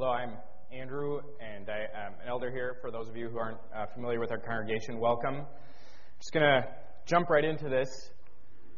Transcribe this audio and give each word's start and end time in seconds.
Hello, 0.00 0.12
I'm 0.12 0.34
Andrew, 0.70 1.18
and 1.40 1.68
I 1.68 2.06
am 2.06 2.12
an 2.22 2.28
elder 2.28 2.52
here. 2.52 2.76
For 2.80 2.92
those 2.92 3.08
of 3.08 3.16
you 3.16 3.28
who 3.28 3.36
aren't 3.36 3.58
uh, 3.74 3.86
familiar 3.92 4.20
with 4.20 4.30
our 4.30 4.38
congregation, 4.38 5.00
welcome. 5.00 5.44
Just 6.20 6.32
going 6.32 6.44
to 6.44 6.68
jump 7.04 7.28
right 7.28 7.44
into 7.44 7.68
this 7.68 7.88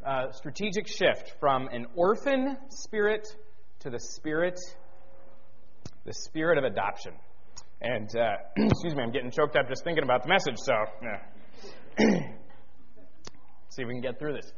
uh, 0.03 0.33
strategic 0.33 0.87
shift 0.88 1.35
from 1.38 1.69
an 1.72 1.88
orphan 1.95 2.56
spirit 2.71 3.29
to 3.80 3.91
the 3.91 4.01
spirit, 4.01 4.59
the 6.06 6.14
spirit 6.14 6.56
of 6.56 6.64
adoption. 6.64 7.12
And 7.82 8.08
uh, 8.16 8.37
excuse 8.56 8.94
me, 8.94 9.02
I'm 9.02 9.12
getting 9.12 9.30
choked 9.30 9.56
up 9.56 9.68
just 9.68 9.84
thinking 9.84 10.04
about 10.04 10.22
the 10.22 10.30
message. 10.30 10.56
So, 10.56 10.72
yeah. 11.02 11.18
see 13.68 13.82
if 13.82 13.87
we 13.88 13.92
can 13.92 14.00
get 14.00 14.18
through 14.18 14.37
this. 14.37 14.50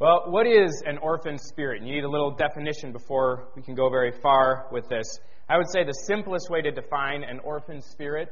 Well, 0.00 0.30
what 0.30 0.46
is 0.46 0.82
an 0.86 0.96
orphan 0.96 1.36
spirit? 1.36 1.82
You 1.82 1.92
need 1.92 2.04
a 2.04 2.08
little 2.08 2.30
definition 2.30 2.90
before 2.90 3.48
we 3.54 3.60
can 3.60 3.74
go 3.74 3.90
very 3.90 4.12
far 4.22 4.66
with 4.72 4.88
this. 4.88 5.04
I 5.46 5.58
would 5.58 5.68
say 5.70 5.84
the 5.84 5.92
simplest 5.92 6.48
way 6.48 6.62
to 6.62 6.70
define 6.70 7.22
an 7.22 7.38
orphan 7.40 7.82
spirit, 7.82 8.30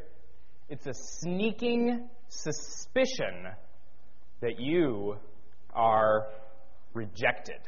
it's 0.70 0.86
a 0.86 0.94
sneaking 0.94 2.08
suspicion 2.28 3.48
that 4.40 4.58
you 4.58 5.16
are 5.74 6.28
rejected. 6.94 7.60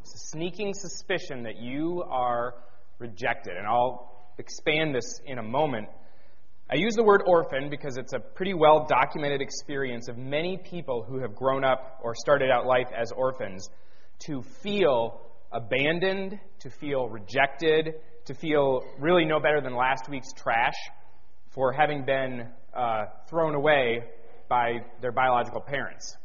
It's 0.00 0.14
a 0.14 0.38
sneaking 0.38 0.72
suspicion 0.72 1.42
that 1.42 1.58
you 1.58 2.02
are 2.08 2.54
rejected. 2.98 3.58
And 3.58 3.66
I'll 3.66 4.32
expand 4.38 4.94
this 4.94 5.20
in 5.26 5.36
a 5.36 5.42
moment. 5.42 5.88
I 6.70 6.76
use 6.76 6.94
the 6.94 7.04
word 7.04 7.22
orphan 7.26 7.68
because 7.68 7.98
it's 7.98 8.14
a 8.14 8.18
pretty 8.18 8.54
well 8.54 8.86
documented 8.88 9.42
experience 9.42 10.08
of 10.08 10.16
many 10.16 10.56
people 10.56 11.04
who 11.06 11.20
have 11.20 11.34
grown 11.34 11.62
up 11.62 12.00
or 12.02 12.14
started 12.14 12.50
out 12.50 12.64
life 12.64 12.88
as 12.96 13.12
orphans 13.12 13.68
to 14.26 14.40
feel 14.62 15.20
abandoned, 15.52 16.40
to 16.60 16.70
feel 16.70 17.06
rejected, 17.08 17.96
to 18.24 18.34
feel 18.34 18.82
really 18.98 19.26
no 19.26 19.40
better 19.40 19.60
than 19.60 19.76
last 19.76 20.08
week's 20.08 20.32
trash 20.32 20.74
for 21.50 21.70
having 21.70 22.06
been 22.06 22.48
uh, 22.74 23.04
thrown 23.28 23.54
away 23.54 24.04
by 24.48 24.78
their 25.02 25.12
biological 25.12 25.60
parents. 25.60 26.16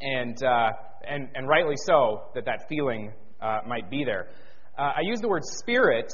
And, 0.00 0.42
uh, 0.42 0.72
and, 1.06 1.28
and 1.36 1.48
rightly 1.48 1.76
so 1.76 2.24
that 2.34 2.46
that 2.46 2.68
feeling 2.68 3.12
uh, 3.40 3.60
might 3.64 3.90
be 3.90 4.02
there. 4.04 4.26
Uh, 4.76 4.92
I 4.96 5.00
use 5.02 5.20
the 5.20 5.28
word 5.28 5.44
spirit 5.44 6.12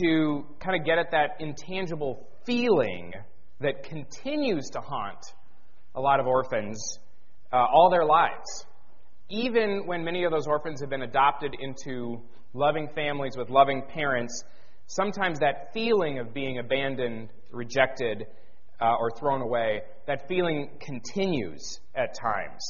to 0.00 0.44
kind 0.58 0.78
of 0.78 0.84
get 0.84 0.98
at 0.98 1.12
that 1.12 1.36
intangible 1.38 2.26
feeling 2.48 3.12
that 3.60 3.82
continues 3.82 4.70
to 4.70 4.80
haunt 4.80 5.22
a 5.94 6.00
lot 6.00 6.18
of 6.18 6.26
orphans 6.26 6.98
uh, 7.52 7.56
all 7.56 7.90
their 7.90 8.06
lives. 8.06 8.64
Even 9.28 9.82
when 9.84 10.02
many 10.02 10.24
of 10.24 10.32
those 10.32 10.46
orphans 10.46 10.80
have 10.80 10.88
been 10.88 11.02
adopted 11.02 11.54
into 11.60 12.22
loving 12.54 12.88
families 12.94 13.34
with 13.36 13.50
loving 13.50 13.82
parents, 13.82 14.44
sometimes 14.86 15.40
that 15.40 15.74
feeling 15.74 16.20
of 16.20 16.32
being 16.32 16.58
abandoned, 16.58 17.28
rejected, 17.50 18.26
uh, 18.80 18.94
or 18.98 19.10
thrown 19.10 19.42
away, 19.42 19.82
that 20.06 20.26
feeling 20.26 20.70
continues 20.80 21.80
at 21.94 22.14
times. 22.14 22.62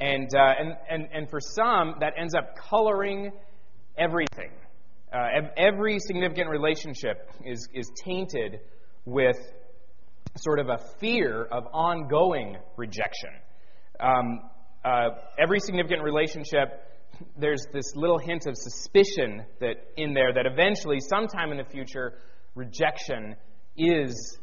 And, 0.00 0.30
uh, 0.34 0.54
and, 0.58 0.76
and, 0.88 1.08
and 1.12 1.28
for 1.28 1.40
some, 1.40 1.96
that 2.00 2.14
ends 2.16 2.34
up 2.34 2.56
coloring 2.56 3.32
everything. 3.98 4.52
Uh, 5.12 5.26
every 5.58 5.98
significant 5.98 6.48
relationship 6.48 7.30
is, 7.44 7.68
is 7.74 7.90
tainted 8.02 8.60
with 9.08 9.38
sort 10.36 10.58
of 10.60 10.68
a 10.68 10.78
fear 11.00 11.44
of 11.50 11.64
ongoing 11.72 12.56
rejection. 12.76 13.30
Um, 13.98 14.40
uh, 14.84 15.08
every 15.38 15.60
significant 15.60 16.02
relationship, 16.02 16.68
there's 17.36 17.64
this 17.72 17.96
little 17.96 18.18
hint 18.18 18.46
of 18.46 18.54
suspicion 18.56 19.44
that 19.60 19.76
in 19.96 20.14
there 20.14 20.32
that 20.32 20.46
eventually, 20.46 21.00
sometime 21.00 21.50
in 21.50 21.58
the 21.58 21.64
future, 21.64 22.14
rejection 22.54 23.34
is 23.76 24.38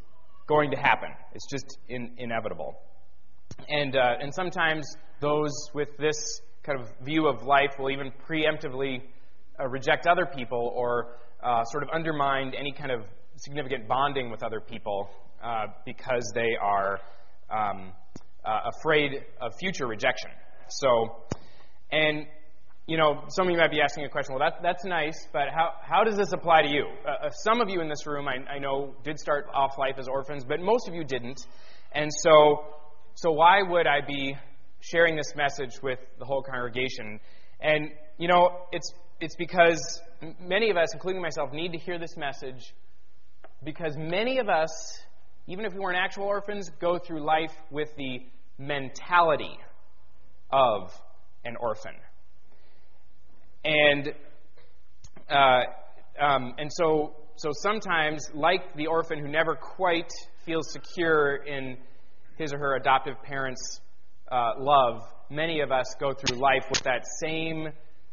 going 0.46 0.70
to 0.72 0.76
happen. 0.76 1.10
It's 1.32 1.46
just 1.50 1.78
in, 1.88 2.14
inevitable. 2.18 2.74
And, 3.68 3.96
uh, 3.96 4.14
and 4.20 4.34
sometimes 4.34 4.86
those 5.20 5.52
with 5.72 5.96
this 5.98 6.40
kind 6.62 6.80
of 6.80 6.88
view 7.04 7.28
of 7.28 7.44
life 7.44 7.74
will 7.78 7.90
even 7.90 8.12
preemptively 8.28 9.02
uh, 9.58 9.68
reject 9.68 10.06
other 10.06 10.26
people 10.26 10.72
or 10.74 11.16
uh, 11.42 11.64
sort 11.64 11.82
of 11.82 11.88
undermine 11.94 12.52
any 12.58 12.72
kind 12.72 12.90
of 12.90 13.02
significant 13.36 13.88
bonding 13.88 14.30
with 14.30 14.42
other 14.42 14.60
people 14.60 15.10
uh, 15.42 15.66
because 15.84 16.30
they 16.34 16.56
are 16.60 17.00
um, 17.50 17.92
uh, 18.44 18.70
afraid 18.76 19.24
of 19.40 19.52
future 19.58 19.86
rejection. 19.86 20.30
So, 20.68 21.16
and 21.92 22.26
you 22.86 22.96
know, 22.96 23.24
some 23.28 23.46
of 23.46 23.52
you 23.52 23.58
might 23.58 23.70
be 23.70 23.80
asking 23.80 24.04
a 24.04 24.08
question. 24.08 24.34
Well, 24.34 24.48
that, 24.48 24.62
that's 24.62 24.84
nice, 24.84 25.26
but 25.32 25.48
how, 25.52 25.72
how 25.82 26.04
does 26.04 26.16
this 26.16 26.32
apply 26.32 26.62
to 26.62 26.68
you? 26.68 26.86
Uh, 27.04 27.26
uh, 27.26 27.30
some 27.30 27.60
of 27.60 27.68
you 27.68 27.80
in 27.80 27.88
this 27.88 28.06
room, 28.06 28.28
I, 28.28 28.36
I 28.48 28.58
know, 28.58 28.94
did 29.02 29.18
start 29.18 29.46
off 29.52 29.76
life 29.76 29.96
as 29.98 30.06
orphans, 30.06 30.44
but 30.44 30.60
most 30.60 30.86
of 30.86 30.94
you 30.94 31.02
didn't. 31.02 31.40
And 31.92 32.10
so, 32.22 32.64
so 33.14 33.32
why 33.32 33.62
would 33.62 33.86
I 33.86 34.00
be 34.06 34.36
sharing 34.80 35.16
this 35.16 35.34
message 35.34 35.82
with 35.82 35.98
the 36.18 36.24
whole 36.24 36.42
congregation? 36.42 37.18
And 37.60 37.90
you 38.18 38.28
know, 38.28 38.66
it's 38.72 38.92
it's 39.20 39.34
because 39.36 40.00
many 40.40 40.70
of 40.70 40.76
us, 40.76 40.92
including 40.94 41.22
myself, 41.22 41.52
need 41.52 41.72
to 41.72 41.78
hear 41.78 41.98
this 41.98 42.16
message 42.16 42.74
because 43.64 43.96
many 43.96 44.38
of 44.38 44.48
us, 44.48 44.70
even 45.46 45.64
if 45.64 45.72
we 45.72 45.80
weren't 45.80 45.98
actual 45.98 46.24
orphans, 46.24 46.70
go 46.80 46.98
through 46.98 47.24
life 47.24 47.54
with 47.70 47.94
the 47.96 48.20
mentality 48.58 49.58
of 50.50 50.92
an 51.44 51.56
orphan. 51.60 51.94
And 53.64 54.12
uh, 55.28 55.62
um, 56.20 56.54
and 56.58 56.70
so 56.72 57.14
so 57.36 57.50
sometimes, 57.52 58.30
like 58.32 58.74
the 58.76 58.86
orphan 58.86 59.18
who 59.18 59.28
never 59.28 59.54
quite 59.56 60.10
feels 60.44 60.72
secure 60.72 61.36
in 61.36 61.76
his 62.38 62.52
or 62.52 62.58
her 62.58 62.76
adoptive 62.76 63.22
parents' 63.22 63.80
uh, 64.30 64.52
love, 64.58 65.02
many 65.30 65.60
of 65.60 65.72
us 65.72 65.94
go 66.00 66.12
through 66.12 66.38
life 66.38 66.64
with 66.70 66.82
that 66.84 67.04
same 67.20 67.68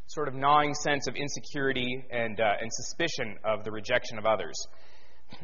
sort 0.08 0.28
of 0.28 0.34
gnawing 0.34 0.74
sense 0.74 1.08
of 1.08 1.16
insecurity 1.16 2.04
and 2.12 2.40
uh, 2.40 2.54
and 2.62 2.70
suspicion 2.74 3.38
of 3.46 3.64
the 3.64 3.72
rejection 3.72 4.18
of 4.18 4.26
others. 4.26 4.56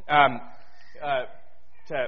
Um, 0.10 0.40
uh, 1.04 1.26
to 1.88 2.08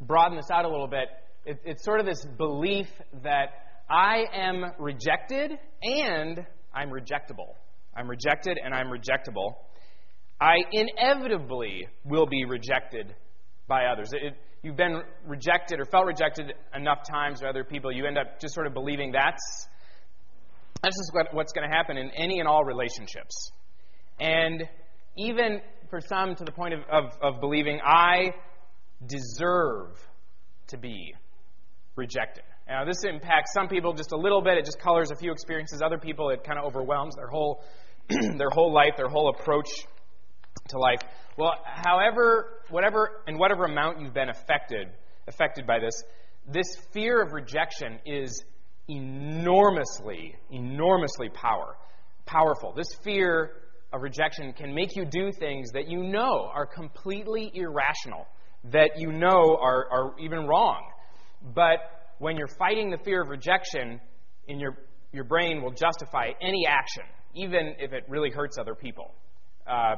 broaden 0.00 0.36
this 0.36 0.50
out 0.52 0.64
a 0.64 0.68
little 0.68 0.88
bit, 0.88 1.08
it, 1.44 1.60
it's 1.64 1.84
sort 1.84 2.00
of 2.00 2.06
this 2.06 2.24
belief 2.38 2.88
that 3.22 3.50
I 3.88 4.24
am 4.32 4.72
rejected 4.78 5.52
and 5.82 6.46
I'm 6.74 6.90
rejectable. 6.90 7.54
I'm 7.96 8.08
rejected 8.08 8.58
and 8.62 8.74
I'm 8.74 8.86
rejectable. 8.86 9.54
I 10.40 10.56
inevitably 10.72 11.88
will 12.04 12.26
be 12.26 12.44
rejected 12.44 13.14
by 13.68 13.86
others. 13.86 14.10
It, 14.12 14.34
you've 14.62 14.76
been 14.76 15.02
rejected 15.26 15.80
or 15.80 15.84
felt 15.84 16.06
rejected 16.06 16.52
enough 16.74 17.00
times 17.10 17.40
by 17.40 17.48
other 17.48 17.64
people, 17.64 17.92
you 17.92 18.06
end 18.06 18.18
up 18.18 18.40
just 18.40 18.54
sort 18.54 18.66
of 18.66 18.74
believing 18.74 19.12
that's 19.12 19.68
that's 20.82 20.96
just 20.96 21.12
what, 21.12 21.34
what's 21.34 21.52
going 21.52 21.68
to 21.68 21.76
happen 21.76 21.98
in 21.98 22.10
any 22.16 22.38
and 22.38 22.48
all 22.48 22.64
relationships. 22.64 23.52
And 24.18 24.62
even 25.16 25.60
for 25.90 26.00
some 26.00 26.34
to 26.36 26.44
the 26.44 26.52
point 26.52 26.74
of, 26.74 26.80
of, 26.90 27.12
of 27.20 27.40
believing, 27.40 27.80
I 27.84 28.32
deserve 29.06 29.98
to 30.68 30.78
be 30.78 31.14
rejected. 31.96 32.44
Now, 32.68 32.84
this 32.84 33.02
impacts 33.02 33.52
some 33.52 33.68
people 33.68 33.92
just 33.92 34.12
a 34.12 34.16
little 34.16 34.40
bit. 34.40 34.56
It 34.56 34.64
just 34.64 34.78
colors 34.78 35.10
a 35.10 35.16
few 35.16 35.32
experiences. 35.32 35.82
Other 35.84 35.98
people, 35.98 36.30
it 36.30 36.44
kind 36.44 36.58
of 36.58 36.64
overwhelms 36.64 37.16
their 37.16 37.26
whole, 37.26 37.64
their 38.08 38.50
whole 38.50 38.72
life, 38.72 38.92
their 38.96 39.08
whole 39.08 39.34
approach 39.36 39.68
to 40.68 40.78
life. 40.78 41.00
Well, 41.36 41.54
however, 41.64 42.60
whatever, 42.70 43.22
in 43.26 43.38
whatever 43.38 43.64
amount 43.64 44.00
you've 44.00 44.14
been 44.14 44.28
affected, 44.28 44.88
affected 45.26 45.66
by 45.66 45.80
this, 45.80 46.02
this 46.46 46.66
fear 46.92 47.22
of 47.22 47.32
rejection 47.32 47.98
is 48.06 48.44
enormously, 48.88 50.36
enormously 50.50 51.28
power, 51.28 51.76
powerful. 52.24 52.72
This 52.72 52.92
fear 53.02 53.52
of 53.92 54.02
rejection 54.02 54.52
can 54.52 54.74
make 54.74 54.94
you 54.94 55.04
do 55.04 55.32
things 55.32 55.70
that 55.72 55.88
you 55.88 56.02
know 56.02 56.48
are 56.52 56.66
completely 56.66 57.50
irrational, 57.54 58.26
that 58.64 58.92
you 58.96 59.12
know 59.12 59.58
are, 59.60 59.86
are 59.90 60.14
even 60.20 60.46
wrong. 60.46 60.82
But 61.54 61.78
when 62.18 62.36
you're 62.36 62.54
fighting 62.58 62.90
the 62.90 62.98
fear 62.98 63.22
of 63.22 63.28
rejection, 63.28 64.00
in 64.46 64.60
your, 64.60 64.76
your 65.12 65.24
brain 65.24 65.62
will 65.62 65.72
justify 65.72 66.30
any 66.40 66.66
action, 66.68 67.04
even 67.34 67.74
if 67.78 67.92
it 67.92 68.04
really 68.08 68.30
hurts 68.30 68.58
other 68.58 68.74
people. 68.74 69.14
Uh, 69.66 69.96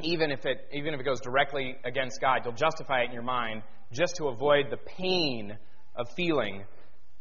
even 0.00 0.30
if 0.30 0.46
it 0.46 0.68
even 0.72 0.94
if 0.94 1.00
it 1.00 1.02
goes 1.02 1.20
directly 1.20 1.76
against 1.84 2.20
God, 2.20 2.42
you'll 2.44 2.54
justify 2.54 3.00
it 3.02 3.06
in 3.06 3.12
your 3.12 3.22
mind 3.22 3.62
just 3.92 4.16
to 4.16 4.28
avoid 4.28 4.66
the 4.70 4.76
pain 4.76 5.56
of 5.96 6.06
feeling 6.14 6.62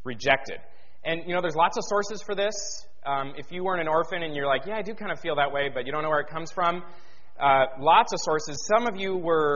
rejected. 0.03 0.57
And, 1.09 1.17
you 1.25 1.33
know, 1.33 1.41
there's 1.41 1.55
lots 1.55 1.77
of 1.77 1.83
sources 1.93 2.21
for 2.21 2.35
this. 2.35 2.57
Um, 3.05 3.27
if 3.37 3.47
you 3.53 3.63
weren't 3.63 3.79
an 3.79 3.87
orphan 3.87 4.23
and 4.23 4.35
you're 4.35 4.51
like, 4.55 4.63
yeah, 4.67 4.75
I 4.75 4.81
do 4.81 4.93
kind 4.93 5.09
of 5.09 5.19
feel 5.21 5.37
that 5.37 5.51
way, 5.53 5.69
but 5.73 5.85
you 5.85 5.91
don't 5.93 6.03
know 6.03 6.09
where 6.09 6.25
it 6.27 6.27
comes 6.27 6.51
from, 6.51 6.73
uh, 7.39 7.65
lots 7.79 8.11
of 8.11 8.19
sources. 8.19 8.55
Some 8.71 8.83
of 8.91 8.99
you 8.99 9.15
were 9.15 9.55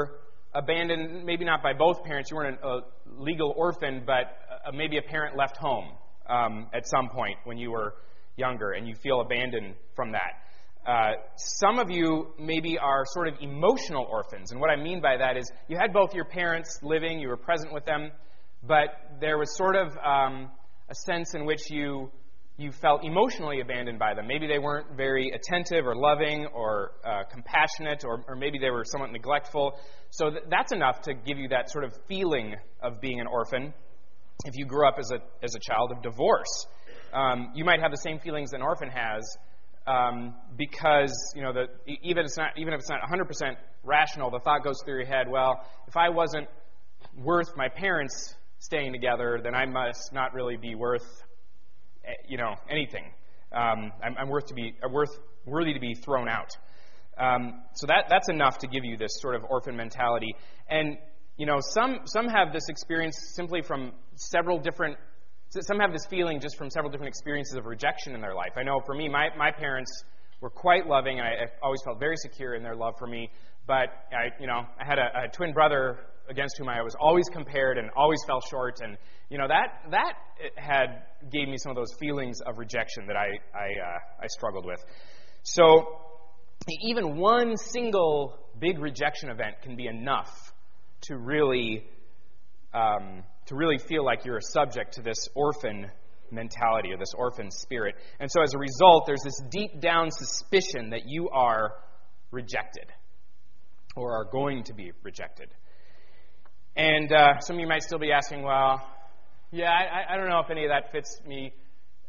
abandoned, 0.53 1.25
maybe 1.25 1.43
not 1.43 1.59
by 1.61 1.73
both 1.73 1.97
parents. 2.05 2.31
You 2.31 2.37
weren't 2.37 2.61
a 2.63 2.73
legal 3.17 3.53
orphan, 3.65 4.03
but 4.05 4.25
uh, 4.65 4.71
maybe 4.71 4.95
a 4.97 5.01
parent 5.01 5.35
left 5.35 5.57
home 5.57 5.87
um, 6.37 6.53
at 6.73 6.87
some 6.87 7.09
point 7.09 7.37
when 7.43 7.57
you 7.57 7.71
were 7.71 7.95
younger, 8.37 8.71
and 8.71 8.87
you 8.87 8.95
feel 8.95 9.19
abandoned 9.19 9.75
from 9.93 10.13
that. 10.13 10.33
uh, 10.85 11.11
some 11.35 11.77
of 11.77 11.91
you 11.91 12.33
maybe 12.39 12.77
are 12.79 13.03
sort 13.05 13.27
of 13.27 13.35
emotional 13.39 14.07
orphans. 14.09 14.51
And 14.51 14.59
what 14.59 14.69
I 14.71 14.75
mean 14.75 14.99
by 15.01 15.17
that 15.17 15.37
is 15.37 15.51
you 15.67 15.77
had 15.77 15.93
both 15.93 16.15
your 16.15 16.25
parents 16.25 16.79
living, 16.81 17.19
you 17.19 17.27
were 17.27 17.37
present 17.37 17.71
with 17.71 17.85
them, 17.85 18.11
but 18.63 18.89
there 19.19 19.37
was 19.37 19.55
sort 19.55 19.75
of 19.75 19.95
um, 19.97 20.49
a 20.91 20.95
sense 20.95 21.33
in 21.33 21.45
which 21.45 21.71
you 21.71 22.11
you 22.57 22.71
felt 22.71 23.03
emotionally 23.03 23.61
abandoned 23.61 23.97
by 23.97 24.13
them. 24.13 24.27
Maybe 24.27 24.45
they 24.45 24.59
weren't 24.59 24.95
very 24.95 25.31
attentive 25.31 25.87
or 25.87 25.95
loving 25.95 26.45
or 26.47 26.91
uh, 27.03 27.23
compassionate, 27.31 28.03
or, 28.05 28.23
or, 28.27 28.35
maybe 28.35 28.59
they 28.59 28.69
were 28.69 28.83
somewhat 28.85 29.11
neglectful. 29.11 29.79
So 30.11 30.29
th- 30.29 30.43
that's 30.47 30.71
enough 30.71 31.01
to 31.03 31.15
give 31.15 31.39
you 31.39 31.47
that 31.47 31.71
sort 31.71 31.85
of 31.85 31.93
feeling 32.07 32.55
of 32.83 33.01
being 33.01 33.19
an 33.19 33.25
orphan. 33.25 33.73
If 34.45 34.57
you 34.57 34.65
grew 34.65 34.87
up 34.87 34.97
as 34.99 35.09
a, 35.11 35.19
as 35.43 35.55
a 35.55 35.59
child 35.59 35.91
of 35.91 36.03
divorce, 36.03 36.67
um, 37.13 37.51
you 37.55 37.65
might 37.65 37.79
have 37.79 37.89
the 37.89 37.97
same 37.97 38.19
feelings 38.19 38.53
an 38.53 38.61
orphan 38.61 38.89
has 38.89 39.23
um, 39.87 40.35
because 40.55 41.13
you 41.35 41.41
know 41.41 41.53
the, 41.53 41.67
even, 42.03 42.25
it's 42.25 42.37
not, 42.37 42.51
even 42.57 42.73
if 42.73 42.81
it's 42.81 42.89
not 42.89 43.01
100% 43.01 43.55
rational, 43.83 44.29
the 44.29 44.39
thought 44.39 44.63
goes 44.63 44.75
through 44.85 44.97
your 44.97 45.07
head, 45.07 45.27
well, 45.27 45.65
if 45.87 45.97
I 45.97 46.09
wasn't 46.09 46.47
worth 47.17 47.55
my 47.55 47.69
parents 47.69 48.35
staying 48.61 48.93
together, 48.93 49.41
then 49.43 49.53
I 49.53 49.65
must 49.65 50.13
not 50.13 50.33
really 50.33 50.55
be 50.57 50.73
worth 50.73 51.05
Eh, 52.03 52.13
you 52.27 52.37
know, 52.37 52.55
anything. 52.69 53.03
Um, 53.51 53.91
I'm, 54.03 54.17
I'm, 54.17 54.29
worth 54.29 54.47
to 54.47 54.55
be 54.55 54.73
uh, 54.83 54.89
worth 54.89 55.11
worthy 55.45 55.73
to 55.73 55.79
be 55.79 55.93
thrown 55.93 56.27
out. 56.27 56.49
Um, 57.17 57.61
so 57.75 57.85
that 57.87 58.05
that's 58.09 58.29
enough 58.29 58.57
to 58.59 58.67
give 58.67 58.83
you 58.83 58.97
this 58.97 59.11
sort 59.19 59.35
of 59.35 59.43
orphan 59.49 59.75
mentality. 59.75 60.33
And 60.67 60.97
you 61.37 61.45
know, 61.45 61.59
some 61.59 61.99
some 62.05 62.27
have 62.27 62.53
this 62.53 62.69
experience 62.69 63.15
simply 63.35 63.61
from 63.61 63.91
several 64.15 64.57
different. 64.57 64.97
Some 65.49 65.79
have 65.79 65.91
this 65.91 66.05
feeling 66.09 66.39
just 66.39 66.57
from 66.57 66.71
several 66.71 66.89
different 66.91 67.09
experiences 67.09 67.55
of 67.55 67.65
rejection 67.65 68.15
in 68.15 68.21
their 68.21 68.33
life. 68.33 68.53
I 68.55 68.63
know 68.63 68.79
for 68.85 68.95
me, 68.95 69.09
my, 69.09 69.27
my 69.37 69.51
parents 69.51 69.91
were 70.39 70.49
quite 70.49 70.87
loving, 70.87 71.19
and 71.19 71.27
I, 71.27 71.31
I 71.31 71.45
always 71.61 71.81
felt 71.83 71.99
very 71.99 72.15
secure 72.15 72.55
in 72.55 72.63
their 72.63 72.75
love 72.75 72.93
for 72.97 73.05
me. 73.05 73.29
But 73.67 73.89
I, 74.13 74.31
you 74.39 74.47
know, 74.47 74.61
I 74.79 74.85
had 74.85 74.97
a, 74.97 75.25
a 75.25 75.27
twin 75.27 75.51
brother 75.51 75.99
against 76.31 76.57
whom 76.57 76.69
I 76.69 76.81
was 76.81 76.95
always 76.99 77.25
compared 77.31 77.77
and 77.77 77.89
always 77.95 78.19
fell 78.25 78.39
short. 78.49 78.79
And, 78.81 78.97
you 79.29 79.37
know, 79.37 79.47
that, 79.47 79.91
that 79.91 80.13
had 80.55 81.03
gave 81.29 81.47
me 81.47 81.57
some 81.57 81.69
of 81.69 81.75
those 81.75 81.93
feelings 81.99 82.39
of 82.41 82.57
rejection 82.57 83.05
that 83.07 83.17
I, 83.17 83.27
I, 83.55 83.67
uh, 83.67 84.23
I 84.23 84.27
struggled 84.27 84.65
with. 84.65 84.83
So 85.43 85.99
even 86.83 87.17
one 87.17 87.57
single 87.57 88.39
big 88.59 88.79
rejection 88.79 89.29
event 89.29 89.61
can 89.61 89.75
be 89.75 89.87
enough 89.87 90.53
to 91.01 91.17
really, 91.17 91.83
um, 92.73 93.23
to 93.47 93.55
really 93.55 93.77
feel 93.77 94.05
like 94.05 94.23
you're 94.25 94.37
a 94.37 94.51
subject 94.53 94.93
to 94.93 95.01
this 95.01 95.27
orphan 95.35 95.87
mentality 96.31 96.93
or 96.93 96.97
this 96.97 97.13
orphan 97.17 97.51
spirit. 97.51 97.95
And 98.19 98.31
so 98.31 98.41
as 98.41 98.53
a 98.53 98.57
result, 98.57 99.03
there's 99.05 99.23
this 99.23 99.41
deep 99.49 99.81
down 99.81 100.09
suspicion 100.11 100.91
that 100.91 101.01
you 101.07 101.29
are 101.29 101.73
rejected 102.31 102.85
or 103.95 104.13
are 104.13 104.25
going 104.31 104.63
to 104.65 104.73
be 104.73 104.91
rejected. 105.03 105.49
And 106.75 107.11
uh, 107.11 107.39
some 107.41 107.57
of 107.57 107.59
you 107.59 107.67
might 107.67 107.83
still 107.83 107.99
be 107.99 108.11
asking, 108.11 108.43
well, 108.43 108.81
yeah, 109.51 109.71
I, 109.71 110.13
I 110.13 110.17
don't 110.17 110.29
know 110.29 110.39
if 110.39 110.49
any 110.49 110.63
of 110.63 110.69
that 110.69 110.91
fits 110.91 111.19
me. 111.27 111.53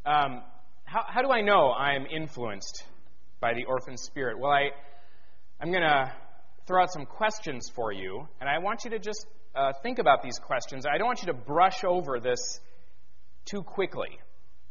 Um, 0.07 0.43
how, 0.85 1.05
how 1.09 1.23
do 1.23 1.31
I 1.31 1.41
know 1.41 1.73
I'm 1.73 2.07
influenced 2.07 2.85
by 3.41 3.55
the 3.55 3.65
orphan 3.65 3.97
spirit? 3.97 4.39
Well, 4.39 4.53
I, 4.53 4.71
I'm 5.61 5.71
going 5.71 5.83
to 5.83 6.13
throw 6.67 6.83
out 6.83 6.93
some 6.93 7.07
questions 7.07 7.71
for 7.75 7.93
you, 7.93 8.29
and 8.41 8.49
I 8.49 8.59
want 8.59 8.85
you 8.85 8.91
to 8.91 9.01
just 9.01 9.27
uh, 9.57 9.73
think 9.83 9.99
about 9.99 10.23
these 10.23 10.39
questions. 10.39 10.87
I 10.87 10.97
don't 10.97 11.07
want 11.07 11.23
you 11.23 11.33
to 11.33 11.39
brush 11.39 11.83
over 11.85 12.21
this 12.21 12.61
too 13.45 13.63
quickly. 13.63 14.19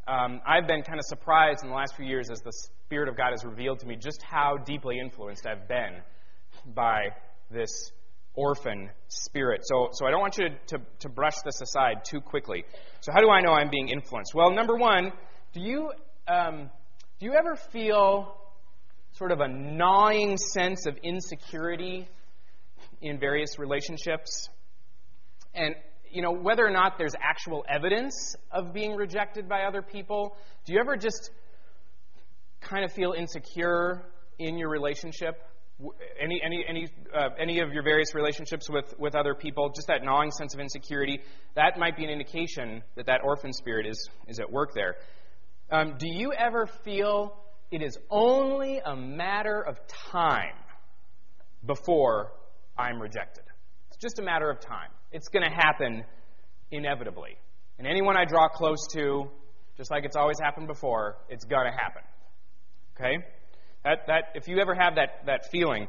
Um, 0.07 0.39
I've 0.47 0.67
been 0.67 0.83
kind 0.83 0.99
of 0.99 1.05
surprised 1.05 1.63
in 1.63 1.69
the 1.69 1.75
last 1.75 1.95
few 1.97 2.05
years 2.05 2.29
as 2.31 2.39
the 2.39 2.53
Spirit 2.85 3.09
of 3.09 3.17
God 3.17 3.31
has 3.31 3.43
revealed 3.43 3.79
to 3.79 3.87
me 3.87 3.97
just 3.97 4.21
how 4.23 4.57
deeply 4.57 4.99
influenced 4.99 5.45
I've 5.45 5.67
been 5.67 6.01
by 6.73 7.09
this 7.51 7.91
orphan 8.35 8.89
spirit. 9.07 9.61
So, 9.63 9.89
so 9.91 10.05
I 10.05 10.11
don't 10.11 10.21
want 10.21 10.37
you 10.37 10.49
to, 10.49 10.77
to, 10.77 10.83
to 10.99 11.09
brush 11.09 11.35
this 11.43 11.61
aside 11.61 12.05
too 12.05 12.21
quickly. 12.21 12.63
So, 13.01 13.11
how 13.11 13.19
do 13.19 13.29
I 13.29 13.41
know 13.41 13.51
I'm 13.51 13.69
being 13.69 13.89
influenced? 13.89 14.33
Well, 14.33 14.51
number 14.51 14.75
one, 14.75 15.11
do 15.53 15.61
you, 15.61 15.91
um, 16.27 16.69
do 17.19 17.25
you 17.25 17.33
ever 17.33 17.55
feel 17.55 18.35
sort 19.13 19.31
of 19.31 19.41
a 19.41 19.47
gnawing 19.47 20.37
sense 20.37 20.85
of 20.85 20.97
insecurity 21.03 22.07
in 23.01 23.19
various 23.19 23.59
relationships? 23.59 24.49
And, 25.53 25.75
you 26.09 26.21
know, 26.21 26.31
whether 26.31 26.65
or 26.65 26.71
not 26.71 26.97
there's 26.97 27.15
actual 27.21 27.65
evidence 27.67 28.35
of 28.51 28.73
being 28.73 28.95
rejected 28.95 29.49
by 29.49 29.63
other 29.63 29.81
people, 29.81 30.37
do 30.65 30.73
you 30.73 30.79
ever 30.79 30.95
just 30.95 31.31
kind 32.61 32.85
of 32.85 32.93
feel 32.93 33.13
insecure 33.13 34.03
in 34.39 34.57
your 34.57 34.69
relationship? 34.69 35.41
Any 36.19 36.41
any 36.43 36.65
any 36.67 36.87
uh, 37.13 37.29
any 37.39 37.59
of 37.59 37.71
your 37.73 37.83
various 37.83 38.13
relationships 38.13 38.69
with 38.69 38.93
with 38.97 39.15
other 39.15 39.33
people, 39.33 39.69
just 39.69 39.87
that 39.87 40.03
gnawing 40.03 40.31
sense 40.31 40.53
of 40.53 40.59
insecurity, 40.59 41.19
that 41.55 41.77
might 41.77 41.97
be 41.97 42.03
an 42.03 42.09
indication 42.09 42.83
that 42.95 43.05
that 43.07 43.21
orphan 43.23 43.53
spirit 43.53 43.85
is 43.85 44.09
is 44.27 44.39
at 44.39 44.51
work 44.51 44.73
there. 44.73 44.95
Um, 45.71 45.95
do 45.97 46.07
you 46.07 46.33
ever 46.33 46.67
feel 46.83 47.37
it 47.71 47.81
is 47.81 47.97
only 48.09 48.79
a 48.83 48.95
matter 48.95 49.61
of 49.61 49.77
time 50.11 50.55
before 51.65 52.33
I'm 52.77 53.01
rejected? 53.01 53.45
It's 53.87 53.97
just 53.97 54.19
a 54.19 54.21
matter 54.21 54.49
of 54.49 54.59
time. 54.59 54.89
It's 55.11 55.29
going 55.29 55.49
to 55.49 55.55
happen 55.55 56.03
inevitably. 56.71 57.37
And 57.77 57.87
anyone 57.87 58.17
I 58.17 58.25
draw 58.25 58.47
close 58.49 58.85
to, 58.93 59.29
just 59.77 59.91
like 59.91 60.03
it's 60.03 60.15
always 60.15 60.37
happened 60.39 60.67
before, 60.67 61.17
it's 61.29 61.45
going 61.45 61.65
to 61.65 61.71
happen. 61.71 62.01
Okay? 62.95 63.25
That, 63.83 64.07
that, 64.07 64.23
if 64.35 64.47
you 64.47 64.59
ever 64.59 64.75
have 64.75 64.95
that, 64.95 65.25
that 65.25 65.49
feeling, 65.51 65.87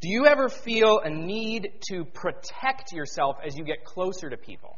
do 0.00 0.08
you 0.08 0.26
ever 0.26 0.48
feel 0.48 1.00
a 1.04 1.10
need 1.10 1.70
to 1.90 2.04
protect 2.04 2.92
yourself 2.92 3.36
as 3.44 3.56
you 3.56 3.64
get 3.64 3.84
closer 3.84 4.28
to 4.28 4.36
people? 4.36 4.76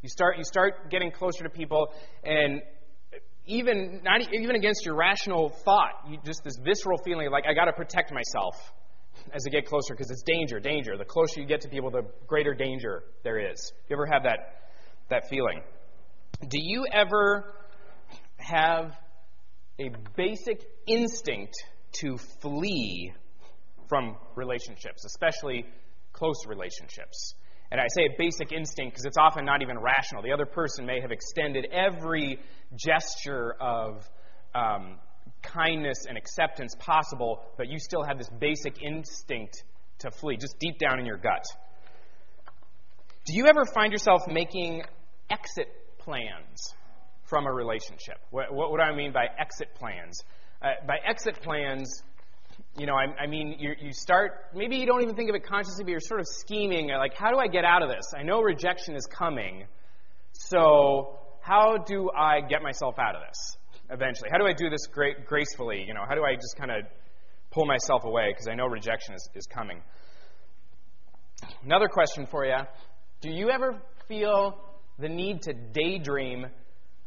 You 0.00 0.08
start, 0.08 0.38
you 0.38 0.44
start 0.44 0.90
getting 0.90 1.10
closer 1.10 1.44
to 1.44 1.50
people, 1.50 1.92
and 2.24 2.62
even, 3.46 4.00
not, 4.02 4.22
even 4.32 4.56
against 4.56 4.86
your 4.86 4.94
rational 4.94 5.50
thought, 5.64 5.92
you, 6.08 6.18
just 6.24 6.42
this 6.42 6.56
visceral 6.56 6.98
feeling 7.04 7.30
like, 7.30 7.44
I 7.46 7.54
got 7.54 7.66
to 7.66 7.72
protect 7.72 8.12
myself 8.12 8.54
as 9.34 9.44
I 9.46 9.50
get 9.50 9.66
closer 9.66 9.94
because 9.94 10.10
it's 10.10 10.22
danger, 10.22 10.58
danger. 10.58 10.96
The 10.96 11.04
closer 11.04 11.40
you 11.40 11.46
get 11.46 11.60
to 11.62 11.68
people, 11.68 11.90
the 11.90 12.06
greater 12.26 12.54
danger 12.54 13.04
there 13.24 13.52
is. 13.52 13.72
You 13.88 13.96
ever 13.96 14.06
have 14.06 14.22
that, 14.22 14.70
that 15.10 15.28
feeling? 15.28 15.60
Do 16.40 16.58
you 16.58 16.86
ever 16.90 17.52
have 18.38 18.96
a 19.78 19.90
basic 20.16 20.62
instinct 20.86 21.54
to 22.00 22.18
flee 22.40 23.12
from 23.88 24.16
relationships, 24.36 25.04
especially 25.04 25.66
close 26.12 26.46
relationships. 26.46 27.34
And 27.70 27.80
I 27.80 27.84
say 27.94 28.04
a 28.04 28.16
basic 28.18 28.52
instinct 28.52 28.92
because 28.92 29.06
it's 29.06 29.16
often 29.16 29.44
not 29.44 29.62
even 29.62 29.78
rational. 29.78 30.22
The 30.22 30.32
other 30.32 30.46
person 30.46 30.84
may 30.84 31.00
have 31.00 31.10
extended 31.10 31.66
every 31.72 32.38
gesture 32.76 33.54
of 33.58 34.06
um, 34.54 34.98
kindness 35.42 36.04
and 36.08 36.18
acceptance 36.18 36.74
possible, 36.78 37.42
but 37.56 37.68
you 37.68 37.78
still 37.78 38.02
have 38.02 38.18
this 38.18 38.28
basic 38.38 38.82
instinct 38.82 39.64
to 40.00 40.10
flee, 40.10 40.36
just 40.36 40.58
deep 40.58 40.78
down 40.78 41.00
in 41.00 41.06
your 41.06 41.16
gut. 41.16 41.44
Do 43.24 43.34
you 43.34 43.46
ever 43.46 43.64
find 43.64 43.92
yourself 43.92 44.22
making 44.28 44.82
exit 45.30 45.68
plans 45.98 46.74
from 47.24 47.46
a 47.46 47.52
relationship? 47.52 48.18
What, 48.30 48.52
what, 48.52 48.70
what 48.70 48.78
do 48.78 48.82
I 48.82 48.94
mean 48.94 49.12
by 49.12 49.26
exit 49.38 49.74
plans? 49.76 50.18
Uh, 50.62 50.68
by 50.86 50.96
exit 51.04 51.42
plans, 51.42 52.02
you 52.78 52.86
know, 52.86 52.94
I, 52.94 53.24
I 53.24 53.26
mean, 53.26 53.56
you, 53.58 53.74
you 53.80 53.92
start, 53.92 54.46
maybe 54.54 54.76
you 54.76 54.86
don't 54.86 55.02
even 55.02 55.16
think 55.16 55.28
of 55.28 55.34
it 55.34 55.44
consciously, 55.44 55.82
but 55.82 55.90
you're 55.90 56.00
sort 56.00 56.20
of 56.20 56.26
scheming, 56.28 56.88
like, 56.88 57.14
how 57.14 57.30
do 57.32 57.38
I 57.38 57.48
get 57.48 57.64
out 57.64 57.82
of 57.82 57.88
this? 57.88 58.04
I 58.16 58.22
know 58.22 58.40
rejection 58.40 58.94
is 58.94 59.04
coming, 59.06 59.64
so 60.32 61.18
how 61.40 61.78
do 61.78 62.10
I 62.16 62.40
get 62.40 62.62
myself 62.62 62.98
out 63.00 63.16
of 63.16 63.22
this 63.28 63.56
eventually? 63.90 64.30
How 64.30 64.38
do 64.38 64.46
I 64.46 64.52
do 64.52 64.70
this 64.70 64.86
gracefully? 65.26 65.84
You 65.86 65.94
know, 65.94 66.04
how 66.08 66.14
do 66.14 66.22
I 66.22 66.34
just 66.36 66.56
kind 66.56 66.70
of 66.70 66.84
pull 67.50 67.66
myself 67.66 68.04
away 68.04 68.28
because 68.30 68.46
I 68.48 68.54
know 68.54 68.66
rejection 68.66 69.14
is, 69.14 69.28
is 69.34 69.46
coming? 69.46 69.82
Another 71.64 71.88
question 71.88 72.26
for 72.26 72.46
you 72.46 72.58
Do 73.20 73.30
you 73.30 73.50
ever 73.50 73.82
feel 74.06 74.58
the 75.00 75.08
need 75.08 75.42
to 75.42 75.52
daydream 75.52 76.46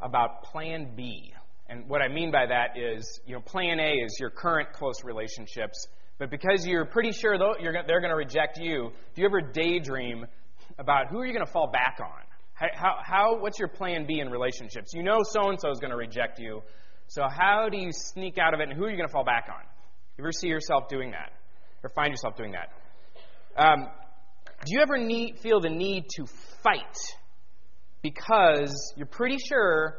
about 0.02 0.44
plan 0.44 0.92
B? 0.96 1.34
And 1.68 1.90
what 1.90 2.02
I 2.02 2.08
mean 2.08 2.32
by 2.32 2.46
that 2.46 2.78
is, 2.78 3.20
you 3.26 3.34
know, 3.34 3.42
plan 3.42 3.80
A 3.80 3.94
is 3.94 4.18
your 4.20 4.30
current 4.30 4.72
close 4.74 5.04
relationships, 5.04 5.88
but 6.20 6.30
because 6.30 6.66
you're 6.66 6.86
pretty 6.86 7.12
sure 7.12 7.38
they're 7.38 8.02
going 8.02 8.12
to 8.12 8.16
reject 8.16 8.58
you, 8.58 8.92
do 9.16 9.22
you 9.22 9.28
ever 9.28 9.42
daydream 9.42 10.26
about 10.78 11.08
who 11.10 11.20
are 11.20 11.26
you 11.26 11.34
going 11.34 11.46
to 11.46 11.52
fall 11.52 11.72
back 11.72 11.98
on? 12.00 12.22
How, 12.54 12.96
how, 13.04 13.40
what's 13.40 13.60
your 13.60 13.68
plan 13.68 14.06
B 14.08 14.20
in 14.20 14.30
relationships? 14.30 14.94
You 14.94 15.04
know 15.04 15.20
so 15.24 15.50
and 15.50 15.60
so 15.60 15.70
is 15.72 15.80
going 15.80 15.92
to 15.92 15.98
reject 15.98 16.40
you, 16.40 16.62
so 17.08 17.24
how 17.30 17.68
do 17.70 17.78
you 17.78 17.90
sneak 17.92 18.38
out 18.38 18.54
of 18.54 18.60
it, 18.60 18.70
and 18.70 18.78
who 18.78 18.86
are 18.86 18.90
you 18.90 18.96
going 18.96 19.08
to 19.08 19.12
fall 19.12 19.26
back 19.26 19.48
on? 19.50 19.62
You 20.18 20.24
ever 20.24 20.32
see 20.32 20.48
yourself 20.48 20.88
doing 20.88 21.12
that, 21.12 21.34
or 21.84 21.90
find 21.90 22.12
yourself 22.12 22.38
doing 22.38 22.54
that? 22.54 22.70
Um, 23.58 23.88
do 24.66 24.74
you 24.74 24.82
ever 24.82 24.98
need, 24.98 25.40
feel 25.40 25.60
the 25.60 25.70
need 25.70 26.06
to 26.16 26.26
fight 26.64 26.98
because 28.02 28.94
you're 28.96 29.08
pretty 29.08 29.38
sure 29.38 29.98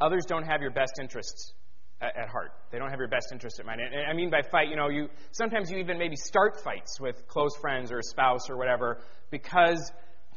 others 0.00 0.24
don't 0.26 0.44
have 0.44 0.60
your 0.60 0.70
best 0.70 0.92
interests 1.00 1.52
at, 2.00 2.16
at 2.16 2.28
heart. 2.28 2.52
They 2.70 2.78
don't 2.78 2.90
have 2.90 2.98
your 2.98 3.08
best 3.08 3.28
interest 3.32 3.60
in 3.60 3.66
mind. 3.66 3.80
And, 3.80 3.94
and 3.94 4.06
I 4.10 4.14
mean 4.14 4.30
by 4.30 4.42
fight, 4.50 4.68
you 4.68 4.76
know, 4.76 4.88
you 4.88 5.08
sometimes 5.32 5.70
you 5.70 5.78
even 5.78 5.98
maybe 5.98 6.16
start 6.16 6.60
fights 6.62 6.98
with 7.00 7.26
close 7.28 7.56
friends 7.60 7.92
or 7.92 7.98
a 7.98 8.02
spouse 8.02 8.48
or 8.48 8.56
whatever 8.56 9.00
because 9.30 9.92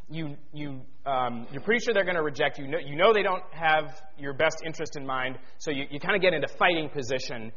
you 0.10 0.36
you 0.52 0.82
um, 1.06 1.48
you're 1.52 1.62
pretty 1.62 1.84
sure 1.84 1.94
they're 1.94 2.04
going 2.04 2.16
to 2.16 2.24
reject 2.24 2.60
you. 2.60 2.66
You 2.66 2.96
know 2.96 3.14
they 3.14 3.24
don't 3.24 3.44
have 3.52 4.02
your 4.18 4.34
best 4.34 4.62
interest 4.66 4.96
in 4.96 5.06
mind, 5.06 5.38
so 5.58 5.72
you, 5.72 5.86
you 5.90 6.00
kind 6.00 6.16
of 6.16 6.22
get 6.22 6.34
into 6.34 6.48
fighting 6.48 6.90
position, 6.90 7.52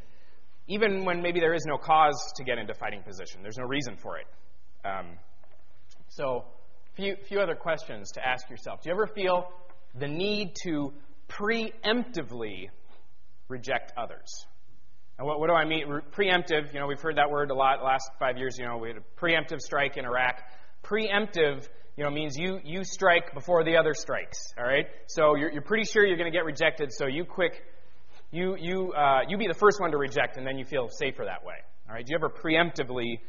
even 0.67 1.05
when 1.05 1.21
maybe 1.21 1.39
there 1.39 1.53
is 1.53 1.63
no 1.65 1.77
cause 1.77 2.15
to 2.35 2.43
get 2.43 2.57
into 2.57 2.73
fighting 2.73 3.03
position. 3.03 3.41
There's 3.41 3.57
no 3.57 3.65
reason 3.65 3.95
for 3.97 4.17
it. 4.17 4.25
Um, 4.85 5.17
so, 6.09 6.45
few 6.95 7.15
few 7.27 7.39
other 7.39 7.55
questions 7.55 8.11
to 8.13 8.25
ask 8.25 8.49
yourself. 8.49 8.81
Do 8.81 8.89
you 8.89 8.95
ever 8.95 9.07
feel 9.07 9.49
the 9.99 10.07
need 10.07 10.53
to 10.63 10.93
preemptively 11.29 12.69
reject 13.47 13.93
others? 13.97 14.45
And 15.17 15.25
what, 15.25 15.39
what 15.39 15.47
do 15.47 15.53
I 15.53 15.65
mean? 15.65 15.85
Preemptive, 16.15 16.73
you 16.73 16.79
know, 16.79 16.87
we've 16.87 17.01
heard 17.01 17.17
that 17.17 17.29
word 17.31 17.51
a 17.51 17.55
lot 17.55 17.83
last 17.83 18.09
five 18.19 18.37
years. 18.37 18.57
You 18.57 18.65
know, 18.65 18.77
we 18.77 18.89
had 18.89 18.97
a 18.97 19.19
preemptive 19.19 19.59
strike 19.61 19.97
in 19.97 20.05
Iraq. 20.05 20.41
Preemptive 20.83 21.67
you 21.97 22.03
know, 22.03 22.11
means 22.11 22.37
you, 22.37 22.59
you 22.63 22.83
strike 22.83 23.33
before 23.33 23.63
the 23.63 23.75
other 23.75 23.95
strikes. 23.95 24.53
All 24.57 24.63
right? 24.63 24.85
So 25.07 25.35
you're, 25.35 25.51
you're 25.51 25.63
pretty 25.63 25.85
sure 25.85 26.05
you're 26.05 26.17
going 26.17 26.31
to 26.31 26.37
get 26.37 26.45
rejected, 26.45 26.93
so 26.93 27.07
you 27.07 27.25
quick, 27.25 27.63
you, 28.31 28.55
you, 28.59 28.93
uh, 28.93 29.21
you 29.27 29.37
be 29.37 29.47
the 29.47 29.55
first 29.55 29.81
one 29.81 29.89
to 29.91 29.97
reject, 29.97 30.37
and 30.37 30.45
then 30.45 30.59
you 30.59 30.65
feel 30.65 30.89
safer 30.89 31.25
that 31.25 31.43
way. 31.43 31.55
All 31.89 31.95
right? 31.95 32.05
Do 32.05 32.11
you 32.11 32.17
ever 32.17 32.29
preemptively 32.29 33.19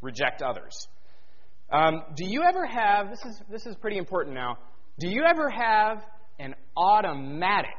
reject 0.00 0.40
others? 0.40 0.86
Um, 1.70 2.04
do 2.14 2.24
you 2.24 2.44
ever 2.44 2.64
have, 2.64 3.10
this 3.10 3.24
is, 3.24 3.42
this 3.50 3.66
is 3.66 3.74
pretty 3.74 3.98
important 3.98 4.36
now, 4.36 4.58
do 5.00 5.08
you 5.08 5.24
ever 5.28 5.50
have 5.50 6.04
an 6.38 6.54
automatic 6.76 7.70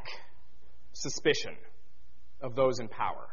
suspicion 0.94 1.56
of 2.42 2.56
those 2.56 2.80
in 2.80 2.88
power? 2.88 3.28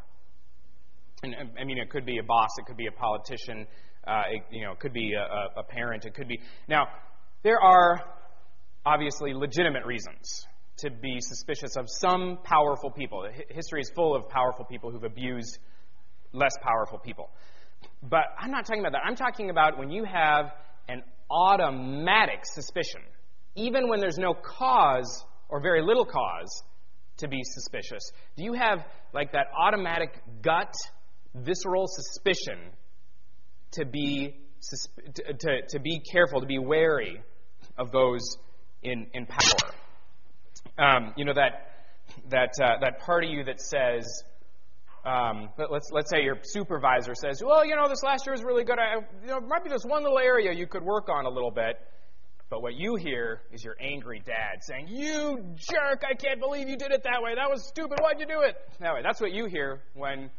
And 1.23 1.35
I 1.59 1.63
mean, 1.63 1.77
it 1.77 1.89
could 1.89 2.05
be 2.05 2.19
a 2.19 2.23
boss, 2.23 2.49
it 2.57 2.65
could 2.65 2.77
be 2.77 2.87
a 2.87 2.91
politician, 2.91 3.67
uh, 4.07 4.23
it, 4.29 4.43
you 4.51 4.63
know, 4.63 4.73
it 4.73 4.79
could 4.79 4.93
be 4.93 5.13
a, 5.13 5.59
a 5.59 5.63
parent. 5.63 6.05
It 6.05 6.13
could 6.13 6.27
be. 6.27 6.39
Now, 6.67 6.87
there 7.43 7.59
are 7.59 8.01
obviously 8.85 9.33
legitimate 9.33 9.85
reasons 9.85 10.45
to 10.77 10.91
be 10.91 11.17
suspicious 11.19 11.75
of 11.77 11.85
some 11.87 12.37
powerful 12.43 12.91
people. 12.91 13.27
History 13.49 13.81
is 13.81 13.91
full 13.95 14.15
of 14.15 14.29
powerful 14.29 14.65
people 14.65 14.91
who've 14.91 15.03
abused 15.03 15.57
less 16.33 16.51
powerful 16.61 16.99
people. 16.99 17.29
But 18.03 18.25
I'm 18.39 18.51
not 18.51 18.65
talking 18.65 18.81
about 18.81 18.91
that. 18.91 19.01
I'm 19.05 19.15
talking 19.15 19.49
about 19.49 19.79
when 19.79 19.89
you 19.89 20.03
have 20.03 20.51
an 20.87 21.01
automatic 21.31 22.41
suspicion, 22.43 23.01
even 23.55 23.89
when 23.89 23.99
there's 23.99 24.17
no 24.17 24.33
cause 24.33 25.23
or 25.49 25.61
very 25.61 25.81
little 25.81 26.05
cause 26.05 26.63
to 27.17 27.27
be 27.27 27.41
suspicious. 27.43 28.11
Do 28.35 28.43
you 28.43 28.53
have 28.53 28.85
like 29.13 29.31
that 29.31 29.47
automatic 29.57 30.21
gut, 30.41 30.73
visceral 31.33 31.85
suspicion 31.87 32.59
to 33.71 33.85
be, 33.85 34.35
to, 35.15 35.33
to, 35.33 35.61
to 35.69 35.79
be 35.79 35.99
careful, 35.99 36.41
to 36.41 36.47
be 36.47 36.59
wary 36.59 37.21
of 37.77 37.91
those 37.91 38.37
in, 38.83 39.07
in 39.13 39.25
power. 39.25 39.71
Um, 40.77 41.13
you 41.17 41.25
know, 41.25 41.33
that, 41.33 41.71
that, 42.29 42.51
uh, 42.61 42.79
that 42.81 42.99
part 42.99 43.23
of 43.23 43.29
you 43.29 43.43
that 43.45 43.61
says, 43.61 44.23
um, 45.05 45.49
let's, 45.69 45.89
let's 45.91 46.09
say 46.09 46.23
your 46.23 46.37
supervisor 46.43 47.13
says, 47.15 47.41
well, 47.45 47.65
you 47.65 47.75
know, 47.75 47.87
this 47.87 48.03
last 48.03 48.25
year 48.25 48.33
was 48.33 48.43
really 48.43 48.63
good. 48.63 48.79
I, 48.79 49.01
you 49.21 49.27
know, 49.27 49.39
might 49.41 49.63
be 49.63 49.69
this 49.69 49.83
one 49.83 50.03
little 50.03 50.19
area 50.19 50.51
you 50.53 50.67
could 50.67 50.83
work 50.83 51.09
on 51.09 51.25
a 51.25 51.29
little 51.29 51.51
bit. 51.51 51.79
But 52.49 52.61
what 52.61 52.75
you 52.75 52.95
hear 52.95 53.41
is 53.51 53.63
your 53.63 53.75
angry 53.79 54.21
dad 54.23 54.61
saying, 54.61 54.87
You 54.89 55.55
jerk, 55.55 56.03
I 56.07 56.13
can't 56.13 56.39
believe 56.39 56.69
you 56.69 56.77
did 56.77 56.91
it 56.91 57.03
that 57.03 57.21
way. 57.21 57.33
That 57.35 57.49
was 57.49 57.67
stupid. 57.67 57.99
Why'd 57.99 58.19
you 58.19 58.27
do 58.27 58.41
it? 58.41 58.55
That 58.79 58.93
way. 58.93 59.01
That's 59.03 59.19
what 59.19 59.31
you 59.31 59.45
hear 59.45 59.81
when 59.93 60.29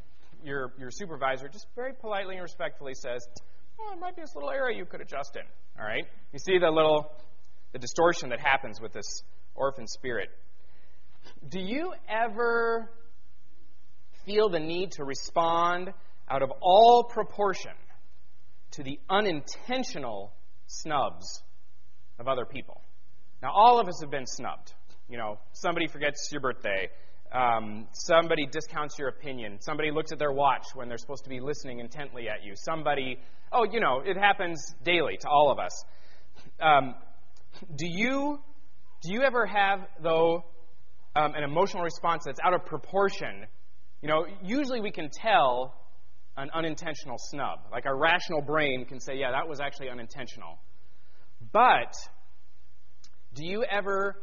your, 0.44 0.72
your 0.78 0.90
supervisor 0.90 1.48
just 1.48 1.66
very 1.74 1.92
politely 1.92 2.36
and 2.36 2.42
respectfully 2.42 2.94
says, 2.94 3.26
well, 3.78 3.88
there 3.90 3.98
might 3.98 4.14
be 4.14 4.22
this 4.22 4.34
little 4.34 4.50
area 4.50 4.78
you 4.78 4.84
could 4.84 5.00
adjust 5.00 5.36
in. 5.36 5.42
All 5.78 5.86
right? 5.86 6.04
You 6.32 6.38
see 6.38 6.58
the 6.58 6.70
little, 6.70 7.10
the 7.72 7.78
distortion 7.78 8.30
that 8.30 8.40
happens 8.40 8.80
with 8.80 8.92
this 8.92 9.22
orphan 9.54 9.88
spirit. 9.88 10.28
Do 11.48 11.60
you 11.60 11.92
ever 12.08 12.88
feel 14.24 14.48
the 14.48 14.60
need 14.60 14.92
to 14.92 15.04
respond 15.04 15.92
out 16.28 16.42
of 16.42 16.52
all 16.60 17.04
proportion 17.04 17.72
to 18.72 18.82
the 18.82 18.98
unintentional 19.10 20.32
snubs 20.66 21.42
of 22.18 22.28
other 22.28 22.44
people? 22.44 22.80
Now, 23.42 23.52
all 23.52 23.78
of 23.78 23.88
us 23.88 24.00
have 24.00 24.10
been 24.10 24.26
snubbed. 24.26 24.72
You 25.08 25.18
know, 25.18 25.38
somebody 25.52 25.86
forgets 25.86 26.28
your 26.32 26.40
birthday. 26.40 26.88
Um, 27.32 27.88
somebody 27.92 28.46
discounts 28.46 28.98
your 28.98 29.08
opinion. 29.08 29.58
Somebody 29.60 29.90
looks 29.90 30.12
at 30.12 30.18
their 30.18 30.32
watch 30.32 30.64
when 30.74 30.88
they're 30.88 30.98
supposed 30.98 31.24
to 31.24 31.30
be 31.30 31.40
listening 31.40 31.80
intently 31.80 32.28
at 32.28 32.44
you. 32.44 32.54
Somebody, 32.56 33.18
oh, 33.52 33.64
you 33.64 33.80
know, 33.80 34.02
it 34.04 34.16
happens 34.16 34.74
daily 34.84 35.16
to 35.20 35.28
all 35.28 35.50
of 35.50 35.58
us. 35.58 35.84
Um, 36.60 36.94
do 37.76 37.86
you 37.86 38.38
do 39.02 39.12
you 39.12 39.22
ever 39.22 39.46
have 39.46 39.80
though 40.02 40.44
um, 41.14 41.34
an 41.34 41.44
emotional 41.44 41.82
response 41.82 42.24
that's 42.24 42.40
out 42.44 42.54
of 42.54 42.64
proportion? 42.64 43.46
You 44.02 44.08
know, 44.08 44.26
usually 44.42 44.80
we 44.80 44.90
can 44.90 45.10
tell 45.10 45.74
an 46.36 46.50
unintentional 46.54 47.16
snub. 47.18 47.60
Like 47.72 47.86
our 47.86 47.96
rational 47.96 48.42
brain 48.42 48.84
can 48.86 49.00
say, 49.00 49.16
yeah, 49.16 49.30
that 49.30 49.48
was 49.48 49.60
actually 49.60 49.88
unintentional. 49.88 50.58
But 51.56 51.94
do 53.32 53.46
you 53.46 53.64
ever 53.64 54.14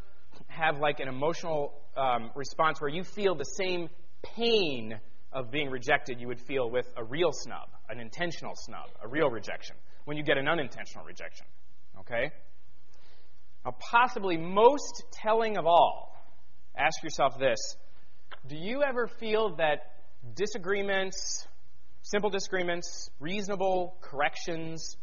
have 0.49 0.77
like 0.77 0.99
an 0.99 1.07
emotional 1.07 1.73
um, 1.97 2.29
response 2.35 2.79
where 2.79 2.91
you 2.91 3.03
feel 3.03 3.33
the 3.33 3.43
same 3.43 3.89
pain 4.21 4.99
of 5.31 5.49
being 5.49 5.71
rejected 5.71 6.21
you 6.21 6.27
would 6.27 6.39
feel 6.39 6.69
with 6.69 6.85
a 6.95 7.03
real 7.03 7.31
snub, 7.31 7.69
an 7.89 7.99
intentional 7.99 8.53
snub, 8.55 8.85
a 9.03 9.07
real 9.07 9.31
rejection, 9.31 9.75
when 10.05 10.15
you 10.15 10.21
get 10.21 10.37
an 10.37 10.47
unintentional 10.47 11.03
rejection. 11.05 11.47
Okay? 12.01 12.29
Now, 13.65 13.75
possibly 13.79 14.37
most 14.37 15.03
telling 15.11 15.57
of 15.57 15.65
all, 15.65 16.15
ask 16.77 17.01
yourself 17.01 17.39
this 17.39 17.57
Do 18.45 18.55
you 18.55 18.83
ever 18.83 19.07
feel 19.07 19.55
that 19.55 19.79
disagreements, 20.35 21.47
simple 22.03 22.29
disagreements, 22.29 23.09
reasonable 23.19 23.97
corrections, 24.01 24.97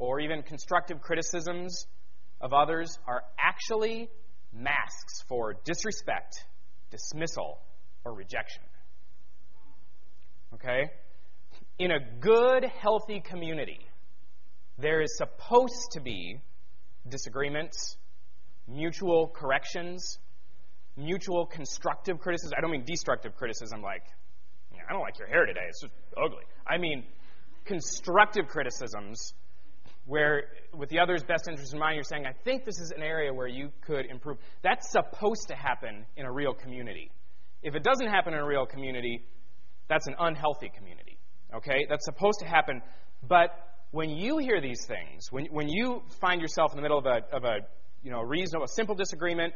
or 0.00 0.18
even 0.18 0.42
constructive 0.42 1.02
criticisms 1.02 1.86
of 2.40 2.54
others 2.54 2.98
are 3.06 3.22
actually 3.38 4.08
masks 4.50 5.22
for 5.28 5.54
disrespect, 5.64 6.46
dismissal, 6.90 7.58
or 8.02 8.14
rejection. 8.14 8.62
Okay? 10.54 10.90
In 11.78 11.90
a 11.90 11.98
good, 12.18 12.64
healthy 12.64 13.20
community, 13.20 13.86
there 14.78 15.02
is 15.02 15.18
supposed 15.18 15.92
to 15.92 16.00
be 16.00 16.40
disagreements, 17.06 17.98
mutual 18.66 19.28
corrections, 19.28 20.18
mutual 20.96 21.44
constructive 21.44 22.18
criticism. 22.20 22.54
I 22.56 22.62
don't 22.62 22.70
mean 22.70 22.84
destructive 22.86 23.36
criticism 23.36 23.82
like, 23.82 24.04
I 24.72 24.92
don't 24.94 25.02
like 25.02 25.18
your 25.18 25.28
hair 25.28 25.44
today, 25.44 25.66
it's 25.68 25.82
just 25.82 25.92
ugly. 26.16 26.44
I 26.66 26.78
mean 26.78 27.04
constructive 27.66 28.48
criticisms 28.48 29.34
where, 30.10 30.46
with 30.74 30.88
the 30.88 30.98
other's 30.98 31.22
best 31.22 31.46
interest 31.48 31.72
in 31.72 31.78
mind, 31.78 31.94
you're 31.94 32.02
saying, 32.02 32.26
I 32.26 32.32
think 32.42 32.64
this 32.64 32.80
is 32.80 32.90
an 32.90 33.00
area 33.00 33.32
where 33.32 33.46
you 33.46 33.70
could 33.80 34.06
improve. 34.06 34.38
That's 34.60 34.90
supposed 34.90 35.46
to 35.50 35.54
happen 35.54 36.04
in 36.16 36.26
a 36.26 36.32
real 36.32 36.52
community. 36.52 37.12
If 37.62 37.76
it 37.76 37.84
doesn't 37.84 38.08
happen 38.08 38.34
in 38.34 38.40
a 38.40 38.44
real 38.44 38.66
community, 38.66 39.24
that's 39.88 40.08
an 40.08 40.16
unhealthy 40.18 40.68
community. 40.76 41.16
Okay? 41.54 41.86
That's 41.88 42.04
supposed 42.04 42.40
to 42.40 42.44
happen. 42.44 42.82
But 43.28 43.50
when 43.92 44.10
you 44.10 44.38
hear 44.38 44.60
these 44.60 44.84
things, 44.84 45.28
when, 45.30 45.46
when 45.46 45.68
you 45.68 46.02
find 46.20 46.40
yourself 46.40 46.72
in 46.72 46.76
the 46.78 46.82
middle 46.82 46.98
of 46.98 47.06
a, 47.06 47.20
of 47.32 47.44
a 47.44 47.58
you 48.02 48.10
know, 48.10 48.20
reasonable, 48.20 48.66
simple 48.66 48.96
disagreement, 48.96 49.54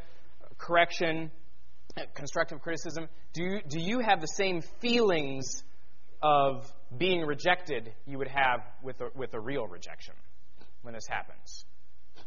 correction, 0.57 1.31
constructive 2.13 2.61
criticism, 2.61 3.09
do 3.33 3.43
you, 3.43 3.59
do 3.67 3.81
you 3.81 3.99
have 3.99 4.21
the 4.21 4.27
same 4.27 4.61
feelings 4.79 5.65
of 6.21 6.71
being 6.97 7.25
rejected 7.25 7.91
you 8.05 8.17
would 8.17 8.29
have 8.29 8.61
with 8.81 9.01
a, 9.01 9.09
with 9.15 9.33
a 9.33 9.39
real 9.39 9.67
rejection? 9.67 10.13
When 10.85 10.93
this 10.93 11.07
happens? 11.07 11.65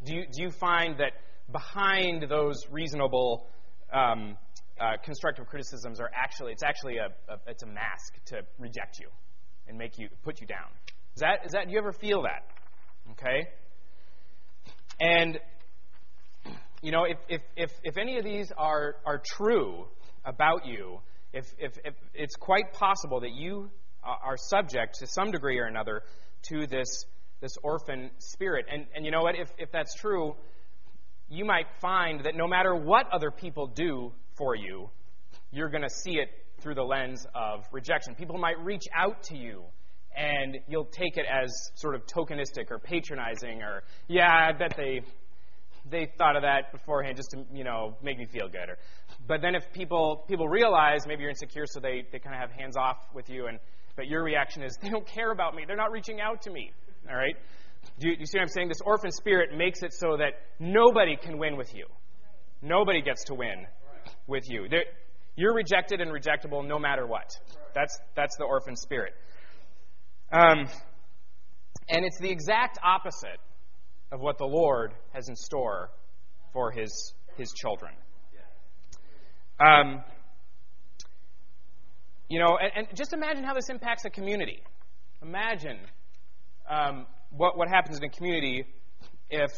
Do 0.05 0.13
you, 0.13 0.23
do 0.23 0.43
you 0.43 0.51
find 0.51 0.97
that 0.99 1.13
behind 1.51 2.25
those 2.29 2.57
reasonable 2.69 3.47
um, 3.91 4.37
uh, 4.79 4.97
constructive 5.03 5.47
criticisms 5.47 5.99
are 5.99 6.09
actually 6.13 6.51
it's 6.51 6.63
actually 6.63 6.97
a, 6.97 7.07
a, 7.31 7.37
it's 7.47 7.63
a 7.63 7.67
mask 7.67 8.13
to 8.27 8.41
reject 8.59 8.99
you 8.99 9.07
and 9.67 9.77
make 9.77 9.97
you 9.97 10.09
put 10.23 10.39
you 10.41 10.47
down? 10.47 10.69
Is 11.15 11.21
that 11.21 11.45
is 11.45 11.51
that 11.53 11.65
do 11.67 11.73
you 11.73 11.79
ever 11.79 11.91
feel 11.91 12.23
that? 12.23 12.45
Okay. 13.11 13.47
And 15.01 15.39
you 16.81 16.91
know 16.91 17.03
if 17.05 17.17
if 17.27 17.41
if, 17.57 17.71
if 17.83 17.97
any 17.97 18.17
of 18.17 18.23
these 18.23 18.51
are 18.55 18.95
are 19.05 19.21
true 19.35 19.85
about 20.23 20.65
you, 20.65 20.99
if, 21.33 21.45
if, 21.57 21.73
if 21.83 21.93
it's 22.13 22.35
quite 22.35 22.73
possible 22.73 23.21
that 23.21 23.31
you 23.31 23.69
are 24.03 24.37
subject 24.37 24.95
to 24.99 25.07
some 25.07 25.31
degree 25.31 25.59
or 25.59 25.65
another 25.65 26.03
to 26.43 26.67
this 26.67 27.05
this 27.41 27.57
orphan 27.63 28.11
spirit. 28.17 28.65
And, 28.71 28.85
and 28.95 29.05
you 29.05 29.11
know 29.11 29.21
what? 29.21 29.35
If, 29.35 29.49
if 29.57 29.71
that's 29.71 29.93
true, 29.95 30.35
you 31.29 31.45
might 31.45 31.67
find 31.81 32.25
that 32.25 32.35
no 32.35 32.47
matter 32.47 32.75
what 32.75 33.07
other 33.11 33.31
people 33.31 33.67
do 33.67 34.11
for 34.37 34.55
you, 34.55 34.89
you're 35.51 35.69
going 35.69 35.83
to 35.83 35.89
see 35.89 36.13
it 36.13 36.29
through 36.61 36.75
the 36.75 36.83
lens 36.83 37.25
of 37.33 37.65
rejection. 37.71 38.15
People 38.15 38.37
might 38.37 38.59
reach 38.59 38.85
out 38.95 39.23
to 39.23 39.37
you 39.37 39.63
and 40.15 40.57
you'll 40.67 40.85
take 40.85 41.17
it 41.17 41.25
as 41.31 41.51
sort 41.75 41.95
of 41.95 42.05
tokenistic 42.05 42.71
or 42.71 42.79
patronizing 42.79 43.61
or, 43.61 43.83
yeah, 44.07 44.49
I 44.49 44.51
bet 44.51 44.73
they 44.75 45.01
they 45.89 46.11
thought 46.17 46.35
of 46.35 46.43
that 46.43 46.71
beforehand 46.71 47.17
just 47.17 47.31
to 47.31 47.45
you 47.53 47.63
know 47.63 47.95
make 48.01 48.17
me 48.17 48.25
feel 48.25 48.47
good. 48.47 48.69
Or, 48.69 48.77
but 49.27 49.41
then 49.41 49.55
if 49.55 49.71
people 49.73 50.25
people 50.27 50.47
realize 50.47 51.07
maybe 51.07 51.21
you're 51.21 51.29
insecure, 51.29 51.65
so 51.65 51.79
they 51.79 52.05
they 52.11 52.19
kind 52.19 52.35
of 52.35 52.41
have 52.41 52.51
hands 52.51 52.77
off 52.77 52.97
with 53.13 53.29
you, 53.29 53.47
and 53.47 53.59
but 53.95 54.07
your 54.07 54.23
reaction 54.23 54.63
is 54.63 54.77
they 54.81 54.89
don't 54.89 55.07
care 55.07 55.31
about 55.31 55.55
me. 55.55 55.63
They're 55.65 55.77
not 55.77 55.91
reaching 55.91 56.19
out 56.21 56.41
to 56.43 56.51
me. 56.51 56.71
All 57.07 57.15
right. 57.15 57.35
Do 57.99 58.09
you, 58.09 58.15
you 58.19 58.25
see 58.25 58.37
what 58.37 58.43
I'm 58.43 58.49
saying? 58.49 58.67
This 58.69 58.81
orphan 58.83 59.11
spirit 59.11 59.55
makes 59.55 59.83
it 59.83 59.93
so 59.93 60.17
that 60.17 60.33
nobody 60.59 61.15
can 61.15 61.37
win 61.37 61.57
with 61.57 61.73
you. 61.75 61.85
Nobody 62.61 63.01
gets 63.01 63.23
to 63.25 63.35
win 63.35 63.67
with 64.27 64.49
you. 64.49 64.67
They're, 64.69 64.85
you're 65.35 65.53
rejected 65.53 66.01
and 66.01 66.11
rejectable 66.11 66.67
no 66.67 66.77
matter 66.77 67.07
what. 67.07 67.29
That's 67.73 67.97
that's 68.15 68.35
the 68.37 68.43
orphan 68.43 68.75
spirit. 68.75 69.13
Um, 70.31 70.67
and 71.89 72.05
it's 72.05 72.19
the 72.19 72.29
exact 72.29 72.77
opposite 72.83 73.39
of 74.11 74.19
what 74.19 74.37
the 74.37 74.45
Lord 74.45 74.93
has 75.13 75.29
in 75.29 75.35
store 75.35 75.89
for 76.53 76.71
his, 76.71 77.13
his 77.37 77.51
children. 77.53 77.93
Um, 79.59 80.03
you 82.29 82.39
know, 82.39 82.57
and, 82.61 82.87
and, 82.87 82.97
just 82.97 83.11
imagine 83.11 83.43
how 83.43 83.53
this 83.53 83.69
impacts 83.69 84.05
a 84.05 84.09
community. 84.09 84.61
Imagine 85.21 85.79
um, 86.69 87.05
what, 87.31 87.57
what 87.57 87.67
happens 87.67 87.97
in 87.97 88.03
a 88.03 88.09
community 88.09 88.65
if 89.29 89.51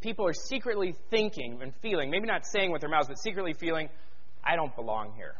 people 0.00 0.26
are 0.26 0.34
secretly 0.34 0.94
thinking 1.10 1.60
and 1.62 1.72
feeling, 1.80 2.10
maybe 2.10 2.26
not 2.26 2.44
saying 2.46 2.70
with 2.70 2.80
their 2.80 2.90
mouths, 2.90 3.08
but 3.08 3.18
secretly 3.18 3.54
feeling, 3.54 3.88
I 4.42 4.56
don't 4.56 4.74
belong 4.76 5.12
here. 5.16 5.34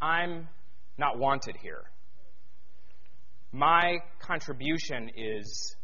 I'm 0.00 0.48
not 0.98 1.18
wanted 1.18 1.56
here. 1.56 1.82
My 3.52 3.98
contribution 4.18 5.10
is 5.16 5.76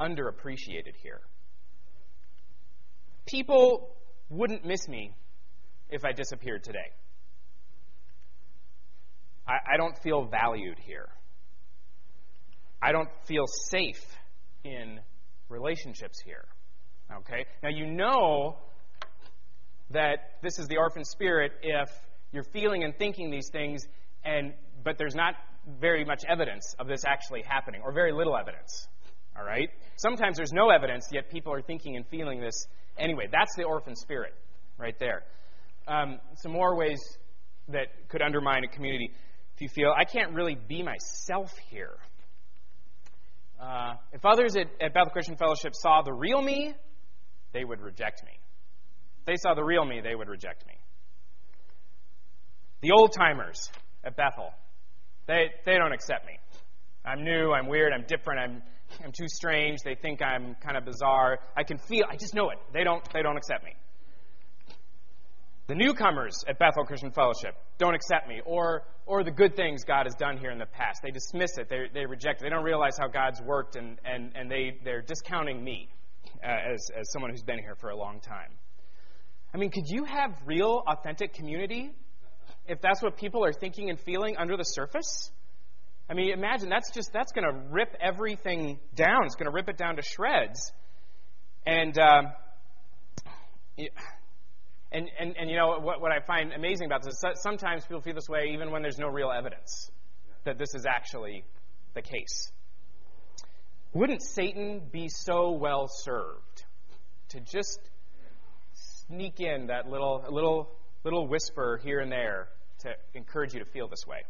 underappreciated 0.00 0.94
here. 1.02 1.20
People 3.26 3.90
wouldn't 4.30 4.64
miss 4.64 4.88
me 4.88 5.14
if 5.90 6.04
I 6.04 6.12
disappeared 6.12 6.62
today. 6.64 6.92
I, 9.46 9.74
I 9.74 9.76
don't 9.76 9.96
feel 9.98 10.24
valued 10.24 10.78
here. 10.78 11.08
I 12.80 12.92
don't 12.92 13.08
feel 13.26 13.44
safe 13.70 14.04
in 14.64 15.00
relationships 15.48 16.20
here. 16.24 16.44
Okay? 17.18 17.46
Now, 17.62 17.70
you 17.70 17.86
know 17.86 18.56
that 19.90 20.38
this 20.42 20.58
is 20.58 20.68
the 20.68 20.76
orphan 20.76 21.04
spirit 21.04 21.52
if 21.62 21.88
you're 22.32 22.44
feeling 22.52 22.84
and 22.84 22.96
thinking 22.96 23.30
these 23.30 23.48
things, 23.50 23.86
and 24.24 24.52
but 24.84 24.96
there's 24.98 25.14
not 25.14 25.34
very 25.80 26.04
much 26.04 26.22
evidence 26.28 26.74
of 26.78 26.86
this 26.86 27.04
actually 27.06 27.42
happening, 27.42 27.80
or 27.84 27.92
very 27.92 28.12
little 28.12 28.36
evidence. 28.36 28.86
All 29.36 29.44
right? 29.44 29.68
Sometimes 29.96 30.36
there's 30.36 30.52
no 30.52 30.70
evidence, 30.70 31.08
yet 31.12 31.30
people 31.30 31.52
are 31.52 31.62
thinking 31.62 31.96
and 31.96 32.06
feeling 32.08 32.40
this 32.40 32.66
anyway. 32.98 33.28
That's 33.30 33.54
the 33.56 33.64
orphan 33.64 33.96
spirit 33.96 34.34
right 34.78 34.98
there. 34.98 35.22
Um, 35.86 36.18
some 36.36 36.52
more 36.52 36.76
ways 36.76 37.00
that 37.68 37.88
could 38.08 38.22
undermine 38.22 38.64
a 38.64 38.68
community. 38.68 39.10
If 39.54 39.62
you 39.62 39.68
feel, 39.68 39.92
I 39.96 40.04
can't 40.04 40.34
really 40.34 40.54
be 40.54 40.82
myself 40.82 41.50
here. 41.70 41.96
Uh, 43.60 43.94
if 44.12 44.24
others 44.24 44.56
at, 44.56 44.66
at 44.80 44.94
Bethel 44.94 45.10
Christian 45.10 45.36
Fellowship 45.36 45.74
saw 45.74 46.02
the 46.02 46.12
real 46.12 46.40
me, 46.40 46.74
they 47.52 47.64
would 47.64 47.80
reject 47.80 48.22
me. 48.24 48.32
If 49.20 49.26
they 49.26 49.36
saw 49.36 49.54
the 49.54 49.64
real 49.64 49.84
me, 49.84 50.00
they 50.00 50.14
would 50.14 50.28
reject 50.28 50.66
me. 50.66 50.74
The 52.80 52.92
old 52.92 53.12
timers 53.12 53.70
at 54.04 54.16
Bethel, 54.16 54.50
they, 55.26 55.50
they 55.66 55.74
don't 55.74 55.92
accept 55.92 56.26
me. 56.26 56.38
I'm 57.04 57.24
new, 57.24 57.52
I'm 57.52 57.66
weird, 57.66 57.92
I'm 57.92 58.04
different, 58.06 58.40
I'm 58.40 58.62
I'm 59.04 59.12
too 59.12 59.28
strange. 59.28 59.80
They 59.84 59.94
think 59.94 60.22
I'm 60.22 60.54
kind 60.56 60.76
of 60.76 60.84
bizarre. 60.84 61.38
I 61.56 61.62
can 61.62 61.78
feel, 61.78 62.04
I 62.10 62.16
just 62.16 62.34
know 62.34 62.50
it. 62.50 62.58
They 62.72 62.84
don't, 62.84 63.02
they 63.12 63.22
don't 63.22 63.36
accept 63.36 63.64
me. 63.64 63.72
The 65.68 65.74
newcomers 65.74 66.44
at 66.48 66.58
Bethel 66.58 66.84
Christian 66.84 67.10
Fellowship 67.10 67.54
don't 67.76 67.94
accept 67.94 68.26
me, 68.26 68.40
or, 68.46 68.84
or 69.04 69.22
the 69.22 69.30
good 69.30 69.54
things 69.54 69.84
God 69.84 70.06
has 70.06 70.14
done 70.14 70.38
here 70.38 70.50
in 70.50 70.58
the 70.58 70.64
past. 70.64 71.00
They 71.02 71.10
dismiss 71.10 71.58
it, 71.58 71.68
they, 71.68 71.84
they 71.92 72.06
reject 72.06 72.40
it. 72.40 72.44
They 72.44 72.48
don't 72.48 72.64
realize 72.64 72.96
how 72.98 73.08
God's 73.08 73.42
worked, 73.42 73.76
and, 73.76 74.00
and, 74.02 74.32
and 74.34 74.50
they, 74.50 74.78
they're 74.82 75.02
discounting 75.02 75.62
me 75.62 75.90
uh, 76.42 76.72
as, 76.72 76.88
as 76.98 77.12
someone 77.12 77.30
who's 77.30 77.42
been 77.42 77.58
here 77.58 77.76
for 77.78 77.90
a 77.90 77.96
long 77.96 78.18
time. 78.20 78.50
I 79.52 79.58
mean, 79.58 79.70
could 79.70 79.84
you 79.86 80.04
have 80.04 80.30
real, 80.46 80.82
authentic 80.86 81.34
community 81.34 81.90
if 82.66 82.80
that's 82.80 83.02
what 83.02 83.18
people 83.18 83.44
are 83.44 83.52
thinking 83.52 83.90
and 83.90 84.00
feeling 84.00 84.38
under 84.38 84.56
the 84.56 84.64
surface? 84.64 85.30
I 86.08 86.14
mean, 86.14 86.32
imagine 86.32 86.70
that's 86.70 86.90
just 86.92 87.12
that's 87.12 87.32
going 87.32 87.44
to 87.44 87.68
rip 87.70 87.94
everything 88.00 88.78
down. 88.94 89.26
It's 89.26 89.34
going 89.34 89.50
to 89.50 89.52
rip 89.52 89.68
it 89.68 89.76
down 89.76 89.96
to 89.96 90.02
shreds. 90.02 90.72
And 91.66 91.98
um, 91.98 92.32
and 94.90 95.10
and 95.18 95.36
and 95.36 95.50
you 95.50 95.56
know 95.56 95.78
what 95.80 96.00
what 96.00 96.12
I 96.12 96.20
find 96.20 96.52
amazing 96.52 96.86
about 96.86 97.02
this 97.02 97.14
is 97.14 97.42
sometimes 97.42 97.84
people 97.84 98.00
feel 98.00 98.14
this 98.14 98.28
way 98.28 98.50
even 98.52 98.70
when 98.70 98.82
there's 98.82 98.98
no 98.98 99.08
real 99.08 99.30
evidence 99.30 99.90
that 100.44 100.58
this 100.58 100.74
is 100.74 100.86
actually 100.86 101.44
the 101.94 102.02
case. 102.02 102.52
Wouldn't 103.92 104.22
Satan 104.22 104.82
be 104.90 105.08
so 105.08 105.52
well 105.52 105.88
served 105.88 106.64
to 107.30 107.40
just 107.40 107.80
sneak 108.72 109.40
in 109.40 109.66
that 109.66 109.88
little 109.88 110.24
little 110.30 110.70
little 111.04 111.26
whisper 111.26 111.80
here 111.82 112.00
and 112.00 112.10
there 112.10 112.48
to 112.80 112.90
encourage 113.14 113.54
you 113.54 113.60
to 113.60 113.66
feel 113.66 113.88
this 113.88 114.06
way? 114.06 114.22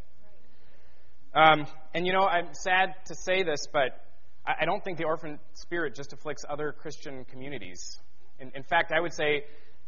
Um, 1.35 1.67
and 1.95 2.07
you 2.07 2.13
know, 2.13 2.27
I'm 2.27 2.55
sad 2.55 2.95
to 3.07 3.15
say 3.15 3.43
this, 3.43 3.67
but 3.73 4.05
I, 4.47 4.63
I 4.63 4.65
don't 4.65 4.83
think 4.83 4.99
the 4.99 5.05
orphan 5.05 5.39
spirit 5.53 5.95
just 5.95 6.13
afflicts 6.13 6.45
other 6.49 6.73
Christian 6.73 7.25
communities. 7.27 8.01
In, 8.41 8.51
in 8.55 8.63
fact, 8.63 8.93
I 8.93 9.01
would 9.01 9.13
say 9.13 9.45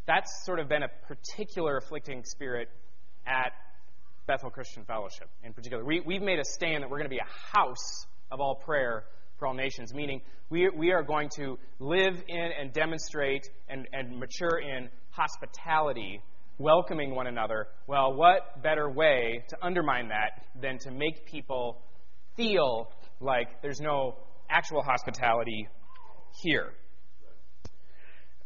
that's 0.07 0.45
sort 0.45 0.59
of 0.59 0.69
been 0.69 0.83
a 0.83 0.89
particular 1.07 1.77
afflicting 1.77 2.25
spirit 2.25 2.69
at 3.27 3.53
Bethel 4.27 4.51
Christian 4.51 4.85
Fellowship 4.85 5.29
in 5.45 5.53
particular. 5.53 5.85
We, 5.85 6.01
we've 6.01 6.23
made 6.23 6.39
a 6.39 6.45
stand 6.45 6.83
that 6.83 6.91
we're 6.91 6.99
going 6.99 7.11
to 7.11 7.15
be 7.15 7.19
a 7.19 7.57
house 7.57 8.07
of 8.31 8.41
all 8.41 8.55
prayer 8.55 9.05
for 9.39 9.49
all 9.49 9.55
nations, 9.55 9.95
meaning 9.95 10.21
we, 10.51 10.69
we 10.69 10.93
are 10.93 11.03
going 11.03 11.31
to 11.37 11.59
live 11.79 12.23
in 12.29 12.51
and 12.59 12.73
demonstrate 12.73 13.49
and, 13.69 13.89
and 13.93 14.19
mature 14.19 14.61
in 14.61 14.89
hospitality 15.11 16.23
welcoming 16.61 17.15
one 17.15 17.27
another, 17.27 17.69
well, 17.87 18.13
what 18.13 18.63
better 18.63 18.89
way 18.89 19.43
to 19.49 19.57
undermine 19.63 20.09
that 20.09 20.45
than 20.61 20.79
to 20.79 20.91
make 20.91 21.25
people 21.27 21.81
feel 22.37 22.91
like 23.19 23.63
there's 23.63 23.81
no 23.81 24.15
actual 24.49 24.83
hospitality 24.83 25.67
here? 26.43 26.69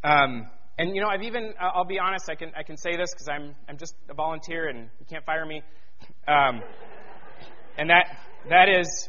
Um, 0.04 0.46
and 0.78 0.94
you 0.94 1.00
know, 1.00 1.08
I've 1.08 1.22
even 1.22 1.54
I'll 1.60 1.84
be 1.84 1.98
honest, 1.98 2.28
I 2.28 2.34
can 2.34 2.52
I 2.56 2.62
can 2.62 2.76
say 2.76 2.96
this 2.96 3.10
because 3.12 3.28
I'm 3.28 3.54
I'm 3.68 3.78
just 3.78 3.94
a 4.08 4.14
volunteer 4.14 4.68
and 4.68 4.88
you 4.98 5.06
can't 5.08 5.24
fire 5.24 5.46
me. 5.46 5.62
Um, 6.26 6.62
and 7.78 7.90
that 7.90 8.16
that 8.48 8.68
is 8.68 9.08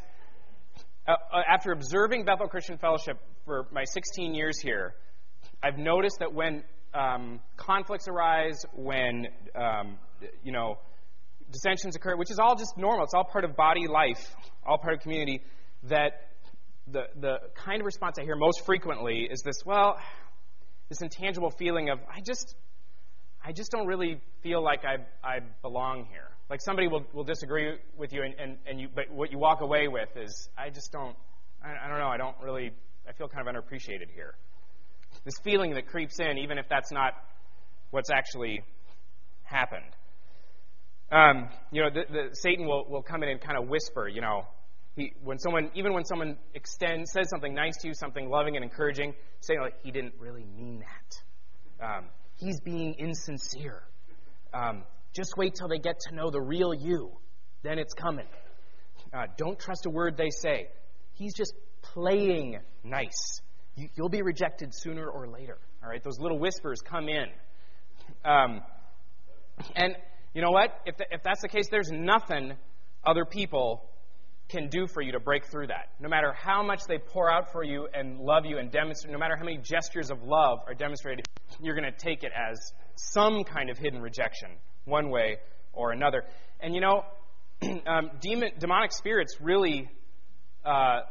uh, 1.08 1.12
uh 1.12 1.42
after 1.48 1.72
observing 1.72 2.26
Bethel 2.26 2.48
Christian 2.48 2.78
Fellowship 2.78 3.18
for 3.46 3.68
my 3.72 3.84
16 3.84 4.36
years 4.36 4.60
here, 4.60 4.94
I've 5.64 5.78
noticed 5.78 6.18
that 6.20 6.34
when 6.34 6.64
um, 6.94 7.40
conflicts 7.58 8.08
arise, 8.08 8.66
when 8.74 9.28
um, 9.56 9.98
you 10.44 10.52
know 10.52 10.78
dissensions 11.52 11.96
occur, 11.96 12.16
which 12.16 12.32
is 12.32 12.40
all 12.40 12.56
just 12.56 12.78
normal. 12.78 13.06
It's 13.06 13.14
all 13.14 13.24
part 13.24 13.44
of 13.44 13.56
body 13.56 13.88
life, 13.88 14.36
all 14.66 14.78
part 14.78 14.94
of 14.94 15.00
community. 15.02 15.42
That 15.84 16.30
the 16.88 17.04
the 17.20 17.38
kind 17.56 17.82
of 17.82 17.86
response 17.86 18.18
I 18.20 18.24
hear 18.24 18.36
most 18.36 18.66
frequently 18.66 19.28
is 19.30 19.42
this: 19.42 19.58
well, 19.66 19.98
this 20.90 21.02
intangible 21.02 21.52
feeling 21.52 21.90
of 21.90 22.00
I 22.14 22.22
just 22.22 22.56
I 23.44 23.52
just 23.52 23.72
don't 23.72 23.88
really 23.88 24.22
feel 24.42 24.64
like 24.64 24.84
I 24.86 24.98
I 25.28 25.40
belong 25.62 26.06
here. 26.12 26.30
Like 26.50 26.62
somebody 26.62 26.88
will, 26.88 27.04
will 27.12 27.24
disagree 27.24 27.76
with 27.98 28.14
you, 28.14 28.22
and, 28.22 28.36
and, 28.40 28.58
and 28.68 28.80
you, 28.80 28.88
but 28.94 29.10
what 29.10 29.32
you 29.32 29.40
walk 29.40 29.62
away 29.62 29.88
with 29.88 30.10
is 30.16 30.48
I 30.58 30.70
just 30.70 30.92
don't 30.92 31.16
I, 31.64 31.86
I 31.86 31.90
don't 31.90 32.00
know 32.00 32.08
I 32.08 32.18
don't 32.18 32.36
really 32.44 32.72
I 33.08 33.14
feel 33.14 33.28
kind 33.28 33.48
of 33.48 33.54
underappreciated 33.54 34.12
here 34.14 34.36
this 35.24 35.36
feeling 35.44 35.74
that 35.76 35.88
creeps 35.88 36.20
in, 36.20 36.38
even 36.38 36.58
if 36.58 36.68
that's 36.70 36.92
not 36.92 37.14
what's 37.92 38.10
actually 38.12 38.62
happened. 39.44 39.84
Um, 41.12 41.50
you 41.72 41.84
know, 41.84 41.90
the, 41.90 42.04
the, 42.12 42.30
Satan 42.34 42.66
will, 42.66 42.86
will 42.90 43.04
come 43.04 43.24
in 43.24 43.30
and 43.30 43.40
kind 43.40 43.58
of 43.58 43.70
whisper, 43.70 44.08
you 44.08 44.22
know, 44.22 44.46
he, 44.96 45.14
when 45.24 45.40
someone, 45.40 45.72
even 45.76 45.94
when 45.94 46.06
someone 46.06 46.38
extends, 46.54 47.12
says 47.12 47.30
something 47.30 47.54
nice 47.54 47.78
to 47.78 47.88
you, 47.88 47.94
something 47.94 48.30
loving 48.30 48.56
and 48.56 48.64
encouraging, 48.64 49.14
saying 49.42 49.60
like, 49.62 49.76
he 49.84 49.92
didn't 49.92 50.14
really 50.20 50.46
mean 50.46 50.80
that. 50.80 51.86
Um, 51.86 52.06
he's 52.38 52.60
being 52.62 52.94
insincere. 52.96 53.84
Um, 54.54 54.84
just 55.14 55.34
wait 55.38 55.56
till 55.56 55.68
they 55.68 55.80
get 55.80 56.00
to 56.10 56.16
know 56.16 56.30
the 56.30 56.42
real 56.42 56.74
you. 56.74 57.12
Then 57.64 57.80
it's 57.80 57.94
coming. 57.94 58.28
Uh, 59.14 59.28
don't 59.38 59.60
trust 59.60 59.86
a 59.86 59.90
word 59.90 60.18
they 60.18 60.30
say. 60.30 60.70
He's 61.14 61.34
just 61.34 61.54
playing 61.82 62.60
nice 62.84 63.42
you, 63.76 63.90
will 63.98 64.10
be 64.10 64.22
rejected 64.22 64.74
sooner 64.74 65.08
or 65.08 65.28
later. 65.28 65.58
All 65.84 65.90
right, 65.90 66.04
those 66.04 66.20
little 66.20 66.40
whispers 66.40 66.82
come 66.82 67.10
in, 67.10 67.26
um, 68.24 68.62
and 69.76 69.96
you 70.34 70.42
know 70.42 70.52
what? 70.52 70.72
If, 70.86 70.96
if 71.12 71.22
that's 71.24 71.42
the 71.42 71.48
case, 71.48 71.68
there's 71.70 71.92
nothing 71.92 72.54
other 73.06 73.26
people 73.26 73.88
can 74.50 74.70
do 74.70 74.86
for 74.88 75.02
you 75.02 75.12
to 75.12 75.20
break 75.20 75.46
through 75.46 75.68
that. 75.68 75.90
No 76.00 76.08
matter 76.08 76.34
how 76.34 76.62
much 76.62 76.82
they 76.88 76.98
pour 76.98 77.32
out 77.32 77.52
for 77.52 77.64
you 77.64 77.88
and 77.94 78.20
love 78.20 78.46
you 78.46 78.60
and 78.60 78.72
demonstrate, 78.72 79.12
no 79.12 79.18
matter 79.18 79.36
how 79.36 79.44
many 79.44 79.58
gestures 79.58 80.12
of 80.12 80.24
love 80.24 80.60
are 80.68 80.76
demonstrated, 80.76 81.26
you're 81.60 81.76
going 81.76 81.92
to 81.92 81.98
take 81.98 82.24
it 82.24 82.32
as 82.32 82.60
some 82.96 83.44
kind 83.44 83.70
of 83.70 83.78
hidden 83.78 84.02
rejection, 84.02 84.50
one 84.86 85.10
way 85.10 85.38
or 85.74 85.92
another. 85.92 86.24
And 86.60 86.76
you 86.76 86.82
know, 86.82 87.04
um, 87.88 88.12
demon, 88.22 88.52
demonic 88.60 88.92
spirits 88.92 89.36
really, 89.42 89.90
uh, 90.64 91.02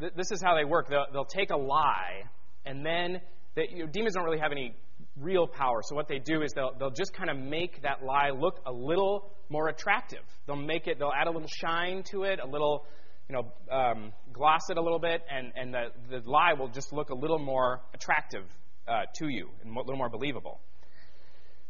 th- 0.00 0.12
this 0.14 0.30
is 0.30 0.42
how 0.42 0.54
they 0.54 0.64
work. 0.64 0.88
They'll, 0.88 1.06
they'll 1.12 1.24
take 1.24 1.50
a 1.50 1.56
lie, 1.56 2.24
and 2.64 2.84
then 2.84 3.20
they, 3.54 3.68
you 3.70 3.84
know, 3.84 3.90
demons 3.90 4.14
don't 4.14 4.24
really 4.24 4.40
have 4.40 4.52
any 4.52 4.74
real 5.16 5.46
power. 5.46 5.80
So 5.82 5.94
what 5.94 6.08
they 6.08 6.18
do 6.18 6.42
is 6.42 6.52
they'll, 6.52 6.72
they'll 6.78 6.90
just 6.90 7.12
kind 7.14 7.30
of 7.30 7.36
make 7.38 7.82
that 7.82 8.04
lie 8.04 8.30
look 8.30 8.60
a 8.66 8.72
little 8.72 9.32
more 9.48 9.68
attractive. 9.68 10.22
They'll 10.46 10.56
make 10.56 10.86
it, 10.86 10.98
they'll 10.98 11.12
add 11.18 11.26
a 11.26 11.30
little 11.30 11.48
shine 11.48 12.02
to 12.10 12.24
it, 12.24 12.40
a 12.42 12.46
little, 12.46 12.84
you 13.28 13.36
know, 13.36 13.74
um, 13.74 14.12
gloss 14.32 14.68
it 14.70 14.76
a 14.76 14.82
little 14.82 14.98
bit, 14.98 15.22
and, 15.30 15.52
and 15.56 15.74
the, 15.74 15.86
the 16.10 16.30
lie 16.30 16.52
will 16.52 16.68
just 16.68 16.92
look 16.92 17.10
a 17.10 17.14
little 17.14 17.38
more 17.38 17.80
attractive 17.94 18.44
uh, 18.86 19.02
to 19.14 19.28
you 19.28 19.48
and 19.62 19.74
a 19.74 19.80
little 19.80 19.96
more 19.96 20.10
believable. 20.10 20.60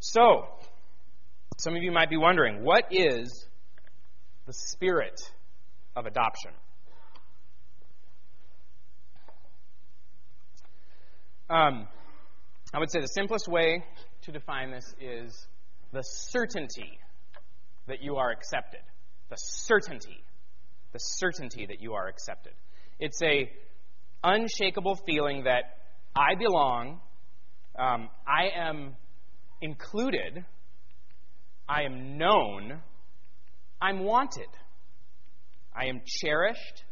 So, 0.01 0.47
some 1.59 1.75
of 1.75 1.83
you 1.83 1.91
might 1.91 2.11
be 2.11 2.19
wondering, 2.19 2.63
what 2.63 2.89
is 2.91 3.47
the 4.47 4.53
spirit 4.53 5.19
of 5.95 6.07
adoption? 6.07 6.51
Um, 11.49 11.87
I 12.77 12.79
would 12.79 12.91
say 12.91 13.01
the 13.01 13.07
simplest 13.07 13.49
way 13.49 13.83
to 14.25 14.33
define 14.33 14.71
this 14.71 14.85
is 15.01 15.47
the 15.95 16.03
certainty 16.03 16.99
that 17.87 18.03
you 18.03 18.17
are 18.17 18.31
accepted. 18.31 18.83
The 19.31 19.37
certainty. 19.37 20.23
The 20.93 20.99
certainty 20.99 21.65
that 21.65 21.81
you 21.81 21.95
are 21.95 22.07
accepted. 22.07 22.53
It's 23.01 23.23
a 23.23 23.51
unshakable 24.23 24.97
feeling 25.07 25.45
that 25.45 25.79
I 26.15 26.35
belong, 26.35 27.01
um, 27.79 28.11
I 28.27 28.51
am 28.55 28.97
included, 29.63 30.45
I 31.67 31.85
am 31.85 32.19
known, 32.19 32.83
I'm 33.81 34.01
wanted, 34.01 34.51
I 35.75 35.87
am 35.87 36.03
cherished, 36.05 36.85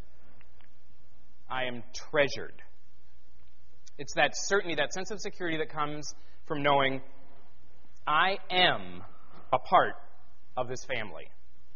I 1.50 1.64
am 1.64 1.82
treasured. 1.92 2.63
It's 3.98 4.14
that 4.14 4.32
certainty, 4.34 4.74
that 4.76 4.92
sense 4.92 5.10
of 5.10 5.20
security 5.20 5.58
that 5.58 5.70
comes 5.70 6.12
from 6.46 6.62
knowing 6.62 7.00
I 8.06 8.38
am 8.50 9.02
a 9.52 9.58
part 9.58 9.94
of 10.56 10.68
this 10.68 10.84
family. 10.84 11.24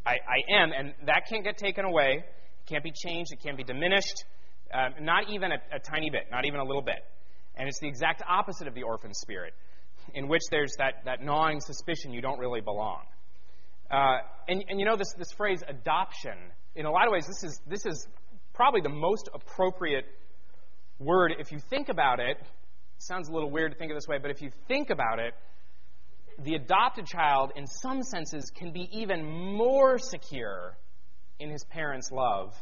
I, 0.04 0.12
I 0.12 0.62
am, 0.62 0.72
and 0.72 0.94
that 1.06 1.22
can't 1.28 1.44
get 1.44 1.58
taken 1.58 1.84
away. 1.84 2.24
It 2.24 2.66
can't 2.68 2.84
be 2.84 2.92
changed. 2.92 3.32
It 3.32 3.40
can't 3.42 3.56
be 3.56 3.64
diminished. 3.64 4.24
Um, 4.72 5.04
not 5.04 5.30
even 5.30 5.52
a, 5.52 5.76
a 5.76 5.78
tiny 5.78 6.10
bit, 6.10 6.26
not 6.30 6.44
even 6.44 6.60
a 6.60 6.64
little 6.64 6.82
bit. 6.82 7.02
And 7.56 7.68
it's 7.68 7.78
the 7.80 7.88
exact 7.88 8.22
opposite 8.28 8.68
of 8.68 8.74
the 8.74 8.82
orphan 8.82 9.14
spirit, 9.14 9.54
in 10.14 10.28
which 10.28 10.42
there's 10.50 10.72
that, 10.78 11.04
that 11.04 11.22
gnawing 11.22 11.60
suspicion 11.60 12.12
you 12.12 12.20
don't 12.20 12.38
really 12.38 12.60
belong. 12.60 13.02
Uh, 13.90 14.18
and, 14.48 14.64
and 14.68 14.78
you 14.78 14.86
know, 14.86 14.96
this, 14.96 15.12
this 15.16 15.32
phrase 15.32 15.62
adoption, 15.66 16.36
in 16.74 16.84
a 16.84 16.90
lot 16.90 17.06
of 17.06 17.12
ways, 17.12 17.26
this 17.26 17.42
is, 17.42 17.60
this 17.66 17.86
is 17.86 18.06
probably 18.54 18.80
the 18.80 18.88
most 18.88 19.28
appropriate 19.32 20.04
word, 20.98 21.34
if 21.38 21.52
you 21.52 21.58
think 21.70 21.88
about 21.88 22.20
it, 22.20 22.38
it 22.38 22.46
sounds 22.98 23.28
a 23.28 23.32
little 23.32 23.50
weird 23.50 23.72
to 23.72 23.78
think 23.78 23.90
of 23.90 23.96
this 23.96 24.08
way, 24.08 24.18
but 24.20 24.30
if 24.30 24.42
you 24.42 24.50
think 24.66 24.90
about 24.90 25.18
it, 25.18 25.34
the 26.42 26.54
adopted 26.54 27.06
child, 27.06 27.52
in 27.56 27.66
some 27.66 28.02
senses, 28.02 28.50
can 28.54 28.72
be 28.72 28.88
even 28.92 29.24
more 29.24 29.98
secure 29.98 30.76
in 31.40 31.50
his 31.50 31.64
parents' 31.64 32.10
love 32.12 32.54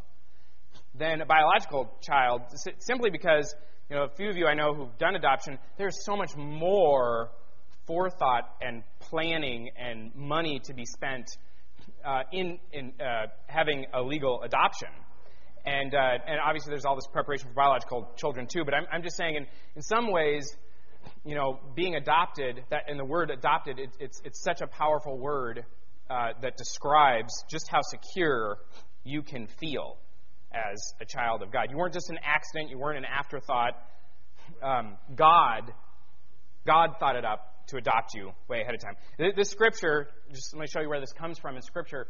than 0.94 1.20
a 1.20 1.26
biological 1.26 1.90
child, 2.02 2.42
simply 2.78 3.10
because, 3.10 3.54
you 3.90 3.96
know, 3.96 4.04
a 4.04 4.08
few 4.16 4.30
of 4.30 4.36
you 4.36 4.46
I 4.46 4.54
know 4.54 4.74
who've 4.74 4.98
done 4.98 5.14
adoption, 5.14 5.58
there's 5.78 6.04
so 6.04 6.16
much 6.16 6.34
more 6.36 7.30
forethought 7.86 8.56
and 8.60 8.82
planning 8.98 9.70
and 9.76 10.14
money 10.14 10.60
to 10.64 10.74
be 10.74 10.84
spent 10.84 11.26
uh, 12.04 12.22
in, 12.32 12.58
in 12.72 12.92
uh, 13.00 13.26
having 13.46 13.86
a 13.94 14.02
legal 14.02 14.42
adoption. 14.42 14.88
And, 15.66 15.94
uh, 15.94 16.18
and 16.26 16.38
obviously, 16.40 16.70
there's 16.70 16.84
all 16.84 16.94
this 16.94 17.08
preparation 17.12 17.48
for 17.48 17.54
biological 17.54 18.08
children, 18.16 18.46
too. 18.46 18.64
But 18.64 18.74
I'm, 18.74 18.84
I'm 18.92 19.02
just 19.02 19.16
saying, 19.16 19.34
in, 19.34 19.46
in 19.74 19.82
some 19.82 20.12
ways, 20.12 20.56
you 21.24 21.34
know, 21.34 21.58
being 21.74 21.96
adopted, 21.96 22.62
that, 22.70 22.84
and 22.88 22.98
the 22.98 23.04
word 23.04 23.30
adopted, 23.30 23.80
it, 23.80 23.90
it's, 23.98 24.20
it's 24.24 24.42
such 24.42 24.60
a 24.60 24.68
powerful 24.68 25.18
word 25.18 25.64
uh, 26.08 26.28
that 26.40 26.56
describes 26.56 27.32
just 27.50 27.68
how 27.68 27.80
secure 27.82 28.58
you 29.02 29.22
can 29.22 29.48
feel 29.58 29.96
as 30.52 30.94
a 31.00 31.04
child 31.04 31.42
of 31.42 31.52
God. 31.52 31.66
You 31.70 31.76
weren't 31.76 31.94
just 31.94 32.10
an 32.10 32.18
accident, 32.24 32.70
you 32.70 32.78
weren't 32.78 32.98
an 32.98 33.04
afterthought. 33.04 33.74
Um, 34.62 34.96
God, 35.14 35.72
God 36.64 36.90
thought 37.00 37.16
it 37.16 37.24
up 37.24 37.66
to 37.68 37.76
adopt 37.76 38.14
you 38.14 38.30
way 38.48 38.60
ahead 38.62 38.74
of 38.74 38.80
time. 38.80 38.94
This, 39.34 39.50
scripture, 39.50 40.08
just 40.32 40.54
let 40.54 40.60
me 40.60 40.66
show 40.68 40.80
you 40.80 40.88
where 40.88 41.00
this 41.00 41.12
comes 41.12 41.38
from 41.38 41.56
in 41.56 41.62
scripture. 41.62 42.06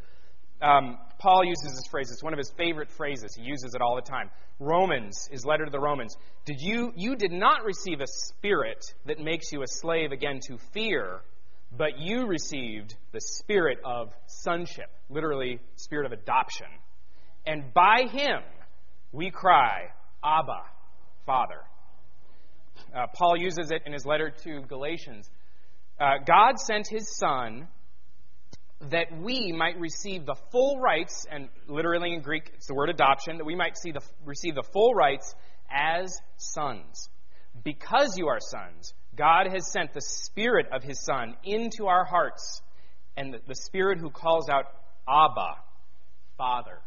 Um, 0.61 0.99
Paul 1.19 1.45
uses 1.45 1.73
this 1.75 1.87
phrase. 1.91 2.11
It's 2.11 2.23
one 2.23 2.33
of 2.33 2.39
his 2.39 2.53
favorite 2.57 2.91
phrases. 2.91 3.35
He 3.35 3.43
uses 3.43 3.75
it 3.75 3.83
all 3.83 3.97
the 3.97 4.03
time. 4.03 4.31
Romans, 4.59 5.29
his 5.31 5.45
letter 5.45 5.65
to 5.65 5.71
the 5.71 5.81
Romans. 5.81 6.17
Did 6.45 6.61
you 6.61 6.93
you 6.97 7.17
did 7.17 7.33
not 7.33 7.65
receive 7.65 8.01
a 8.01 8.07
spirit 8.07 8.85
that 9.05 9.19
makes 9.19 9.53
you 9.53 9.63
a 9.63 9.67
slave 9.67 10.13
again 10.13 10.41
to 10.49 10.57
fear, 10.73 11.21
but 11.77 11.99
you 11.99 12.27
received 12.27 12.97
the 13.13 13.21
spirit 13.21 13.79
of 13.85 14.13
sonship, 14.27 14.91
literally 15.11 15.61
spirit 15.75 16.07
of 16.07 16.13
adoption. 16.13 16.69
And 17.47 17.73
by 17.75 18.07
him 18.11 18.41
we 19.13 19.31
cry, 19.31 19.91
Abba, 20.25 20.63
Father. 21.27 21.61
Uh, 22.95 23.07
Paul 23.15 23.37
uses 23.37 23.71
it 23.71 23.83
in 23.85 23.93
his 23.93 24.07
letter 24.07 24.31
to 24.45 24.61
Galatians. 24.63 25.31
Uh, 25.99 26.19
God 26.27 26.59
sent 26.59 26.87
his 26.89 27.17
son 27.19 27.69
that 28.91 29.07
we 29.21 29.53
might 29.53 29.79
receive 29.79 30.27
the 30.27 30.37
full 30.53 30.79
rights, 30.79 31.27
and 31.31 31.49
literally 31.67 32.13
in 32.13 32.21
Greek 32.21 32.51
it's 32.55 32.67
the 32.67 32.75
word 32.75 32.91
adoption, 32.91 33.39
that 33.39 33.45
we 33.45 33.55
might 33.55 33.77
see 33.77 33.91
the, 33.91 34.01
receive 34.25 34.55
the 34.55 34.63
full 34.63 34.95
rights 34.95 35.35
as 35.71 36.15
sons. 36.37 37.09
Because 37.65 38.17
you 38.19 38.29
are 38.29 38.39
sons, 38.41 38.93
God 39.17 39.47
has 39.51 39.73
sent 39.73 39.95
the 39.95 40.03
Spirit 40.03 40.67
of 40.73 40.83
His 40.83 41.03
Son 41.05 41.35
into 41.43 41.87
our 41.87 42.05
hearts, 42.05 42.61
and 43.17 43.33
the, 43.33 43.41
the 43.47 43.55
Spirit 43.55 43.99
who 43.99 44.11
calls 44.11 44.49
out, 44.51 44.67
Abba, 45.09 45.57
Father. 46.37 46.79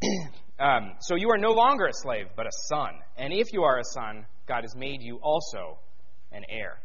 um, 0.60 0.92
so 1.00 1.16
you 1.16 1.30
are 1.30 1.38
no 1.38 1.50
longer 1.50 1.86
a 1.86 1.92
slave, 1.92 2.26
but 2.36 2.46
a 2.46 2.52
son. 2.68 2.90
And 3.16 3.32
if 3.32 3.52
you 3.52 3.64
are 3.64 3.78
a 3.78 3.84
son, 3.84 4.26
God 4.46 4.62
has 4.62 4.76
made 4.76 5.02
you 5.02 5.18
also 5.22 5.78
an 6.30 6.44
heir. 6.48 6.78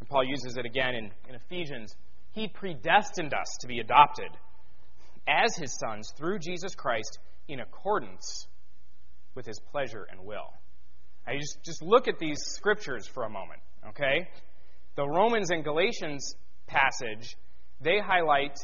And 0.00 0.08
Paul 0.08 0.24
uses 0.24 0.56
it 0.58 0.66
again 0.66 0.94
in, 0.94 1.10
in 1.28 1.34
Ephesians 1.36 1.94
he 2.36 2.48
predestined 2.48 3.32
us 3.32 3.56
to 3.62 3.66
be 3.66 3.80
adopted 3.80 4.28
as 5.26 5.56
his 5.56 5.74
sons 5.80 6.12
through 6.18 6.38
Jesus 6.38 6.74
Christ 6.74 7.18
in 7.48 7.60
accordance 7.60 8.46
with 9.34 9.46
his 9.46 9.58
pleasure 9.72 10.06
and 10.10 10.20
will. 10.20 10.52
I 11.26 11.38
just, 11.38 11.58
just 11.64 11.82
look 11.82 12.08
at 12.08 12.18
these 12.18 12.38
scriptures 12.40 13.06
for 13.06 13.24
a 13.24 13.30
moment, 13.30 13.60
okay? 13.88 14.28
The 14.96 15.08
Romans 15.08 15.50
and 15.50 15.64
Galatians 15.64 16.34
passage, 16.66 17.36
they 17.80 18.00
highlight 18.00 18.58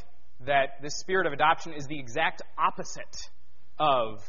that 0.45 0.83
the 0.83 0.91
spirit 0.91 1.27
of 1.27 1.33
adoption 1.33 1.73
is 1.73 1.87
the 1.87 1.99
exact 1.99 2.43
opposite 2.59 3.31
of 3.79 4.21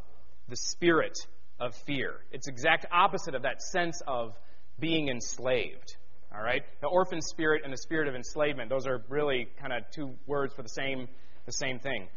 the 0.47 0.55
spirit 0.55 1.17
of 1.59 1.75
fear. 1.85 2.13
It's 2.31 2.47
exact 2.47 2.85
opposite 2.93 3.35
of 3.35 3.41
that 3.41 3.61
sense 3.61 4.01
of 4.07 4.37
being 4.79 5.09
enslaved. 5.09 5.97
All 6.35 6.43
right? 6.43 6.63
The 6.81 6.87
orphan 6.87 7.21
spirit 7.21 7.61
and 7.63 7.71
the 7.71 7.77
spirit 7.77 8.07
of 8.07 8.15
enslavement, 8.15 8.69
those 8.69 8.87
are 8.87 9.03
really 9.07 9.47
kind 9.59 9.71
of 9.71 9.83
two 9.93 10.15
words 10.25 10.53
for 10.53 10.63
the 10.63 10.69
same, 10.69 11.07
the 11.45 11.51
same 11.51 11.79
thing. 11.79 12.07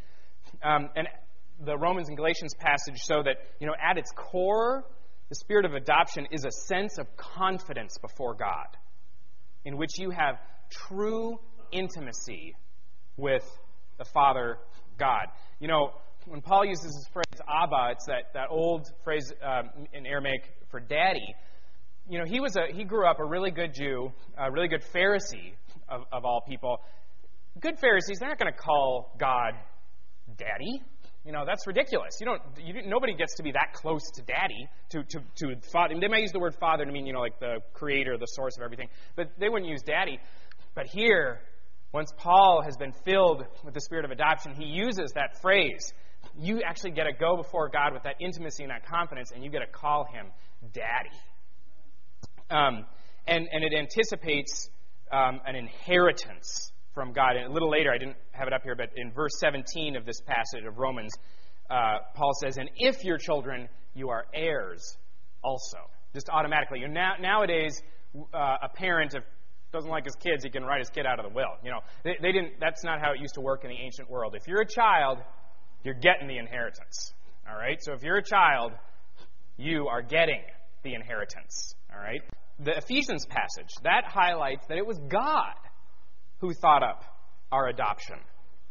Um, 0.63 0.89
and 0.97 1.09
the 1.65 1.77
Romans 1.77 2.09
and 2.09 2.17
Galatians 2.17 2.55
passage 2.59 2.97
show 3.07 3.23
that, 3.23 3.37
you 3.61 3.67
know, 3.67 3.75
at 3.83 3.99
its 3.99 4.11
core, 4.15 4.85
the 5.29 5.35
spirit 5.35 5.65
of 5.65 5.75
adoption 5.75 6.27
is 6.31 6.45
a 6.45 6.51
sense 6.67 6.99
of 6.99 7.07
confidence 7.17 7.99
before 7.99 8.35
God, 8.35 8.69
in 9.65 9.77
which 9.77 9.99
you 9.99 10.11
have 10.11 10.39
true 10.71 11.39
intimacy 11.73 12.55
with 13.17 13.45
the 13.99 14.05
Father 14.05 14.59
God. 14.99 15.27
You 15.59 15.69
know, 15.69 15.91
when 16.27 16.41
Paul 16.41 16.65
uses 16.65 16.85
this 16.85 17.07
phrase 17.13 17.41
Abba, 17.49 17.93
it's 17.93 18.07
that, 18.07 18.33
that 18.35 18.49
old 18.51 18.87
phrase 19.05 19.33
um, 19.43 19.87
in 19.93 20.07
Aramaic 20.07 20.43
for 20.71 20.81
daddy 20.81 21.35
you 22.09 22.19
know, 22.19 22.25
he 22.25 22.40
was 22.40 22.57
a 22.57 22.73
he 22.73 22.85
grew 22.85 23.07
up 23.07 23.19
a 23.21 23.25
really 23.25 23.51
good 23.51 23.75
Jew, 23.75 24.12
a 24.38 24.51
really 24.51 24.69
good 24.69 24.83
Pharisee 24.95 25.55
of, 25.88 26.03
of 26.12 26.25
all 26.25 26.42
people. 26.49 26.81
Good 27.61 27.79
Pharisees, 27.79 28.19
they're 28.19 28.29
not 28.29 28.38
going 28.38 28.53
to 28.53 28.59
call 28.59 29.14
God 29.19 29.55
daddy. 30.37 30.83
You 31.25 31.33
know, 31.33 31.45
that's 31.45 31.66
ridiculous. 31.66 32.19
You 32.21 32.27
don't. 32.27 32.42
You, 32.62 32.87
nobody 32.87 33.14
gets 33.14 33.35
to 33.37 33.42
be 33.42 33.53
that 33.53 33.73
close 33.73 34.03
to 34.14 34.23
daddy. 34.23 34.69
To 34.90 35.03
to 35.03 35.21
to 35.37 35.61
father. 35.73 35.95
They 36.01 36.07
might 36.09 36.23
use 36.23 36.33
the 36.33 36.38
word 36.38 36.55
father 36.61 36.85
to 36.85 36.92
mean 36.92 37.07
you 37.07 37.12
know 37.12 37.21
like 37.21 37.40
the 37.40 37.57
creator, 37.73 38.16
the 38.16 38.27
source 38.27 38.57
of 38.57 38.62
everything, 38.62 38.88
but 39.16 39.31
they 39.38 39.49
wouldn't 39.49 39.71
use 39.71 39.83
daddy. 39.83 40.21
But 40.75 40.87
here, 40.87 41.40
Once 41.92 42.12
Paul 42.19 42.62
has 42.62 42.77
been 42.77 42.92
filled 42.92 43.47
with 43.64 43.73
the 43.73 43.81
spirit 43.81 44.05
of 44.05 44.11
adoption, 44.11 44.53
he 44.55 44.64
uses 44.64 45.12
that 45.14 45.40
phrase. 45.40 45.92
You 46.38 46.61
actually 46.62 46.90
get 46.90 47.05
to 47.05 47.12
go 47.12 47.37
before 47.37 47.69
God 47.69 47.95
with 47.95 48.03
that 48.03 48.16
intimacy 48.21 48.64
and 48.64 48.71
that 48.71 48.85
confidence, 48.87 49.31
and 49.35 49.42
you 49.42 49.51
get 49.51 49.61
to 49.61 49.66
call 49.66 50.05
him 50.05 50.27
daddy. 50.75 51.16
Um, 52.51 52.87
and, 53.27 53.49
and 53.51 53.65
it 53.65 53.73
anticipates 53.75 54.71
um, 55.11 55.41
an 55.47 55.57
inheritance 55.57 56.73
from 56.95 57.13
God. 57.13 57.37
And 57.37 57.47
a 57.47 57.53
little 57.53 57.71
later, 57.71 57.93
I 57.93 57.99
didn't 57.99 58.17
have 58.33 58.47
it 58.47 58.53
up 58.53 58.63
here, 58.63 58.75
but 58.75 58.91
in 58.97 59.13
verse 59.13 59.33
17 59.39 59.97
of 59.97 60.07
this 60.07 60.21
passage 60.21 60.65
of 60.67 60.79
Romans, 60.79 61.13
uh, 61.69 61.99
Paul 62.15 62.33
says, 62.41 62.57
And 62.57 62.71
if 62.77 63.05
your 63.05 63.19
children, 63.19 63.69
you 63.95 64.09
are 64.11 64.27
heirs 64.33 64.97
also. 65.43 65.79
Just 66.15 66.29
automatically. 66.31 66.81
You 66.81 66.89
now, 66.89 67.15
nowadays, 67.21 67.83
uh, 68.33 68.57
a 68.63 68.69
parent, 68.69 69.15
doesn't 69.73 69.91
like 69.91 70.05
his 70.05 70.17
kids, 70.17 70.43
he 70.43 70.51
can 70.51 70.65
write 70.65 70.81
his 70.81 70.89
kid 70.89 71.07
out 71.07 71.19
of 71.19 71.27
the 71.27 71.35
will. 71.35 71.53
You 71.63 71.71
know, 71.71 71.81
they, 72.03 72.17
they 72.23 72.33
didn't. 72.33 72.55
That's 72.61 72.83
not 72.83 73.01
how 73.01 73.13
it 73.13 73.21
used 73.21 73.35
to 73.35 73.41
work 73.41 73.65
in 73.65 73.71
the 73.71 73.77
ancient 73.77 74.11
world. 74.11 74.35
If 74.35 74.49
you're 74.49 74.63
a 74.63 74.69
child, 74.69 75.19
you're 75.85 75.95
getting 75.95 76.29
the 76.29 76.39
inheritance. 76.39 77.13
All 77.49 77.57
right. 77.57 77.79
So 77.83 77.93
if 77.93 78.03
you're 78.03 78.17
a 78.17 78.25
child, 78.25 78.73
you 79.57 79.89
are 79.89 80.03
getting 80.03 80.41
the 80.83 80.95
inheritance. 80.95 81.76
All 81.97 82.03
right. 82.03 82.23
The 82.59 82.77
Ephesians 82.77 83.27
passage 83.27 83.73
that 83.83 84.05
highlights 84.07 84.67
that 84.69 84.79
it 84.79 84.87
was 84.87 84.99
God 85.09 85.55
who 86.41 86.53
thought 86.53 86.83
up 86.83 87.05
our 87.53 87.69
adoption. 87.69 88.17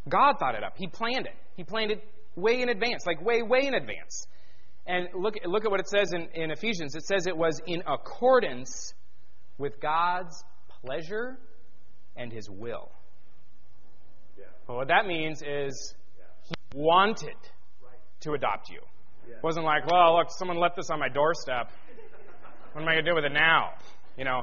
God 0.08 0.36
thought 0.40 0.56
it 0.56 0.64
up. 0.64 0.74
He 0.78 0.88
planned 0.88 1.26
it. 1.26 1.36
He 1.56 1.64
planned 1.64 1.92
it 1.92 2.04
way 2.36 2.62
in 2.62 2.70
advance, 2.70 3.06
like 3.06 3.24
way, 3.24 3.42
way 3.42 3.66
in 3.66 3.74
advance. 3.74 4.28
And 4.86 5.08
look, 5.16 5.36
look 5.46 5.66
at 5.66 5.72
what 5.72 5.80
it 5.80 5.88
says 5.88 6.14
in, 6.14 6.28
in 6.34 6.52
Ephesians. 6.52 6.96
It 6.96 7.06
says 7.06 7.26
it 7.26 7.36
was 7.36 7.60
in 7.66 7.82
accordance 7.88 8.94
with 9.58 9.80
God's 9.80 10.44
pleasure 10.82 11.40
and 12.16 12.32
his 12.32 12.50
will. 12.50 12.92
Yeah. 14.38 14.46
But 14.68 14.76
what 14.76 14.88
that 14.90 15.08
means 15.08 15.42
is 15.42 15.96
he 16.44 16.54
wanted 16.76 17.36
right. 17.82 18.00
to 18.22 18.34
adopt 18.34 18.70
you. 18.70 18.82
Yeah. 19.28 19.38
It 19.38 19.44
wasn't 19.44 19.66
like, 19.66 19.88
well, 19.88 20.18
look, 20.18 20.28
someone 20.38 20.58
left 20.58 20.76
this 20.76 20.90
on 20.92 21.00
my 21.00 21.10
doorstep. 21.10 21.72
What 22.76 22.82
am 22.82 22.90
I 22.90 22.96
going 22.96 23.06
to 23.06 23.12
do 23.12 23.16
with 23.16 23.24
it 23.24 23.32
now? 23.32 23.70
You 24.18 24.26
know, 24.26 24.42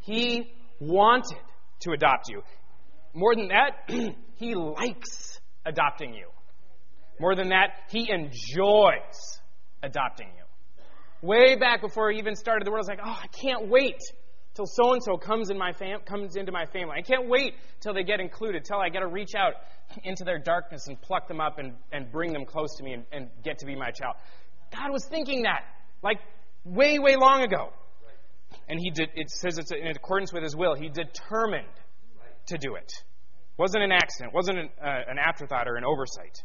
he 0.00 0.54
wanted 0.80 1.36
to 1.80 1.90
adopt 1.90 2.30
you. 2.30 2.40
More 3.12 3.34
than 3.34 3.48
that, 3.48 3.90
he 4.36 4.54
likes 4.54 5.38
adopting 5.66 6.14
you. 6.14 6.28
More 7.20 7.34
than 7.34 7.50
that, 7.50 7.74
he 7.90 8.10
enjoys 8.10 9.38
adopting 9.82 10.28
you. 10.28 10.44
Way 11.20 11.56
back 11.56 11.82
before 11.82 12.10
he 12.10 12.18
even 12.18 12.36
started 12.36 12.66
the 12.66 12.70
world, 12.70 12.88
I 12.88 12.92
was 12.92 12.98
like, 12.98 13.06
oh, 13.06 13.20
I 13.22 13.26
can't 13.26 13.68
wait 13.68 14.00
till 14.54 14.64
so 14.64 14.94
and 14.94 15.02
so 15.02 15.18
comes 15.18 15.50
in 15.50 15.58
my 15.58 15.72
fam- 15.72 16.00
comes 16.06 16.36
into 16.36 16.52
my 16.52 16.64
family. 16.64 16.94
I 16.96 17.02
can't 17.02 17.28
wait 17.28 17.52
till 17.80 17.92
they 17.92 18.02
get 18.02 18.18
included, 18.18 18.64
till 18.64 18.78
I 18.78 18.88
get 18.88 19.00
to 19.00 19.08
reach 19.08 19.34
out 19.36 19.52
into 20.04 20.24
their 20.24 20.38
darkness 20.38 20.86
and 20.86 20.98
pluck 21.02 21.28
them 21.28 21.42
up 21.42 21.58
and, 21.58 21.74
and 21.92 22.10
bring 22.10 22.32
them 22.32 22.46
close 22.46 22.74
to 22.78 22.82
me 22.82 22.94
and, 22.94 23.04
and 23.12 23.28
get 23.44 23.58
to 23.58 23.66
be 23.66 23.76
my 23.76 23.90
child. 23.90 24.14
God 24.74 24.90
was 24.90 25.04
thinking 25.04 25.42
that 25.42 25.64
like 26.02 26.18
way, 26.66 26.98
way 26.98 27.16
long 27.16 27.42
ago. 27.42 27.70
And 28.68 28.80
he 28.80 28.90
did 28.90 29.10
it 29.14 29.30
says 29.30 29.58
it's 29.58 29.70
in 29.70 29.86
accordance 29.88 30.32
with 30.32 30.42
his 30.42 30.56
will. 30.56 30.74
He 30.74 30.88
determined 30.88 31.66
to 32.46 32.58
do 32.58 32.74
it. 32.74 32.92
Wasn't 33.56 33.82
an 33.82 33.92
accident, 33.92 34.34
wasn't 34.34 34.58
an, 34.58 34.68
uh, 34.82 34.86
an 35.08 35.18
afterthought 35.18 35.68
or 35.68 35.76
an 35.76 35.84
oversight. 35.84 36.42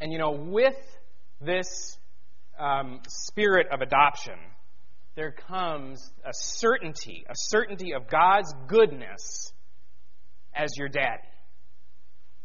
And 0.00 0.12
you 0.12 0.18
know, 0.18 0.30
with 0.30 0.76
this 1.40 1.98
um, 2.58 3.00
spirit 3.08 3.68
of 3.72 3.80
adoption, 3.80 4.38
there 5.16 5.32
comes 5.32 6.12
a 6.24 6.32
certainty, 6.32 7.24
a 7.28 7.34
certainty 7.34 7.92
of 7.94 8.08
God's 8.08 8.54
goodness 8.68 9.52
as 10.54 10.70
your 10.76 10.88
daddy. 10.88 11.22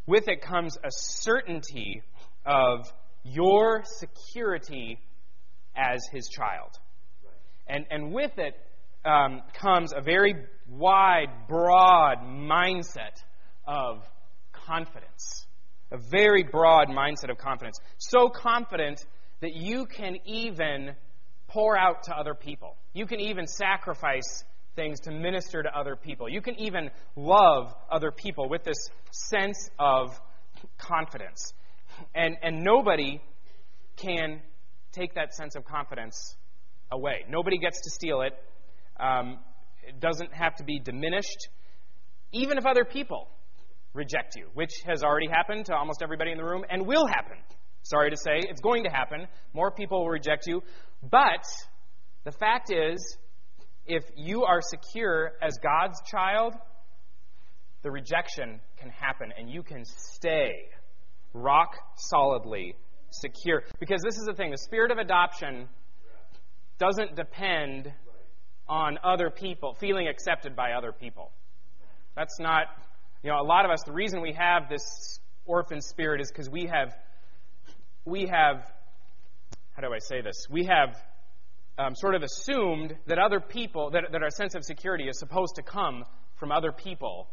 With 0.06 0.28
it 0.28 0.42
comes 0.42 0.76
a 0.76 0.90
certainty 0.90 2.02
of 2.44 2.92
your 3.22 3.82
security 3.84 4.98
as 5.76 6.00
his 6.12 6.28
child. 6.28 6.70
And, 7.66 7.86
and 7.90 8.12
with 8.12 8.38
it 8.38 8.54
um, 9.04 9.42
comes 9.54 9.92
a 9.94 10.00
very 10.00 10.34
wide, 10.68 11.46
broad 11.48 12.18
mindset 12.22 13.22
of 13.66 14.02
confidence. 14.52 15.46
A 15.90 15.98
very 15.98 16.42
broad 16.42 16.88
mindset 16.88 17.30
of 17.30 17.38
confidence. 17.38 17.78
So 17.98 18.28
confident 18.28 19.04
that 19.40 19.54
you 19.54 19.86
can 19.86 20.18
even 20.24 20.94
pour 21.48 21.78
out 21.78 22.04
to 22.04 22.16
other 22.16 22.34
people. 22.34 22.76
You 22.92 23.06
can 23.06 23.20
even 23.20 23.46
sacrifice 23.46 24.44
things 24.74 25.00
to 25.00 25.12
minister 25.12 25.62
to 25.62 25.76
other 25.76 25.96
people. 25.96 26.28
You 26.28 26.40
can 26.40 26.58
even 26.58 26.90
love 27.16 27.74
other 27.90 28.10
people 28.10 28.48
with 28.48 28.64
this 28.64 28.88
sense 29.12 29.70
of 29.78 30.18
confidence. 30.78 31.52
And, 32.14 32.36
and 32.42 32.64
nobody 32.64 33.20
can 33.96 34.40
take 34.94 35.14
that 35.14 35.34
sense 35.34 35.56
of 35.56 35.64
confidence 35.64 36.36
away. 36.90 37.24
Nobody 37.28 37.58
gets 37.58 37.80
to 37.82 37.90
steal 37.90 38.22
it. 38.22 38.32
Um, 38.98 39.38
it 39.86 40.00
doesn't 40.00 40.32
have 40.32 40.54
to 40.56 40.64
be 40.64 40.78
diminished, 40.78 41.48
even 42.32 42.58
if 42.58 42.66
other 42.66 42.84
people 42.84 43.28
reject 43.92 44.36
you, 44.36 44.48
which 44.54 44.72
has 44.86 45.02
already 45.02 45.28
happened 45.28 45.66
to 45.66 45.74
almost 45.74 46.02
everybody 46.02 46.32
in 46.32 46.38
the 46.38 46.44
room 46.44 46.64
and 46.68 46.86
will 46.86 47.06
happen. 47.06 47.36
Sorry 47.82 48.10
to 48.10 48.16
say, 48.16 48.40
it's 48.48 48.60
going 48.60 48.84
to 48.84 48.90
happen. 48.90 49.26
More 49.52 49.70
people 49.70 50.00
will 50.00 50.10
reject 50.10 50.46
you. 50.46 50.62
But 51.02 51.44
the 52.24 52.32
fact 52.32 52.72
is, 52.72 53.16
if 53.86 54.04
you 54.16 54.44
are 54.44 54.60
secure 54.62 55.32
as 55.42 55.58
God's 55.62 56.00
child, 56.10 56.54
the 57.82 57.90
rejection 57.90 58.60
can 58.78 58.88
happen 58.88 59.32
and 59.38 59.50
you 59.50 59.62
can 59.62 59.84
stay 59.84 60.70
rock 61.34 61.74
solidly 61.96 62.76
secure. 63.20 63.64
Because 63.80 64.02
this 64.02 64.16
is 64.16 64.24
the 64.26 64.34
thing 64.34 64.50
the 64.50 64.58
spirit 64.58 64.90
of 64.90 64.98
adoption 64.98 65.68
doesn't 66.78 67.14
depend 67.16 67.92
on 68.68 68.98
other 69.04 69.30
people, 69.30 69.74
feeling 69.74 70.08
accepted 70.08 70.56
by 70.56 70.72
other 70.72 70.92
people. 70.92 71.30
That's 72.16 72.38
not, 72.40 72.66
you 73.22 73.30
know, 73.30 73.40
a 73.40 73.44
lot 73.44 73.64
of 73.64 73.70
us, 73.70 73.82
the 73.84 73.92
reason 73.92 74.22
we 74.22 74.32
have 74.32 74.68
this 74.68 75.18
orphan 75.44 75.80
spirit 75.80 76.20
is 76.20 76.30
because 76.30 76.48
we 76.48 76.66
have, 76.66 76.94
we 78.04 78.26
have, 78.26 78.70
how 79.74 79.82
do 79.82 79.92
I 79.92 79.98
say 79.98 80.20
this? 80.22 80.46
We 80.50 80.64
have 80.64 80.96
um, 81.78 81.94
sort 81.94 82.14
of 82.14 82.22
assumed 82.22 82.96
that 83.06 83.18
other 83.18 83.40
people, 83.40 83.90
that, 83.90 84.04
that 84.12 84.22
our 84.22 84.30
sense 84.30 84.54
of 84.54 84.64
security 84.64 85.08
is 85.08 85.18
supposed 85.18 85.56
to 85.56 85.62
come 85.62 86.04
from 86.36 86.52
other 86.52 86.72
people 86.72 87.28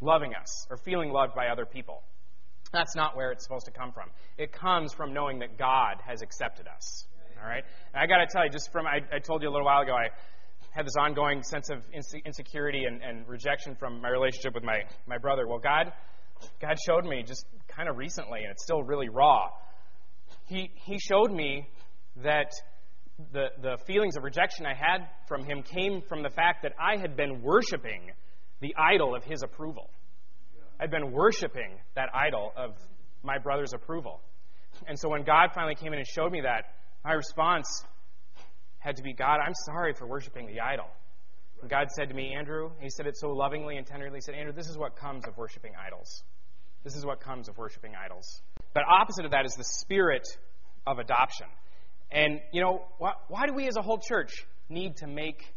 loving 0.00 0.34
us 0.34 0.66
or 0.70 0.76
feeling 0.76 1.10
loved 1.10 1.34
by 1.34 1.48
other 1.48 1.66
people. 1.66 2.02
That's 2.72 2.96
not 2.96 3.16
where 3.16 3.30
it's 3.32 3.44
supposed 3.44 3.66
to 3.66 3.70
come 3.70 3.92
from. 3.92 4.08
It 4.38 4.52
comes 4.52 4.92
from 4.94 5.12
knowing 5.12 5.40
that 5.40 5.58
God 5.58 5.96
has 6.06 6.22
accepted 6.22 6.66
us. 6.66 7.06
All 7.40 7.48
right? 7.48 7.64
And 7.92 8.02
I 8.02 8.06
got 8.06 8.18
to 8.18 8.26
tell 8.30 8.44
you, 8.44 8.50
just 8.50 8.72
from, 8.72 8.86
I, 8.86 9.00
I, 9.14 9.18
told 9.18 9.42
you 9.42 9.48
a 9.48 9.52
little 9.52 9.66
while 9.66 9.82
ago, 9.82 9.92
I 9.92 10.08
had 10.70 10.86
this 10.86 10.94
ongoing 10.98 11.42
sense 11.42 11.70
of 11.70 11.84
insecurity 12.24 12.84
and, 12.84 13.02
and 13.02 13.28
rejection 13.28 13.76
from 13.76 14.00
my 14.00 14.08
relationship 14.08 14.54
with 14.54 14.64
my, 14.64 14.82
my 15.06 15.18
brother. 15.18 15.46
Well, 15.46 15.58
God, 15.58 15.92
God 16.60 16.76
showed 16.86 17.04
me 17.04 17.22
just 17.22 17.44
kind 17.68 17.88
of 17.88 17.96
recently, 17.98 18.40
and 18.42 18.50
it's 18.50 18.62
still 18.64 18.82
really 18.82 19.08
raw. 19.08 19.48
He, 20.46 20.70
he 20.86 20.98
showed 20.98 21.30
me 21.30 21.68
that 22.22 22.52
the, 23.32 23.48
the 23.60 23.76
feelings 23.86 24.16
of 24.16 24.24
rejection 24.24 24.64
I 24.66 24.74
had 24.74 25.08
from 25.28 25.44
him 25.44 25.62
came 25.62 26.02
from 26.08 26.22
the 26.22 26.30
fact 26.30 26.62
that 26.62 26.72
I 26.80 26.96
had 26.96 27.16
been 27.16 27.42
worshiping 27.42 28.12
the 28.60 28.74
idol 28.78 29.14
of 29.14 29.24
his 29.24 29.42
approval. 29.42 29.90
I'd 30.82 30.90
been 30.90 31.12
worshiping 31.12 31.78
that 31.94 32.08
idol 32.12 32.52
of 32.56 32.74
my 33.22 33.38
brother's 33.38 33.72
approval. 33.72 34.20
And 34.88 34.98
so 34.98 35.08
when 35.08 35.22
God 35.22 35.50
finally 35.54 35.76
came 35.76 35.92
in 35.92 36.00
and 36.00 36.08
showed 36.08 36.32
me 36.32 36.40
that, 36.40 36.74
my 37.04 37.12
response 37.12 37.84
had 38.80 38.96
to 38.96 39.02
be, 39.04 39.12
God, 39.12 39.38
I'm 39.46 39.54
sorry 39.54 39.92
for 39.92 40.08
worshiping 40.08 40.48
the 40.48 40.60
idol. 40.60 40.86
And 41.60 41.70
God 41.70 41.86
said 41.92 42.08
to 42.08 42.14
me, 42.16 42.34
Andrew, 42.36 42.72
he 42.80 42.90
said 42.90 43.06
it 43.06 43.16
so 43.16 43.28
lovingly 43.28 43.76
and 43.76 43.86
tenderly, 43.86 44.16
he 44.16 44.20
said, 44.22 44.34
Andrew, 44.34 44.52
this 44.52 44.68
is 44.68 44.76
what 44.76 44.96
comes 44.96 45.24
of 45.28 45.36
worshiping 45.36 45.70
idols. 45.86 46.24
This 46.82 46.96
is 46.96 47.06
what 47.06 47.20
comes 47.20 47.48
of 47.48 47.56
worshiping 47.56 47.92
idols. 47.94 48.42
But 48.74 48.82
opposite 48.88 49.24
of 49.24 49.30
that 49.30 49.46
is 49.46 49.54
the 49.54 49.62
spirit 49.62 50.26
of 50.84 50.98
adoption. 50.98 51.46
And, 52.10 52.40
you 52.52 52.60
know, 52.60 52.82
why, 52.98 53.12
why 53.28 53.46
do 53.46 53.54
we 53.54 53.68
as 53.68 53.76
a 53.76 53.82
whole 53.82 53.98
church 53.98 54.32
need 54.68 54.96
to 54.96 55.06
make 55.06 55.54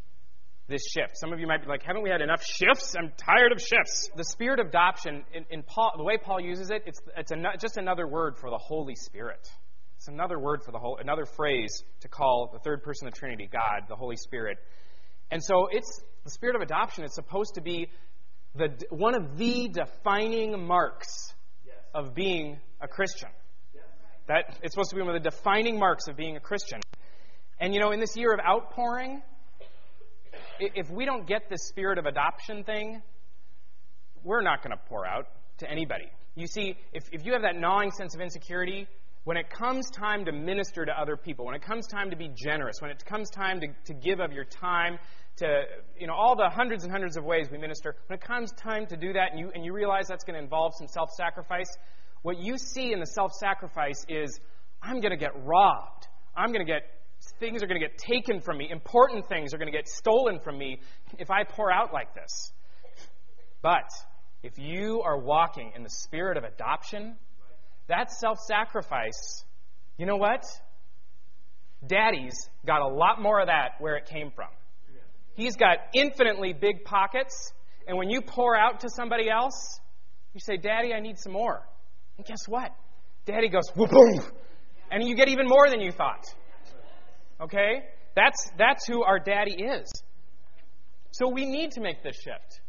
this 0.68 0.82
shift? 0.88 1.18
Some 1.18 1.32
of 1.32 1.40
you 1.40 1.48
might 1.48 1.62
be 1.62 1.68
like, 1.68 1.84
haven't 1.84 2.02
we 2.02 2.10
had 2.10 2.22
enough 2.22 2.44
shifts? 2.44 2.96
I'm 2.98 3.12
tired 3.18 3.52
of 3.52 3.62
shifts. 3.62 4.10
The 4.16 4.24
spirit 4.24 4.60
of 4.60 4.68
adoption, 4.68 5.24
in, 5.34 5.46
in 5.50 5.64
Paul, 5.64 5.94
the 5.98 6.04
way 6.04 6.18
Paul 6.18 6.40
uses 6.40 6.72
it, 6.72 6.84
it's, 6.86 7.00
it's 7.16 7.32
just 7.62 7.78
another 7.78 8.08
word 8.08 8.38
for 8.38 8.50
the 8.50 8.58
Holy 8.58 8.96
Spirit. 8.96 9.48
It's 9.98 10.08
another 10.08 10.40
word 10.40 10.64
for 10.64 10.72
the 10.72 10.80
whole, 10.80 10.98
another 10.98 11.26
phrase 11.26 11.84
to 12.02 12.08
call 12.08 12.50
the 12.52 12.60
third 12.60 12.84
person 12.84 13.08
of 13.08 13.14
the 13.14 13.20
Trinity, 13.20 13.50
God, 13.52 13.88
the 13.88 13.96
Holy 13.96 14.18
Spirit. 14.18 14.58
And 15.32 15.44
so 15.44 15.68
it's 15.72 16.02
the 16.24 16.30
spirit 16.30 16.56
of 16.56 16.62
adoption 16.62 17.04
is 17.04 17.14
supposed 17.14 17.56
to 17.56 17.62
be 17.62 17.90
the, 18.56 18.70
one 18.90 19.16
of 19.16 19.38
the 19.38 19.70
defining 19.70 20.66
marks 20.66 21.34
yes. 21.66 21.76
of 21.94 22.14
being 22.14 22.60
a 22.82 22.88
Christian. 22.88 23.30
Yes. 23.74 23.84
That 24.28 24.58
it's 24.64 24.74
supposed 24.74 24.92
to 24.92 24.96
be 24.96 25.02
one 25.02 25.16
of 25.16 25.24
the 25.24 25.30
defining 25.30 25.80
marks 25.80 26.08
of 26.08 26.16
being 26.16 26.38
a 26.38 26.40
Christian. 26.40 26.80
And 27.60 27.74
you 27.74 27.80
know, 27.80 27.92
in 27.92 28.00
this 28.00 28.16
year 28.16 28.34
of 28.34 28.40
outpouring, 28.40 29.22
if 30.60 30.90
we 30.90 31.06
don't 31.06 31.28
get 31.28 31.50
this 31.50 31.68
spirit 31.68 31.98
of 31.98 32.06
adoption 32.06 32.64
thing, 32.64 33.02
we're 34.24 34.42
not 34.42 34.64
going 34.64 34.72
to 34.72 34.84
pour 34.88 35.06
out 35.06 35.28
to 35.60 35.70
anybody. 35.70 36.10
You 36.36 36.48
see, 36.48 36.76
if, 36.92 37.04
if 37.12 37.26
you 37.26 37.34
have 37.34 37.44
that 37.44 37.56
gnawing 37.56 37.92
sense 37.92 38.16
of 38.16 38.22
insecurity, 38.22 38.88
when 39.24 39.38
it 39.38 39.50
comes 39.50 39.90
time 39.90 40.26
to 40.26 40.32
minister 40.32 40.86
to 40.86 40.92
other 40.92 41.18
people, 41.18 41.46
when 41.46 41.56
it 41.56 41.62
comes 41.62 41.88
time 41.88 42.12
to 42.12 42.16
be 42.16 42.30
generous, 42.36 42.82
when 42.82 42.92
it 42.92 43.04
comes 43.06 43.30
time 43.30 43.60
to, 43.62 43.68
to 43.86 43.94
give 43.94 44.20
of 44.20 44.32
your 44.32 44.46
time 44.46 45.00
to, 45.38 45.64
you 46.00 46.08
know, 46.08 46.14
all 46.14 46.36
the 46.36 46.50
hundreds 46.50 46.84
and 46.84 46.92
hundreds 46.92 47.18
of 47.18 47.24
ways 47.24 47.48
we 47.52 47.58
minister, 47.58 47.96
when 48.08 48.20
it 48.20 48.26
comes 48.26 48.52
time 48.54 48.86
to 48.88 48.96
do 48.96 49.14
that 49.14 49.32
and 49.32 49.40
you, 49.40 49.52
and 49.54 49.66
you 49.66 49.74
realize 49.74 50.08
that's 50.08 50.24
going 50.24 50.36
to 50.36 50.44
involve 50.44 50.74
some 50.78 50.88
self 50.88 51.10
sacrifice, 51.12 51.70
what 52.22 52.38
you 52.40 52.58
see 52.58 52.94
in 52.94 53.00
the 53.00 53.06
self 53.06 53.32
sacrifice 53.34 54.06
is, 54.08 54.40
I'm 54.82 55.00
going 55.00 55.12
to 55.12 55.18
get 55.18 55.32
robbed. 55.44 56.08
I'm 56.36 56.52
going 56.52 56.66
to 56.66 56.72
get, 56.72 56.84
things 57.40 57.64
are 57.64 57.68
going 57.68 57.80
to 57.80 57.88
get 57.88 57.98
taken 57.98 58.42
from 58.42 58.58
me. 58.58 58.68
Important 58.70 59.28
things 59.28 59.54
are 59.54 59.58
going 59.58 59.72
to 59.72 59.78
get 59.78 59.88
stolen 59.88 60.40
from 60.40 60.58
me 60.58 60.80
if 61.18 61.30
I 61.30 61.44
pour 61.44 61.72
out 61.72 61.94
like 61.94 62.14
this. 62.14 62.52
But 63.62 63.90
if 64.44 64.58
you 64.58 65.02
are 65.04 65.18
walking 65.18 65.72
in 65.76 65.84
the 65.84 65.90
spirit 65.90 66.38
of 66.38 66.44
adoption, 66.44 67.16
that 67.88 68.12
self 68.12 68.38
sacrifice, 68.40 69.44
you 69.98 70.06
know 70.06 70.18
what? 70.18 70.44
Daddy's 71.86 72.36
got 72.66 72.82
a 72.82 72.88
lot 72.88 73.22
more 73.22 73.40
of 73.40 73.48
that 73.48 73.74
where 73.80 73.96
it 73.96 74.06
came 74.06 74.32
from. 74.36 74.50
He's 75.36 75.56
got 75.56 75.78
infinitely 75.94 76.54
big 76.54 76.86
pockets, 76.86 77.52
and 77.88 77.98
when 77.98 78.10
you 78.10 78.22
pour 78.22 78.56
out 78.58 78.82
to 78.82 78.90
somebody 78.90 79.30
else, 79.30 79.80
you 80.34 80.40
say, 80.40 80.58
Daddy, 80.58 80.94
I 80.94 81.00
need 81.00 81.20
some 81.20 81.34
more. 81.34 81.68
And 82.18 82.26
guess 82.26 82.48
what? 82.48 82.72
Daddy 83.26 83.50
goes, 83.50 83.64
whoop, 83.76 83.90
boom, 83.90 84.22
and 84.92 85.08
you 85.08 85.16
get 85.16 85.28
even 85.28 85.48
more 85.48 85.70
than 85.70 85.82
you 85.82 85.92
thought. 85.92 86.24
Okay? 87.42 87.84
That's, 88.16 88.52
that's 88.58 88.88
who 88.88 89.04
our 89.04 89.20
daddy 89.20 89.56
is. 89.64 89.92
So 91.12 91.30
we 91.30 91.46
need 91.46 91.72
to 91.72 91.82
make 91.82 92.04
this 92.04 92.16
shift. 92.16 92.62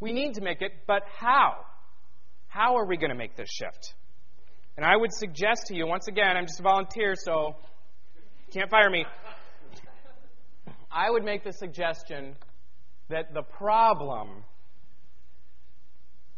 We 0.00 0.12
need 0.12 0.34
to 0.34 0.42
make 0.42 0.60
it, 0.60 0.72
but 0.86 1.02
how? 1.18 1.56
How 2.48 2.76
are 2.76 2.86
we 2.86 2.96
going 2.96 3.10
to 3.10 3.16
make 3.16 3.36
this 3.36 3.48
shift? 3.50 3.94
And 4.76 4.84
I 4.84 4.96
would 4.96 5.12
suggest 5.12 5.66
to 5.68 5.74
you, 5.74 5.86
once 5.86 6.06
again, 6.06 6.36
I'm 6.36 6.46
just 6.46 6.60
a 6.60 6.62
volunteer, 6.62 7.14
so 7.16 7.56
can't 8.52 8.70
fire 8.70 8.90
me. 8.90 9.06
I 10.90 11.10
would 11.10 11.24
make 11.24 11.44
the 11.44 11.52
suggestion 11.52 12.36
that 13.08 13.32
the 13.32 13.42
problem, 13.42 14.44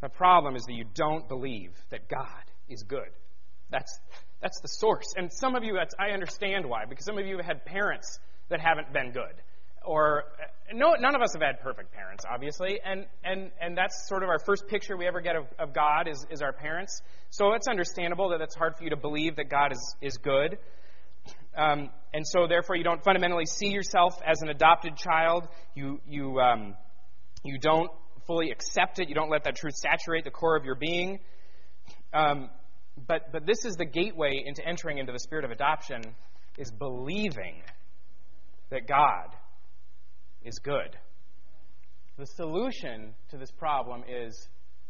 the 0.00 0.08
problem 0.08 0.56
is 0.56 0.62
that 0.64 0.74
you 0.74 0.84
don't 0.94 1.28
believe 1.28 1.72
that 1.90 2.08
God 2.08 2.44
is 2.68 2.82
good. 2.82 3.08
That's, 3.70 3.98
that's 4.40 4.60
the 4.60 4.68
source. 4.68 5.14
And 5.16 5.32
some 5.32 5.54
of 5.54 5.64
you, 5.64 5.78
I 5.98 6.10
understand 6.10 6.66
why, 6.66 6.84
because 6.88 7.04
some 7.04 7.18
of 7.18 7.26
you 7.26 7.36
have 7.38 7.46
had 7.46 7.64
parents 7.64 8.18
that 8.48 8.60
haven't 8.60 8.92
been 8.92 9.12
good 9.12 9.34
or 9.88 10.24
no, 10.72 10.94
none 11.00 11.14
of 11.14 11.22
us 11.22 11.32
have 11.32 11.42
had 11.42 11.60
perfect 11.60 11.92
parents, 11.92 12.24
obviously, 12.30 12.78
and, 12.84 13.06
and, 13.24 13.50
and 13.60 13.76
that's 13.76 14.06
sort 14.06 14.22
of 14.22 14.28
our 14.28 14.38
first 14.38 14.66
picture 14.68 14.96
we 14.96 15.06
ever 15.06 15.22
get 15.22 15.34
of, 15.34 15.46
of 15.58 15.72
God 15.72 16.08
is, 16.08 16.26
is 16.30 16.42
our 16.42 16.52
parents. 16.52 17.00
So 17.30 17.54
it's 17.54 17.68
understandable 17.68 18.30
that 18.30 18.42
it's 18.42 18.54
hard 18.54 18.76
for 18.76 18.84
you 18.84 18.90
to 18.90 18.96
believe 18.96 19.36
that 19.36 19.48
God 19.48 19.72
is, 19.72 19.96
is 20.02 20.18
good. 20.18 20.58
Um, 21.56 21.88
and 22.12 22.26
so, 22.26 22.46
therefore, 22.46 22.76
you 22.76 22.84
don't 22.84 23.02
fundamentally 23.02 23.46
see 23.46 23.68
yourself 23.68 24.14
as 24.24 24.42
an 24.42 24.50
adopted 24.50 24.96
child. 24.96 25.48
You, 25.74 26.00
you, 26.06 26.38
um, 26.38 26.74
you 27.42 27.58
don't 27.58 27.90
fully 28.26 28.50
accept 28.50 28.98
it. 28.98 29.08
You 29.08 29.14
don't 29.14 29.30
let 29.30 29.44
that 29.44 29.56
truth 29.56 29.74
saturate 29.74 30.24
the 30.24 30.30
core 30.30 30.56
of 30.56 30.64
your 30.64 30.76
being. 30.76 31.20
Um, 32.12 32.50
but, 33.06 33.32
but 33.32 33.46
this 33.46 33.64
is 33.64 33.76
the 33.76 33.84
gateway 33.84 34.42
into 34.44 34.66
entering 34.66 34.98
into 34.98 35.12
the 35.12 35.18
spirit 35.18 35.44
of 35.44 35.50
adoption 35.50 36.02
is 36.56 36.70
believing 36.70 37.62
that 38.70 38.86
God 38.86 39.34
is 40.44 40.58
good. 40.58 40.96
The 42.18 42.26
solution 42.26 43.14
to 43.30 43.38
this 43.38 43.50
problem 43.50 44.02
is 44.08 44.48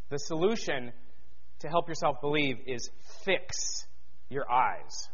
the 0.08 0.18
solution 0.18 0.92
to 1.60 1.68
help 1.68 1.88
yourself 1.88 2.20
believe 2.20 2.56
is 2.66 2.90
fix 3.24 3.86
your 4.30 4.50
eyes 4.50 5.08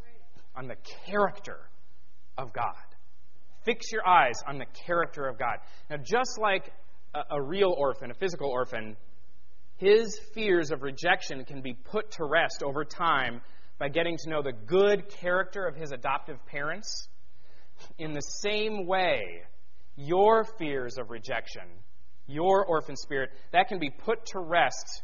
on 0.54 0.68
the 0.68 0.76
character 1.06 1.58
of 2.38 2.52
God. 2.52 2.74
Fix 3.64 3.90
your 3.92 4.06
eyes 4.06 4.34
on 4.46 4.58
the 4.58 4.66
character 4.86 5.26
of 5.26 5.38
God. 5.38 5.56
Now, 5.90 5.96
just 5.96 6.38
like 6.38 6.70
a, 7.14 7.36
a 7.36 7.42
real 7.42 7.74
orphan, 7.76 8.10
a 8.10 8.14
physical 8.14 8.50
orphan, 8.50 8.96
his 9.76 10.18
fears 10.34 10.70
of 10.70 10.82
rejection 10.82 11.44
can 11.44 11.62
be 11.62 11.74
put 11.74 12.12
to 12.12 12.24
rest 12.24 12.62
over 12.62 12.84
time 12.84 13.40
by 13.78 13.88
getting 13.88 14.16
to 14.18 14.30
know 14.30 14.42
the 14.42 14.52
good 14.52 15.08
character 15.08 15.66
of 15.66 15.74
his 15.74 15.92
adoptive 15.92 16.44
parents. 16.46 17.08
In 17.98 18.12
the 18.12 18.20
same 18.20 18.86
way, 18.86 19.42
your 19.96 20.44
fears 20.44 20.96
of 20.96 21.10
rejection, 21.10 21.64
your 22.26 22.64
orphan 22.64 22.96
spirit, 22.96 23.30
that 23.52 23.68
can 23.68 23.78
be 23.78 23.90
put 23.90 24.26
to 24.26 24.38
rest 24.38 25.02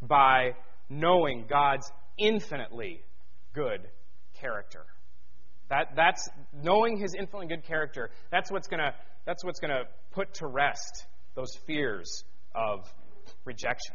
by 0.00 0.54
knowing 0.88 1.46
God's 1.48 1.90
infinitely 2.16 3.02
good 3.52 3.80
character. 4.40 4.84
That, 5.68 5.96
that's 5.96 6.28
knowing 6.52 6.98
his 6.98 7.14
infinitely 7.18 7.48
good 7.48 7.64
character. 7.64 8.10
That's 8.30 8.50
what's 8.50 8.68
gonna 8.68 8.94
that's 9.24 9.44
what's 9.44 9.58
gonna 9.58 9.84
put 10.12 10.34
to 10.34 10.46
rest 10.46 11.06
those 11.34 11.50
fears 11.66 12.22
of 12.54 12.88
rejection. 13.46 13.94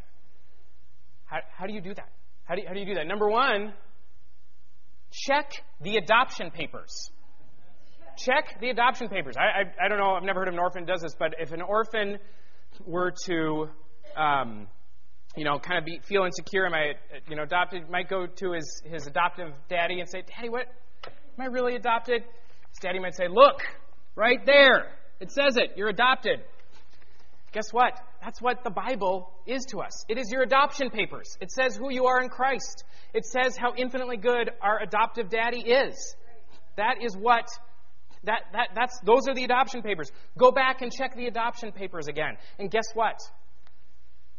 How, 1.25 1.37
how 1.55 1.67
do 1.67 1.73
you 1.73 1.81
do 1.81 1.93
that? 1.93 2.09
How 2.45 2.55
do 2.55 2.61
you, 2.61 2.67
how 2.67 2.73
do 2.73 2.79
you 2.79 2.85
do 2.85 2.95
that? 2.95 3.07
Number 3.07 3.29
one, 3.29 3.73
check 5.11 5.51
the 5.81 5.97
adoption 5.97 6.51
papers 6.51 7.11
check 8.17 8.59
the 8.59 8.69
adoption 8.69 9.09
papers. 9.09 9.35
I, 9.37 9.41
I, 9.43 9.85
I, 9.85 9.87
don't 9.87 9.97
know, 9.97 10.11
I've 10.11 10.23
never 10.23 10.39
heard 10.39 10.47
of 10.47 10.53
an 10.53 10.59
orphan 10.59 10.85
does 10.85 11.01
this, 11.01 11.15
but 11.17 11.33
if 11.39 11.51
an 11.51 11.61
orphan 11.61 12.17
were 12.85 13.13
to, 13.25 13.69
um, 14.15 14.67
you 15.35 15.43
know, 15.43 15.59
kind 15.59 15.79
of 15.79 15.85
be, 15.85 15.99
feel 16.03 16.23
insecure, 16.23 16.69
might, 16.69 16.95
you 17.27 17.35
know, 17.35 17.43
adopted, 17.43 17.89
might 17.89 18.09
go 18.09 18.27
to 18.27 18.51
his, 18.53 18.81
his 18.85 19.07
adoptive 19.07 19.53
daddy 19.69 19.99
and 19.99 20.09
say, 20.09 20.23
Daddy, 20.35 20.49
what? 20.49 20.67
Am 21.05 21.41
I 21.41 21.45
really 21.45 21.75
adopted? 21.75 22.21
His 22.21 22.79
daddy 22.81 22.99
might 22.99 23.15
say, 23.15 23.27
Look, 23.29 23.61
right 24.15 24.45
there. 24.45 24.91
It 25.19 25.31
says 25.31 25.57
it. 25.57 25.73
You're 25.75 25.89
adopted. 25.89 26.39
Guess 27.51 27.71
what? 27.71 27.99
That's 28.23 28.41
what 28.41 28.63
the 28.63 28.69
Bible 28.69 29.29
is 29.45 29.65
to 29.71 29.79
us. 29.79 30.05
It 30.07 30.17
is 30.17 30.31
your 30.31 30.41
adoption 30.41 30.89
papers. 30.89 31.37
It 31.41 31.51
says 31.51 31.75
who 31.75 31.91
you 31.91 32.05
are 32.05 32.21
in 32.21 32.29
Christ. 32.29 32.85
It 33.13 33.25
says 33.25 33.57
how 33.57 33.73
infinitely 33.75 34.17
good 34.17 34.51
our 34.61 34.81
adoptive 34.81 35.29
daddy 35.29 35.59
is. 35.59 36.15
That 36.77 36.95
is 37.03 37.15
what 37.15 37.47
that, 38.23 38.41
that, 38.53 38.69
that's, 38.75 38.99
those 39.03 39.27
are 39.27 39.33
the 39.33 39.43
adoption 39.43 39.81
papers. 39.81 40.11
Go 40.37 40.51
back 40.51 40.81
and 40.81 40.91
check 40.91 41.15
the 41.15 41.25
adoption 41.25 41.71
papers 41.71 42.07
again. 42.07 42.37
And 42.59 42.69
guess 42.69 42.85
what? 42.93 43.19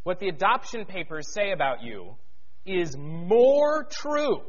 What 0.05 0.21
the 0.21 0.29
adoption 0.29 0.85
papers 0.85 1.33
say 1.33 1.53
about 1.53 1.83
you 1.83 2.15
is 2.65 2.97
more 2.97 3.85
true. 3.91 4.43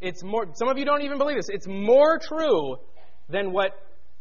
It's 0.00 0.22
more, 0.22 0.46
some 0.54 0.68
of 0.68 0.78
you 0.78 0.84
don't 0.84 1.02
even 1.02 1.18
believe 1.18 1.36
this. 1.36 1.48
It's 1.48 1.66
more 1.66 2.18
true 2.18 2.76
than 3.28 3.52
what 3.52 3.72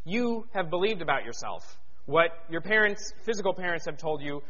you 0.05 0.45
have 0.53 0.69
believed 0.69 1.01
about 1.01 1.23
yourself. 1.23 1.77
What 2.05 2.31
your 2.49 2.61
parents, 2.61 3.13
physical 3.25 3.53
parents, 3.53 3.85
have 3.85 3.97
told 3.97 4.21
you, 4.21 4.41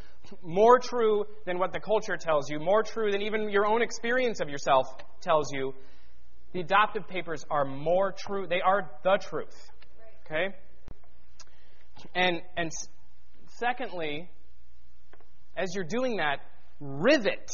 more 0.43 0.79
true 0.79 1.25
than 1.45 1.59
what 1.59 1.73
the 1.73 1.79
culture 1.79 2.17
tells 2.17 2.49
you, 2.49 2.59
more 2.59 2.83
true 2.83 3.11
than 3.11 3.21
even 3.21 3.49
your 3.49 3.65
own 3.65 3.81
experience 3.81 4.39
of 4.39 4.49
yourself 4.49 4.87
tells 5.21 5.51
you. 5.53 5.73
The 6.53 6.61
adoptive 6.61 7.07
papers 7.07 7.45
are 7.49 7.65
more 7.65 8.13
true. 8.17 8.47
They 8.47 8.61
are 8.61 8.89
the 9.03 9.17
truth. 9.17 9.55
Okay? 10.25 10.55
And, 12.15 12.41
and 12.55 12.71
secondly, 13.57 14.29
as 15.55 15.75
you're 15.75 15.83
doing 15.83 16.17
that, 16.17 16.39
rivet 16.79 17.51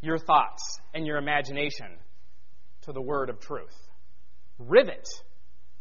your 0.00 0.18
thoughts 0.18 0.78
and 0.94 1.06
your 1.06 1.16
imagination 1.16 1.86
to 2.82 2.92
the 2.92 3.00
word 3.00 3.30
of 3.30 3.40
truth. 3.40 3.76
Rivet. 4.58 5.08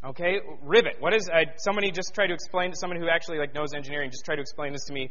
Okay? 0.06 0.40
Rivet. 0.62 0.98
What 1.00 1.14
is, 1.14 1.30
I, 1.30 1.46
somebody 1.58 1.92
just 1.92 2.14
tried 2.14 2.28
to 2.28 2.34
explain 2.34 2.72
to 2.72 2.78
someone 2.78 3.00
who 3.00 3.08
actually 3.10 3.38
like 3.38 3.54
knows 3.54 3.74
engineering, 3.74 4.12
just 4.12 4.26
try 4.26 4.36
to 4.36 4.42
explain 4.42 4.74
this 4.74 4.86
to 4.86 4.94
me 4.94 5.10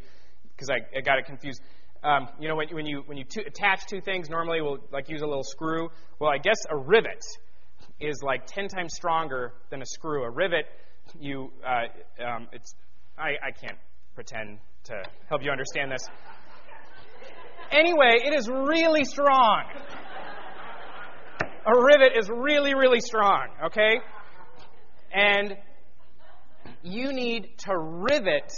because 0.54 0.68
I, 0.70 0.80
I 0.96 1.00
got 1.00 1.18
it 1.18 1.26
confused. 1.26 1.62
Um, 2.04 2.28
you 2.40 2.48
know, 2.48 2.56
when, 2.56 2.68
when 2.72 2.84
you 2.84 3.02
when 3.06 3.16
you 3.16 3.24
t- 3.24 3.44
attach 3.46 3.86
two 3.86 4.00
things, 4.00 4.28
normally 4.28 4.60
we'll 4.60 4.78
like 4.92 5.08
use 5.08 5.22
a 5.22 5.26
little 5.26 5.44
screw. 5.44 5.88
Well, 6.18 6.30
I 6.30 6.38
guess 6.38 6.56
a 6.68 6.76
rivet 6.76 7.24
is 8.00 8.20
like 8.24 8.46
ten 8.46 8.66
times 8.66 8.92
stronger 8.94 9.52
than 9.70 9.82
a 9.82 9.86
screw. 9.86 10.24
A 10.24 10.30
rivet, 10.30 10.66
you 11.18 11.52
uh, 11.64 12.24
um, 12.24 12.48
it's 12.52 12.74
I, 13.16 13.30
I 13.46 13.50
can't 13.52 13.78
pretend 14.16 14.58
to 14.84 14.94
help 15.28 15.44
you 15.44 15.52
understand 15.52 15.92
this. 15.92 16.02
Anyway, 17.70 18.18
it 18.24 18.34
is 18.34 18.48
really 18.48 19.04
strong. 19.04 19.64
A 21.64 21.84
rivet 21.84 22.18
is 22.18 22.28
really, 22.28 22.74
really 22.74 23.00
strong, 23.00 23.46
okay? 23.66 24.00
And 25.12 25.56
you 26.82 27.12
need 27.12 27.58
to 27.66 27.76
rivet 27.76 28.52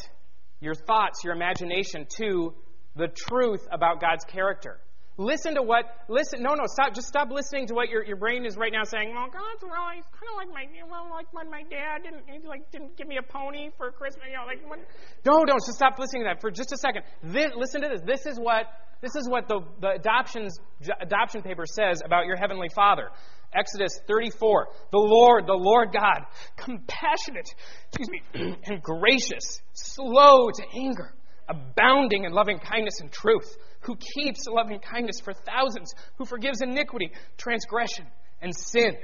your 0.61 0.75
thoughts, 0.75 1.25
your 1.25 1.35
imagination 1.35 2.07
to 2.17 2.55
the 2.97 3.09
truth 3.09 3.67
about 3.71 4.01
God's 4.01 4.25
character. 4.25 4.79
Listen 5.17 5.55
to 5.55 5.63
what, 5.63 5.85
listen, 6.09 6.43
no, 6.43 6.55
no, 6.55 6.65
stop, 6.67 6.93
just 6.93 7.07
stop 7.07 7.31
listening 7.31 7.69
to 7.69 7.75
what 7.75 7.89
your, 7.89 8.05
your 8.05 8.17
brain 8.17 8.45
is 8.45 8.57
right 8.57 8.73
now 8.73 8.83
saying, 8.83 9.15
well, 9.15 9.31
God's 9.31 9.63
really 9.63 10.03
kind 10.11 10.27
of 10.27 10.37
like 10.37 10.51
my, 10.51 10.67
well, 10.91 11.09
like 11.11 11.33
when 11.33 11.49
my 11.49 11.63
dad 11.71 12.03
didn't, 12.03 12.25
he 12.27 12.47
like, 12.49 12.69
didn't 12.73 12.97
give 12.97 13.07
me 13.07 13.19
a 13.19 13.23
pony 13.23 13.71
for 13.77 13.93
Christmas, 13.93 14.27
you 14.29 14.37
know, 14.37 14.45
like, 14.45 14.59
when, 14.69 14.81
no, 15.25 15.45
don't, 15.45 15.63
just 15.65 15.79
stop 15.79 15.99
listening 16.01 16.23
to 16.23 16.31
that 16.31 16.41
for 16.41 16.51
just 16.51 16.73
a 16.73 16.77
second. 16.77 17.03
This, 17.23 17.53
listen 17.55 17.83
to 17.83 17.89
this. 17.89 18.01
This 18.05 18.27
is 18.27 18.41
what, 18.41 18.67
this 19.03 19.15
is 19.15 19.29
what 19.29 19.47
the, 19.47 19.61
the 19.81 19.91
adoptions, 19.91 20.59
adoption 21.01 21.43
paper 21.43 21.65
says 21.65 22.03
about 22.05 22.27
your 22.27 22.37
heavenly 22.37 22.69
father. 22.75 23.11
Exodus 23.55 24.01
34. 24.09 24.67
The 24.91 24.99
Lord, 24.99 25.47
the 25.47 25.55
Lord 25.55 25.93
God, 25.93 26.27
compassionate, 26.57 27.49
excuse 27.89 28.11
me, 28.11 28.57
and 28.65 28.83
gracious, 28.83 29.63
slow 29.75 30.49
to 30.51 30.65
anger, 30.75 31.15
abounding 31.49 32.25
in 32.25 32.33
loving 32.33 32.59
kindness 32.59 33.01
and 33.01 33.11
truth, 33.11 33.57
who 33.81 33.97
keeps 33.97 34.47
loving 34.47 34.81
kindness 34.81 35.21
for 35.21 35.33
thousands, 35.33 35.93
who 36.17 36.25
forgives 36.25 36.61
iniquity, 36.61 37.11
transgression, 37.37 38.07
and 38.41 38.55
sin. 38.55 38.97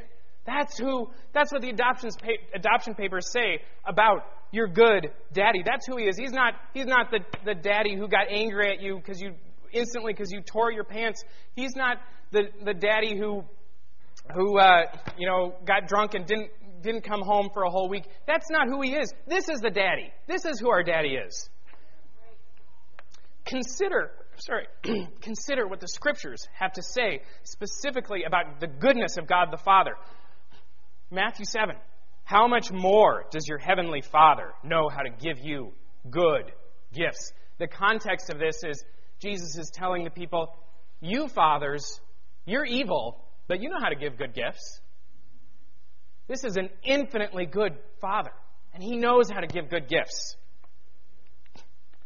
That's 0.46 0.78
who, 0.78 1.10
that's 1.32 1.52
what 1.52 1.62
the 1.62 1.68
adoptions 1.68 2.16
adoption 2.54 2.94
papers 2.94 3.30
say 3.30 3.60
about 3.86 4.24
your 4.52 4.68
good 4.68 5.10
daddy. 5.32 5.62
That's 5.64 5.86
who 5.86 5.96
he 5.98 6.04
is. 6.04 6.16
He's 6.16 6.32
not, 6.32 6.54
he's 6.72 6.86
not 6.86 7.10
the, 7.10 7.20
the 7.44 7.54
daddy 7.54 7.94
who 7.94 8.08
got 8.08 8.26
angry 8.30 8.72
at 8.72 8.80
you 8.80 8.96
because 8.96 9.20
you 9.20 9.34
instantly 9.72 10.12
because 10.12 10.30
you 10.32 10.40
tore 10.40 10.72
your 10.72 10.84
pants. 10.84 11.22
He's 11.54 11.76
not 11.76 11.98
the, 12.32 12.44
the 12.64 12.74
daddy 12.74 13.16
who 13.18 13.44
who 14.34 14.58
uh, 14.58 14.82
you 15.16 15.26
know 15.26 15.54
got 15.64 15.86
drunk 15.88 16.14
and 16.14 16.26
didn't 16.26 16.50
didn't 16.82 17.02
come 17.02 17.20
home 17.20 17.50
for 17.52 17.64
a 17.64 17.70
whole 17.70 17.88
week. 17.88 18.04
That's 18.26 18.46
not 18.50 18.66
who 18.66 18.80
he 18.82 18.94
is. 18.94 19.12
This 19.26 19.48
is 19.48 19.60
the 19.60 19.70
daddy. 19.70 20.12
This 20.26 20.44
is 20.44 20.58
who 20.58 20.70
our 20.70 20.82
daddy 20.82 21.10
is. 21.10 21.48
Consider, 23.50 24.12
sorry, 24.36 24.68
consider 25.20 25.66
what 25.66 25.80
the 25.80 25.88
scriptures 25.88 26.46
have 26.56 26.72
to 26.74 26.82
say 26.82 27.22
specifically 27.42 28.22
about 28.22 28.60
the 28.60 28.68
goodness 28.68 29.16
of 29.16 29.26
God 29.26 29.48
the 29.50 29.58
Father. 29.58 29.96
Matthew 31.10 31.44
7. 31.44 31.74
How 32.22 32.46
much 32.46 32.70
more 32.70 33.24
does 33.32 33.48
your 33.48 33.58
heavenly 33.58 34.02
Father 34.02 34.52
know 34.62 34.88
how 34.88 35.02
to 35.02 35.10
give 35.10 35.40
you 35.40 35.72
good 36.08 36.44
gifts? 36.94 37.32
The 37.58 37.66
context 37.66 38.30
of 38.30 38.38
this 38.38 38.62
is 38.62 38.84
Jesus 39.18 39.58
is 39.58 39.68
telling 39.74 40.04
the 40.04 40.10
people, 40.10 40.54
You 41.00 41.26
fathers, 41.26 42.00
you're 42.46 42.64
evil, 42.64 43.20
but 43.48 43.60
you 43.60 43.68
know 43.68 43.80
how 43.80 43.88
to 43.88 43.96
give 43.96 44.16
good 44.16 44.32
gifts. 44.32 44.80
This 46.28 46.44
is 46.44 46.56
an 46.56 46.70
infinitely 46.84 47.46
good 47.46 47.72
Father, 48.00 48.30
and 48.74 48.80
He 48.80 48.96
knows 48.96 49.28
how 49.28 49.40
to 49.40 49.48
give 49.48 49.68
good 49.68 49.88
gifts. 49.88 50.36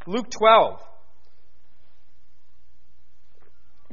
Luke 0.07 0.31
12. 0.31 0.81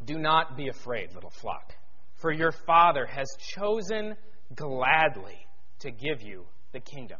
Do 0.05 0.17
not 0.17 0.57
be 0.57 0.67
afraid, 0.69 1.13
little 1.13 1.29
flock, 1.29 1.73
for 2.15 2.31
your 2.31 2.51
Father 2.51 3.05
has 3.05 3.27
chosen 3.55 4.15
gladly 4.55 5.45
to 5.79 5.91
give 5.91 6.21
you 6.21 6.45
the 6.73 6.79
kingdom. 6.79 7.19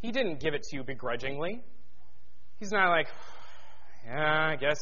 He 0.00 0.12
didn't 0.12 0.40
give 0.40 0.54
it 0.54 0.62
to 0.70 0.76
you 0.76 0.84
begrudgingly. 0.84 1.62
He's 2.60 2.70
not 2.70 2.90
like, 2.90 3.08
yeah, 4.06 4.50
I 4.52 4.56
guess, 4.56 4.78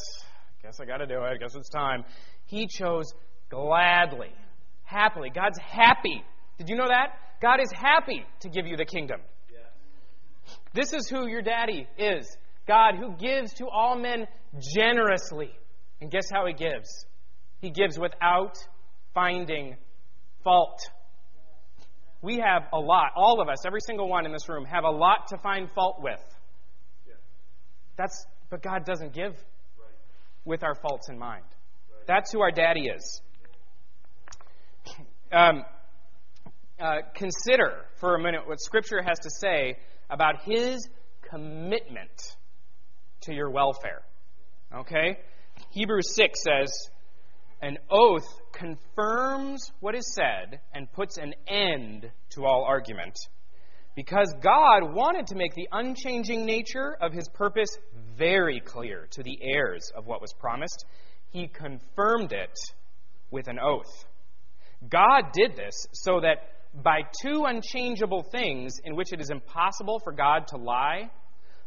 guess 0.63 0.81
I 0.81 0.85
got 0.85 0.99
to 0.99 1.07
do 1.07 1.15
it. 1.15 1.27
I 1.27 1.37
guess 1.37 1.55
it's 1.55 1.69
time. 1.69 2.05
He 2.47 2.67
chose 2.67 3.13
gladly, 3.49 4.33
happily. 4.85 5.31
God's 5.31 5.59
happy. 5.59 6.23
Did 6.59 6.69
you 6.69 6.77
know 6.77 6.89
that? 6.89 7.15
God 7.41 7.61
is 7.61 7.71
happy 7.73 8.25
to 8.41 8.49
give 8.49 8.67
you 8.67 8.77
the 8.77 8.85
kingdom. 8.85 9.21
This 10.75 10.93
is 10.93 11.09
who 11.09 11.27
your 11.27 11.43
daddy 11.43 11.87
is 11.99 12.27
God 12.67 12.95
who 12.97 13.17
gives 13.17 13.53
to 13.55 13.67
all 13.67 13.97
men 13.99 14.27
generously. 14.75 15.51
And 16.03 16.11
guess 16.11 16.29
how 16.29 16.47
he 16.47 16.53
gives? 16.53 17.07
He 17.61 17.71
gives 17.71 17.97
without 17.97 18.59
finding 19.15 19.77
fault. 20.43 20.81
We 22.21 22.39
have 22.39 22.65
a 22.73 22.79
lot, 22.81 23.13
all 23.15 23.41
of 23.41 23.49
us, 23.49 23.65
every 23.65 23.79
single 23.87 24.09
one 24.09 24.27
in 24.27 24.33
this 24.33 24.49
room, 24.49 24.65
have 24.65 24.83
a 24.83 24.91
lot 24.91 25.29
to 25.29 25.39
find 25.39 25.71
fault 25.71 26.03
with. 26.03 26.19
That's, 27.97 28.27
but 28.51 28.63
God 28.63 28.85
doesn't 28.85 29.15
give 29.15 29.37
with 30.45 30.65
our 30.65 30.75
faults 30.75 31.09
in 31.09 31.21
mind. 31.21 31.45
That's 32.09 32.33
who 32.33 32.41
our 32.41 32.51
daddy 32.51 32.89
is. 32.89 33.23
Um, 35.31 35.65
uh, 36.81 36.97
consider 37.15 37.87
for 38.01 38.17
a 38.17 38.21
minute 38.21 38.49
what 38.49 38.61
Scripture 38.61 39.03
has 39.03 39.21
to 39.21 39.31
say 39.31 39.77
about 40.11 40.43
His 40.43 40.85
commitment 41.31 42.35
to 43.21 43.33
your 43.33 43.51
welfare. 43.51 44.03
Okay? 44.75 45.19
Hebrews 45.73 46.15
6 46.15 46.39
says, 46.43 46.71
An 47.63 47.79
oath 47.91 48.27
confirms 48.53 49.73
what 49.81 49.95
is 49.95 50.15
said 50.15 50.61
and 50.75 50.93
puts 50.93 51.17
an 51.17 51.33
end 51.49 52.11
to 52.35 52.45
all 52.45 52.65
argument. 52.69 53.19
Because 53.97 54.35
God 54.43 54.93
wanted 54.95 55.29
to 55.29 55.35
make 55.35 55.55
the 55.55 55.69
unchanging 55.73 56.45
nature 56.45 56.95
of 57.01 57.15
His 57.15 57.27
purpose 57.29 57.71
very 58.19 58.61
clear 58.61 59.09
to 59.13 59.23
the 59.23 59.39
heirs 59.43 59.91
of 59.97 60.07
what 60.07 60.21
was 60.21 60.35
promised, 60.39 60.85
He 61.31 61.49
confirmed 61.49 62.33
it 62.33 62.59
with 63.31 63.49
an 63.49 63.59
oath. 63.59 64.05
God 64.87 65.33
did 65.33 65.57
this 65.57 65.87
so 65.93 66.21
that 66.21 66.83
by 66.83 67.01
two 67.23 67.45
unchangeable 67.47 68.25
things 68.25 68.75
in 68.85 68.95
which 68.95 69.15
it 69.15 69.23
is 69.23 69.31
impossible 69.31 70.01
for 70.05 70.13
God 70.13 70.49
to 70.49 70.59
lie, 70.59 71.11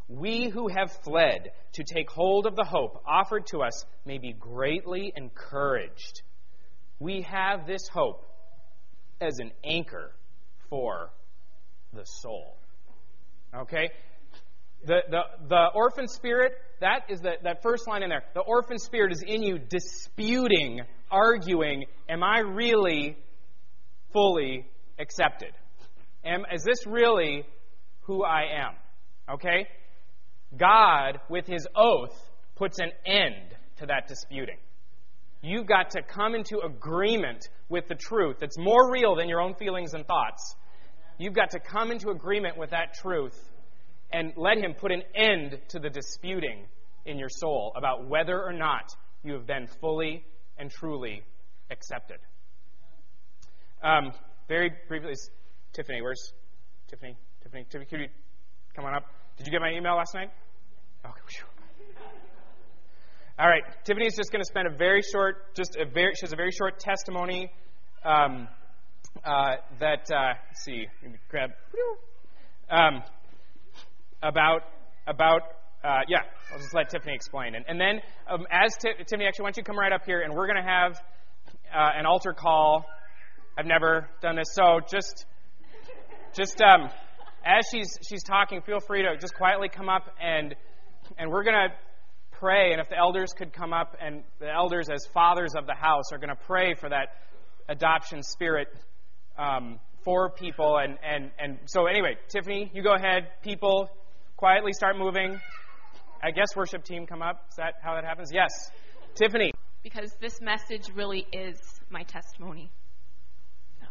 we 0.08 0.49
who 0.49 0.68
have 0.68 0.91
fled 1.03 1.51
to 1.74 1.84
take 1.84 2.10
hold 2.10 2.45
of 2.45 2.56
the 2.56 2.64
hope 2.64 3.01
offered 3.08 3.47
to 3.47 3.60
us 3.60 3.86
may 4.06 4.18
be 4.18 4.34
greatly 4.34 5.12
encouraged. 5.16 6.22
We 6.99 7.24
have 7.24 7.66
this 7.66 7.88
hope 7.88 8.26
as 9.20 9.39
an 9.39 9.51
anchor 9.64 10.12
for 10.70 11.10
the 11.93 12.03
soul. 12.06 12.58
Okay? 13.53 13.89
The, 14.86 15.01
the, 15.10 15.22
the 15.47 15.66
orphan 15.74 16.08
spirit, 16.08 16.53
that 16.82 17.06
is 17.10 17.22
the, 17.22 17.34
that 17.43 17.64
first 17.64 17.88
line 17.88 18.03
in 18.03 18.10
there. 18.10 18.24
The 18.36 18.41
orphan 18.41 18.78
spirit 18.78 19.12
is 19.12 19.24
in 19.26 19.41
you 19.41 19.58
disputing, 19.58 20.82
arguing, 21.10 21.86
am 22.08 22.24
I 22.24 22.39
really 22.39 23.18
fully 24.14 24.68
accepted? 24.99 25.51
Am, 26.24 26.43
is 26.53 26.64
this 26.64 26.86
really 26.86 27.45
who 28.01 28.24
I 28.24 28.43
am? 28.66 28.76
Okay? 29.34 29.68
God, 30.58 31.20
with 31.30 31.48
his 31.48 31.68
oath, 31.76 32.16
puts 32.56 32.80
an 32.80 32.91
end 33.06 33.56
to 33.78 33.86
that 33.88 34.08
disputing. 34.08 34.58
You've 35.41 35.68
got 35.68 35.91
to 35.91 36.02
come 36.02 36.34
into 36.34 36.60
agreement 36.60 37.48
with 37.70 37.88
the 37.88 37.96
truth 37.96 38.38
that's 38.39 38.58
more 38.58 38.91
real 38.91 39.16
than 39.16 39.30
your 39.30 39.41
own 39.41 39.54
feelings 39.56 39.93
and 39.93 40.06
thoughts. 40.06 40.56
You've 41.18 41.34
got 41.34 41.52
to 41.52 41.60
come 41.60 41.91
into 41.91 42.10
agreement 42.10 42.58
with 42.58 42.72
that 42.72 42.96
truth 42.96 43.38
and 44.12 44.34
let 44.38 44.58
Him 44.58 44.74
put 44.74 44.91
an 44.91 45.04
end 45.14 45.60
to 45.70 45.80
the 45.80 45.89
disputing 45.89 46.66
in 47.06 47.20
your 47.20 47.30
soul 47.30 47.74
about 47.76 48.08
whether 48.08 48.41
or 48.41 48.54
not 48.54 48.89
you 49.24 49.34
have 49.34 49.46
been 49.46 49.68
fully 49.82 50.24
and 50.58 50.72
truly 50.72 51.24
accepted. 51.70 52.18
Um, 53.84 54.12
very 54.48 54.72
briefly, 54.88 55.14
Tiffany, 55.74 56.02
where's 56.02 56.34
Tiffany? 56.88 57.16
Tiffany, 57.43 57.66
Tiffany, 57.66 57.86
could 57.86 58.00
you 58.00 58.08
come 58.76 58.86
on 58.86 58.96
up? 58.96 59.06
Did 59.38 59.48
you 59.48 59.52
get 59.52 59.62
my 59.62 59.72
email 59.72 59.96
last 59.96 60.14
night? 60.14 60.32
Okay. 61.06 61.46
All 63.38 63.48
right, 63.48 63.64
Tiffany 63.84 64.06
is 64.06 64.16
just 64.16 64.32
going 64.32 64.42
to 64.42 64.48
spend 64.48 64.66
a 64.66 64.78
very 64.78 65.02
short, 65.02 65.54
just 65.56 65.76
a 65.76 65.84
very, 65.84 66.14
she 66.16 66.22
has 66.22 66.32
a 66.32 66.38
very 66.38 66.52
short 66.52 66.80
testimony 66.80 67.52
um, 68.06 68.48
uh, 69.26 69.56
that, 69.82 70.10
uh, 70.10 70.36
let's 70.48 70.64
see, 70.64 70.88
grab, 71.30 71.50
um, 72.70 73.04
about, 74.24 74.62
about, 75.06 75.42
uh, 75.84 76.00
yeah, 76.08 76.20
I'll 76.54 76.60
just 76.60 76.74
let 76.74 76.90
Tiffany 76.90 77.14
explain. 77.14 77.56
And, 77.56 77.66
and 77.68 77.78
then, 77.78 78.00
um, 78.30 78.48
as 78.50 78.74
T- 78.78 78.94
Tiffany, 79.00 79.26
actually, 79.26 79.44
why 79.44 79.50
don't 79.50 79.58
you 79.58 79.64
come 79.64 79.78
right 79.78 79.92
up 79.92 80.06
here, 80.06 80.22
and 80.22 80.34
we're 80.34 80.48
going 80.48 80.64
to 80.64 80.70
have 80.70 80.94
uh, 81.76 82.00
an 82.00 82.06
altar 82.06 82.32
call. 82.32 82.86
I've 83.58 83.66
never 83.66 84.10
done 84.22 84.38
this, 84.38 84.48
so 84.54 84.80
just, 84.90 85.26
just 86.34 86.62
um, 86.62 86.90
as 87.46 87.66
she's 87.72 87.98
she's 88.08 88.24
talking, 88.24 88.62
feel 88.62 88.80
free 88.80 89.04
to 89.04 89.18
just 89.18 89.36
quietly 89.36 89.70
come 89.70 89.89
up 89.89 90.14
and 90.22 90.56
and 91.18 91.30
we're 91.30 91.43
going 91.43 91.70
to 91.70 91.76
pray. 92.39 92.72
And 92.72 92.82
if 92.82 92.89
the 92.89 92.98
elders 92.98 93.34
could 93.34 93.54
come 93.54 93.74
up, 93.74 93.96
and 94.02 94.24
the 94.39 94.52
elders, 94.52 94.89
as 94.89 95.06
fathers 95.14 95.54
of 95.58 95.66
the 95.66 95.74
house, 95.74 96.12
are 96.12 96.18
going 96.18 96.30
to 96.30 96.36
pray 96.36 96.74
for 96.74 96.89
that 96.89 97.10
adoption 97.70 98.24
spirit 98.24 98.68
um, 99.38 99.80
for 100.04 100.30
people. 100.30 100.78
And, 100.78 100.98
and, 101.04 101.32
and 101.39 101.60
so, 101.66 101.88
anyway, 101.88 102.18
Tiffany, 102.30 102.72
you 102.74 102.84
go 102.84 102.93
ahead. 102.93 103.28
People, 103.43 103.89
quietly 104.38 104.74
start 104.74 104.98
moving. 104.98 105.39
I 106.24 106.32
guess 106.32 106.56
worship 106.56 106.84
team 106.84 107.06
come 107.06 107.22
up. 107.22 107.46
Is 107.50 107.56
that 107.58 107.76
how 107.84 107.96
that 107.96 108.04
happens? 108.04 108.32
Yes. 108.34 108.50
Tiffany. 109.16 109.52
Because 109.84 110.16
this 110.20 110.41
message 110.41 110.89
really 110.96 111.26
is 111.32 111.58
my 111.89 112.04
testimony. 112.04 112.72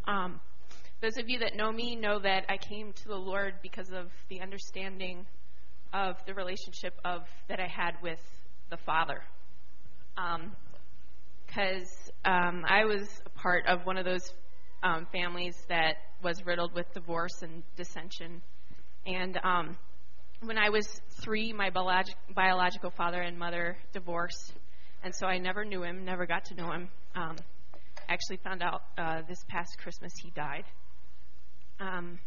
Um, 0.06 0.40
those 1.04 1.18
of 1.18 1.28
you 1.28 1.40
that 1.40 1.54
know 1.54 1.70
me 1.70 1.94
know 1.94 2.18
that 2.18 2.46
I 2.48 2.56
came 2.56 2.94
to 2.94 3.08
the 3.08 3.14
Lord 3.14 3.56
because 3.62 3.92
of 3.92 4.10
the 4.30 4.40
understanding 4.40 5.26
of 5.92 6.16
the 6.26 6.32
relationship 6.32 6.94
of 7.04 7.24
that 7.48 7.60
I 7.60 7.66
had 7.66 7.96
with 8.02 8.20
the 8.70 8.78
Father. 8.78 9.20
Um, 10.16 10.52
because 11.46 12.10
um, 12.24 12.64
I 12.66 12.86
was 12.86 13.06
a 13.26 13.28
part 13.38 13.66
of 13.66 13.84
one 13.84 13.98
of 13.98 14.06
those 14.06 14.32
um, 14.82 15.06
families 15.12 15.54
that 15.68 15.96
was 16.22 16.46
riddled 16.46 16.72
with 16.74 16.86
divorce 16.94 17.42
and 17.42 17.62
dissension. 17.76 18.40
And 19.04 19.38
um, 19.44 19.76
when 20.40 20.56
I 20.56 20.70
was 20.70 20.88
three, 21.22 21.52
my 21.52 21.68
biolog- 21.68 22.14
biological 22.34 22.90
father 22.90 23.20
and 23.20 23.38
mother 23.38 23.76
divorced, 23.92 24.54
and 25.02 25.14
so 25.14 25.26
I 25.26 25.36
never 25.36 25.66
knew 25.66 25.82
him, 25.82 26.06
never 26.06 26.24
got 26.24 26.46
to 26.46 26.54
know 26.54 26.72
him. 26.72 26.88
Um, 27.14 27.36
actually 28.08 28.38
found 28.38 28.62
out 28.62 28.84
uh, 28.96 29.20
this 29.28 29.44
past 29.50 29.76
Christmas 29.78 30.12
he 30.22 30.30
died. 30.30 30.64
Um, 31.80 32.18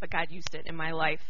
but 0.00 0.10
God 0.10 0.26
used 0.30 0.54
it 0.54 0.66
in 0.66 0.76
my 0.76 0.90
life. 0.90 1.20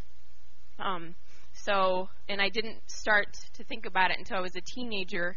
Um, 0.79 1.15
so, 1.53 2.09
and 2.29 2.41
I 2.41 2.49
didn't 2.49 2.79
start 2.87 3.37
to 3.55 3.65
think 3.65 3.87
about 3.87 4.11
it 4.11 4.19
until 4.19 4.39
I 4.39 4.41
was 4.41 4.57
a 4.57 4.61
teenager 4.61 5.37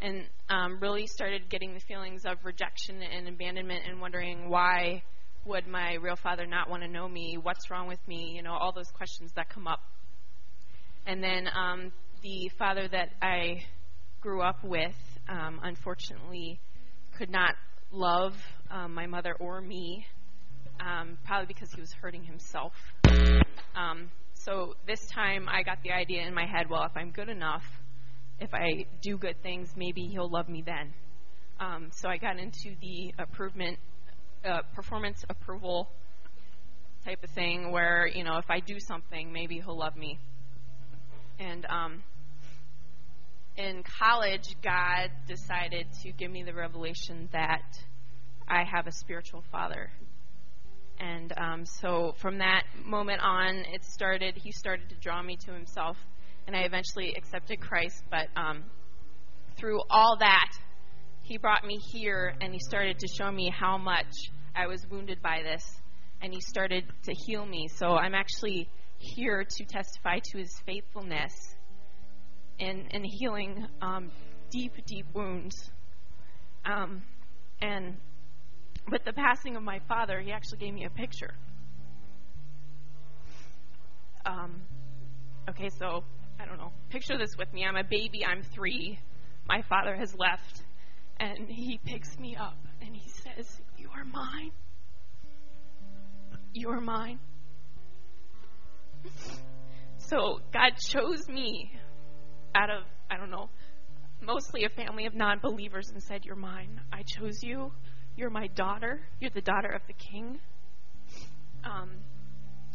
and 0.00 0.24
um, 0.50 0.78
really 0.80 1.06
started 1.06 1.48
getting 1.48 1.72
the 1.72 1.80
feelings 1.80 2.22
of 2.26 2.36
rejection 2.44 3.00
and 3.02 3.28
abandonment 3.28 3.84
and 3.88 4.00
wondering 4.00 4.50
why 4.50 5.02
would 5.46 5.66
my 5.66 5.94
real 5.94 6.16
father 6.16 6.44
not 6.46 6.68
want 6.68 6.82
to 6.82 6.88
know 6.88 7.08
me? 7.08 7.38
What's 7.40 7.70
wrong 7.70 7.86
with 7.86 8.00
me? 8.06 8.32
You 8.34 8.42
know, 8.42 8.52
all 8.52 8.72
those 8.72 8.90
questions 8.90 9.32
that 9.36 9.48
come 9.48 9.66
up. 9.66 9.80
And 11.06 11.22
then 11.22 11.48
um, 11.56 11.92
the 12.22 12.50
father 12.58 12.88
that 12.88 13.10
I 13.22 13.62
grew 14.20 14.42
up 14.42 14.62
with, 14.64 14.94
um, 15.28 15.60
unfortunately, 15.62 16.60
could 17.16 17.30
not 17.30 17.54
love 17.92 18.34
um, 18.70 18.92
my 18.92 19.06
mother 19.06 19.34
or 19.38 19.60
me, 19.60 20.04
um, 20.80 21.18
probably 21.24 21.46
because 21.46 21.72
he 21.72 21.80
was 21.80 21.92
hurting 21.92 22.24
himself. 22.24 22.72
Um, 23.74 24.10
so 24.34 24.74
this 24.86 25.06
time 25.06 25.48
I 25.48 25.62
got 25.62 25.82
the 25.82 25.92
idea 25.92 26.22
in 26.26 26.34
my 26.34 26.46
head 26.46 26.70
well, 26.70 26.84
if 26.84 26.96
I'm 26.96 27.10
good 27.10 27.28
enough, 27.28 27.64
if 28.38 28.52
I 28.54 28.86
do 29.02 29.16
good 29.16 29.42
things, 29.42 29.72
maybe 29.76 30.06
he'll 30.06 30.30
love 30.30 30.48
me 30.48 30.62
then. 30.64 30.92
Um, 31.58 31.88
so 31.92 32.08
I 32.08 32.18
got 32.18 32.38
into 32.38 32.74
the 32.80 33.14
improvement, 33.18 33.78
uh, 34.44 34.60
performance 34.74 35.24
approval 35.28 35.88
type 37.04 37.22
of 37.24 37.30
thing 37.30 37.72
where, 37.72 38.06
you 38.06 38.24
know, 38.24 38.36
if 38.38 38.50
I 38.50 38.60
do 38.60 38.78
something, 38.78 39.32
maybe 39.32 39.60
he'll 39.60 39.78
love 39.78 39.96
me. 39.96 40.18
And 41.38 41.64
um, 41.66 42.02
in 43.56 43.82
college, 43.98 44.56
God 44.62 45.10
decided 45.26 45.86
to 46.02 46.12
give 46.12 46.30
me 46.30 46.42
the 46.42 46.52
revelation 46.52 47.28
that 47.32 47.78
I 48.48 48.64
have 48.64 48.86
a 48.86 48.92
spiritual 48.92 49.42
father. 49.50 49.90
And 50.98 51.32
um, 51.38 51.64
so 51.66 52.14
from 52.20 52.38
that 52.38 52.64
moment 52.84 53.20
on, 53.22 53.64
it 53.72 53.84
started, 53.84 54.36
he 54.36 54.52
started 54.52 54.88
to 54.88 54.94
draw 54.96 55.22
me 55.22 55.36
to 55.46 55.52
himself 55.52 55.96
and 56.46 56.54
I 56.54 56.60
eventually 56.60 57.14
accepted 57.16 57.60
Christ. 57.60 58.02
But 58.10 58.28
um, 58.36 58.64
through 59.58 59.80
all 59.90 60.16
that, 60.20 60.50
He 61.22 61.38
brought 61.38 61.64
me 61.64 61.78
here 61.92 62.34
and 62.40 62.52
He 62.52 62.60
started 62.60 62.98
to 63.00 63.08
show 63.08 63.30
me 63.30 63.50
how 63.50 63.76
much 63.76 64.12
I 64.54 64.66
was 64.66 64.86
wounded 64.90 65.20
by 65.20 65.42
this, 65.42 65.64
and 66.22 66.32
He 66.32 66.40
started 66.40 66.84
to 67.04 67.12
heal 67.26 67.44
me. 67.44 67.68
So 67.68 67.88
I'm 67.94 68.14
actually 68.14 68.68
here 68.98 69.44
to 69.44 69.64
testify 69.64 70.20
to 70.32 70.38
His 70.38 70.52
faithfulness 70.64 71.32
in, 72.58 72.86
in 72.90 73.04
healing 73.04 73.66
um, 73.82 74.10
deep, 74.50 74.72
deep 74.86 75.06
wounds. 75.14 75.70
Um, 76.64 77.02
and 77.60 77.96
with 78.90 79.04
the 79.04 79.12
passing 79.12 79.56
of 79.56 79.62
my 79.62 79.80
father, 79.88 80.20
he 80.20 80.32
actually 80.32 80.58
gave 80.58 80.74
me 80.74 80.84
a 80.84 80.90
picture. 80.90 81.34
Um, 84.24 84.62
okay, 85.48 85.70
so 85.70 86.04
I 86.40 86.46
don't 86.46 86.58
know, 86.58 86.72
picture 86.90 87.16
this 87.18 87.36
with 87.38 87.52
me. 87.52 87.64
I'm 87.64 87.76
a 87.76 87.84
baby, 87.84 88.24
I'm 88.24 88.42
three. 88.42 88.98
My 89.48 89.62
father 89.68 89.94
has 89.96 90.14
left, 90.16 90.62
and 91.18 91.48
he 91.48 91.78
picks 91.84 92.18
me 92.18 92.36
up 92.36 92.58
and 92.80 92.94
he 92.94 93.08
says, 93.08 93.60
You 93.78 93.88
are 93.96 94.04
mine. 94.04 94.50
You 96.52 96.70
are 96.70 96.80
mine. 96.80 97.18
So 99.98 100.40
God 100.52 100.72
chose 100.88 101.28
me 101.28 101.70
out 102.54 102.70
of, 102.70 102.84
I 103.10 103.16
don't 103.16 103.30
know, 103.30 103.50
mostly 104.22 104.64
a 104.64 104.68
family 104.68 105.06
of 105.06 105.14
non 105.14 105.38
believers 105.40 105.90
and 105.90 106.02
said, 106.02 106.24
You're 106.24 106.36
mine. 106.36 106.80
I 106.92 107.02
chose 107.02 107.42
you. 107.42 107.72
You're 108.16 108.30
my 108.30 108.46
daughter. 108.46 109.00
You're 109.20 109.30
the 109.30 109.42
daughter 109.42 109.68
of 109.68 109.82
the 109.86 109.92
king. 109.92 110.38
Um, 111.64 111.90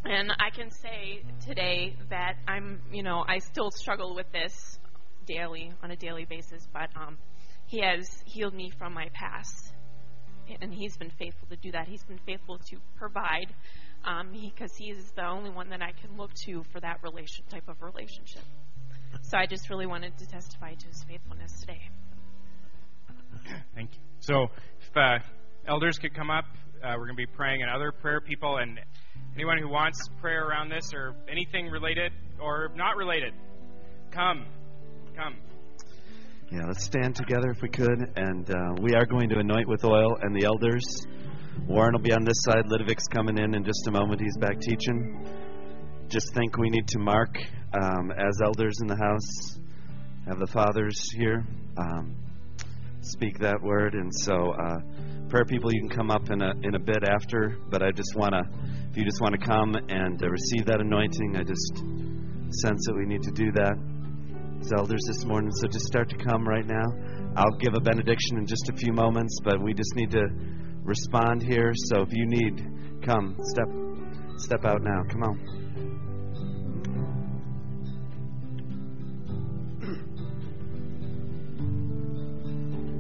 and 0.05 0.31
I 0.39 0.51
can 0.51 0.69
say 0.69 1.23
today 1.43 1.95
that 2.11 2.35
I'm, 2.47 2.79
you 2.91 3.01
know, 3.01 3.25
I 3.27 3.39
still 3.39 3.71
struggle 3.71 4.13
with 4.13 4.31
this 4.31 4.77
daily, 5.25 5.71
on 5.81 5.89
a 5.89 5.95
daily 5.95 6.25
basis, 6.25 6.67
but 6.71 6.89
um, 6.95 7.17
He 7.65 7.81
has 7.81 8.07
healed 8.25 8.53
me 8.53 8.71
from 8.77 8.93
my 8.93 9.09
past. 9.13 9.73
And 10.61 10.71
He's 10.71 10.95
been 10.95 11.09
faithful 11.09 11.47
to 11.49 11.55
do 11.55 11.71
that. 11.71 11.87
He's 11.87 12.03
been 12.03 12.19
faithful 12.23 12.59
to 12.69 12.77
provide 12.95 13.51
because 14.03 14.71
um, 14.71 14.77
he, 14.77 14.91
is 14.91 15.11
the 15.15 15.25
only 15.25 15.49
one 15.49 15.69
that 15.69 15.81
I 15.81 15.91
can 15.91 16.17
look 16.17 16.33
to 16.45 16.63
for 16.71 16.79
that 16.81 16.99
relation 17.01 17.45
type 17.49 17.67
of 17.67 17.81
relationship. 17.81 18.43
So 19.23 19.39
I 19.39 19.47
just 19.47 19.71
really 19.71 19.87
wanted 19.87 20.17
to 20.19 20.27
testify 20.27 20.75
to 20.75 20.87
His 20.87 21.03
faithfulness 21.03 21.59
today. 21.61 21.81
Thank 23.75 23.93
you. 23.93 24.01
So 24.19 24.43
if 24.43 24.97
uh, 24.97 25.19
elders 25.67 25.97
could 25.97 26.13
come 26.13 26.29
up, 26.29 26.45
uh, 26.83 26.93
we're 26.97 27.05
going 27.05 27.17
to 27.17 27.27
be 27.27 27.33
praying 27.35 27.61
and 27.61 27.69
other 27.69 27.91
prayer 27.91 28.21
people 28.21 28.57
and 28.57 28.79
Anyone 29.35 29.59
who 29.59 29.69
wants 29.69 29.97
prayer 30.19 30.45
around 30.45 30.69
this 30.69 30.93
or 30.93 31.15
anything 31.29 31.67
related 31.67 32.11
or 32.41 32.69
not 32.75 32.97
related, 32.97 33.33
come. 34.11 34.45
Come. 35.15 35.37
Yeah, 36.51 36.65
let's 36.67 36.83
stand 36.83 37.15
together 37.15 37.49
if 37.49 37.61
we 37.61 37.69
could. 37.69 38.11
And 38.17 38.49
uh, 38.51 38.75
we 38.81 38.93
are 38.93 39.05
going 39.05 39.29
to 39.29 39.39
anoint 39.39 39.69
with 39.69 39.85
oil, 39.85 40.17
and 40.21 40.35
the 40.35 40.45
elders. 40.45 40.83
Warren 41.65 41.93
will 41.93 42.01
be 42.01 42.11
on 42.11 42.25
this 42.25 42.35
side. 42.41 42.65
Ludovic's 42.67 43.07
coming 43.07 43.37
in 43.37 43.55
in 43.55 43.63
just 43.63 43.87
a 43.87 43.91
moment. 43.91 44.19
He's 44.19 44.35
back 44.37 44.59
teaching. 44.59 45.25
Just 46.09 46.33
think 46.33 46.57
we 46.57 46.69
need 46.69 46.87
to 46.89 46.99
mark 46.99 47.37
um, 47.73 48.11
as 48.11 48.41
elders 48.43 48.75
in 48.81 48.87
the 48.87 48.97
house, 48.97 49.59
have 50.27 50.39
the 50.39 50.47
fathers 50.47 51.09
here 51.15 51.45
um, 51.77 52.17
speak 53.01 53.39
that 53.39 53.61
word. 53.61 53.93
And 53.93 54.11
so, 54.13 54.33
uh, 54.33 54.79
prayer 55.29 55.45
people, 55.45 55.73
you 55.73 55.81
can 55.81 55.89
come 55.89 56.11
up 56.11 56.29
in 56.29 56.41
a, 56.41 56.51
in 56.63 56.75
a 56.75 56.79
bit 56.79 57.03
after, 57.03 57.57
but 57.69 57.81
I 57.83 57.91
just 57.91 58.15
want 58.15 58.33
to 58.33 58.43
if 58.91 58.97
you 58.97 59.05
just 59.05 59.21
want 59.21 59.39
to 59.39 59.47
come 59.47 59.73
and 59.87 60.21
uh, 60.21 60.27
receive 60.27 60.65
that 60.65 60.81
anointing, 60.81 61.37
I 61.37 61.43
just 61.43 61.77
sense 62.59 62.83
that 62.87 62.93
we 62.93 63.05
need 63.05 63.23
to 63.23 63.31
do 63.31 63.49
that 63.53 63.79
as 64.59 64.73
elders 64.77 64.99
this 65.07 65.23
morning. 65.23 65.49
So 65.53 65.69
just 65.69 65.85
start 65.85 66.09
to 66.09 66.17
come 66.17 66.45
right 66.45 66.67
now. 66.67 66.91
I'll 67.37 67.55
give 67.61 67.73
a 67.73 67.79
benediction 67.79 68.37
in 68.37 68.45
just 68.45 68.67
a 68.67 68.75
few 68.75 68.91
moments, 68.91 69.37
but 69.45 69.63
we 69.63 69.73
just 69.73 69.95
need 69.95 70.11
to 70.11 70.27
respond 70.83 71.41
here. 71.41 71.71
So 71.87 72.01
if 72.01 72.09
you 72.11 72.25
need, 72.27 72.67
come, 73.01 73.37
step, 73.39 73.69
step 74.35 74.65
out 74.65 74.81
now. 74.83 75.03
Come 75.09 75.23
on. 75.23 76.00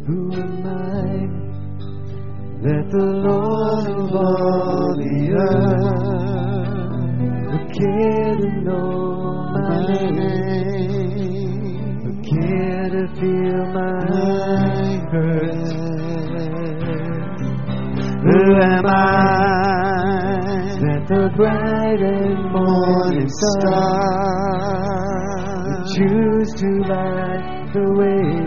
Who 0.07 0.33
am 0.33 0.65
I? 0.65 1.41
that 2.61 2.85
the 2.91 3.05
Lord 3.27 3.87
of 3.89 4.13
all 4.13 4.93
the 4.95 5.33
earth 5.33 6.21
would 7.49 7.67
care 7.73 8.35
to 8.37 8.49
know 8.61 9.49
my 9.49 9.81
name, 10.11 11.97
would 12.03 12.21
care 12.23 12.85
to 12.93 13.03
feel 13.17 13.65
my 13.73 14.05
hurt. 15.09 15.71
Who 18.21 18.41
am 18.61 18.85
I 18.85 18.89
that 20.81 21.03
the 21.09 21.23
bright 21.35 22.01
and 22.01 22.51
morning 22.51 23.27
star 23.27 24.05
would 25.65 25.85
choose 25.95 26.51
to 26.61 26.69
light 26.93 27.43
the 27.73 27.85
way, 27.97 28.21
way 28.37 28.40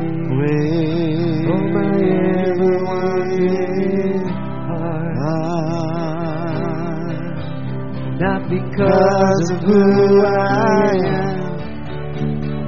because 8.77 9.51
of 9.53 9.61
who 9.61 10.25
I 10.27 10.91
am, 11.07 11.39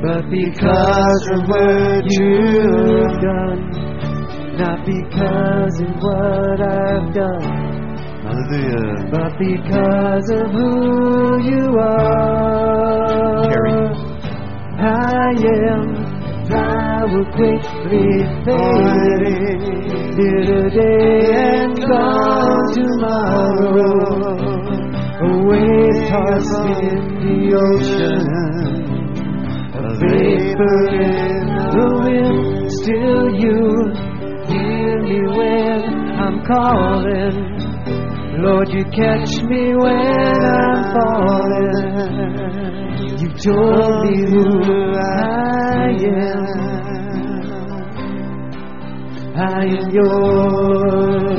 but 0.03 0.31
because 0.31 1.29
of 1.35 1.49
what 1.49 2.05
you've 2.07 3.21
done, 3.21 3.63
not 4.57 4.87
because 4.87 5.81
of 5.81 5.91
what 5.99 6.61
I've 6.61 7.13
done. 7.13 7.87
Hallelujah. 8.23 9.11
But 9.11 9.37
because 9.39 10.31
of 10.31 10.51
who 10.53 11.43
you 11.43 11.77
are, 11.79 13.49
Carrie. 13.49 13.91
I 14.79 15.35
am. 15.43 16.07
I 16.49 17.05
will 17.07 17.27
quickly 17.35 18.23
fade. 18.45 19.27
Here 20.17 20.45
today 20.47 21.35
and 21.35 21.77
gone 21.81 22.75
tomorrow 22.75 24.06
a 25.27 25.35
wave 25.49 26.01
tossed 26.09 26.67
in 26.91 27.01
the 27.23 27.39
ocean, 27.67 28.25
a 29.75 29.77
vapor 30.01 30.81
in 30.95 31.45
the 31.75 31.87
wind, 32.03 32.73
still 32.81 33.25
you 33.43 33.59
hear 34.51 34.95
me 35.03 35.21
when 35.37 35.79
I'm 36.25 36.37
calling. 36.45 37.37
Lord, 38.45 38.69
you 38.69 38.85
catch 38.85 39.33
me 39.51 39.75
when 39.75 40.41
I'm 40.45 40.83
falling. 40.95 42.07
You 43.19 43.29
told 43.43 43.95
me 44.05 44.17
who 44.31 44.45
I 44.95 45.97
am. 46.07 46.57
I 49.39 49.65
am 49.65 49.91
yours. 49.91 51.36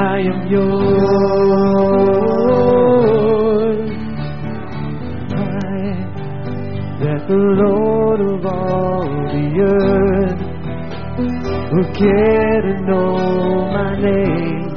I 0.00 0.18
am 0.20 0.46
yours. 0.46 1.90
I 5.30 5.44
that 7.02 7.22
the 7.28 7.40
Lord 7.62 8.20
of 8.20 8.46
all 8.46 9.04
the 9.34 9.46
earth 9.60 10.40
will 11.72 11.90
care 11.92 12.60
to 12.62 12.74
know 12.88 13.12
my 13.76 13.90
name, 14.00 14.72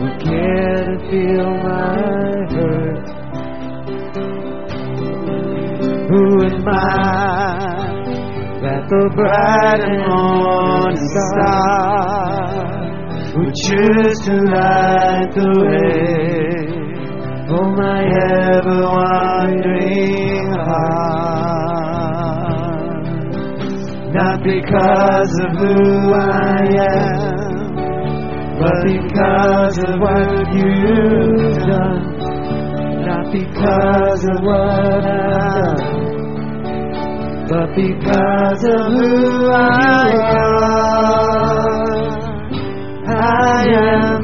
will 0.00 0.16
care 0.28 0.84
to 0.88 0.96
feel 1.10 1.50
my 1.68 1.96
hurt. 2.54 3.06
Who 6.08 6.24
am 6.46 6.68
I 6.68 6.72
that 8.62 8.82
the 8.88 9.02
bright 9.14 9.80
and 9.84 9.98
morning 10.08 11.02
star 11.10 12.73
would 13.36 13.54
choose 13.66 14.18
to 14.26 14.32
light 14.54 15.30
the 15.34 15.50
way 15.66 16.54
for 17.48 17.66
my 17.74 18.00
ever 18.54 18.80
wandering 18.84 20.50
heart? 20.52 21.34
Not 24.14 24.38
because 24.44 25.32
of 25.40 25.50
who 25.58 26.14
I 26.14 26.62
am, 26.78 27.34
but 28.60 28.76
because 28.86 29.78
of 29.78 29.98
what 29.98 30.54
you've 30.54 31.58
done. 31.66 32.02
Not 33.04 33.32
because 33.32 34.24
of 34.30 34.38
what 34.44 35.04
I've 35.04 35.74
done, 35.74 36.04
but 37.48 37.74
because 37.74 38.62
of 38.62 38.80
who 38.92 39.50
I 39.50 40.10
am. 40.30 41.73
I 43.24 43.64
am 43.64 44.20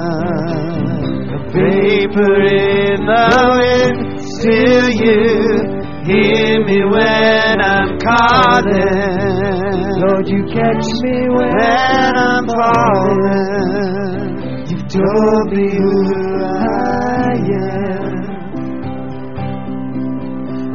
a 1.31 1.39
vapor 1.55 2.37
in 2.43 2.99
the 3.07 3.27
wind. 3.55 3.97
Still, 4.35 4.89
you 5.03 5.21
hear 6.05 6.53
me 6.67 6.79
when 6.93 7.57
I'm 7.63 7.91
calling. 7.99 9.15
Lord, 10.03 10.27
you 10.29 10.43
catch 10.53 10.87
me 11.05 11.17
when 11.31 12.13
I'm 12.17 12.47
falling. 12.49 14.24
Told 14.95 15.51
me 15.51 15.67
who 15.75 16.15
I 16.15 17.35
am. 17.51 18.15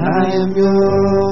I 0.02 0.26
am 0.42 0.52
yours. 0.58 1.29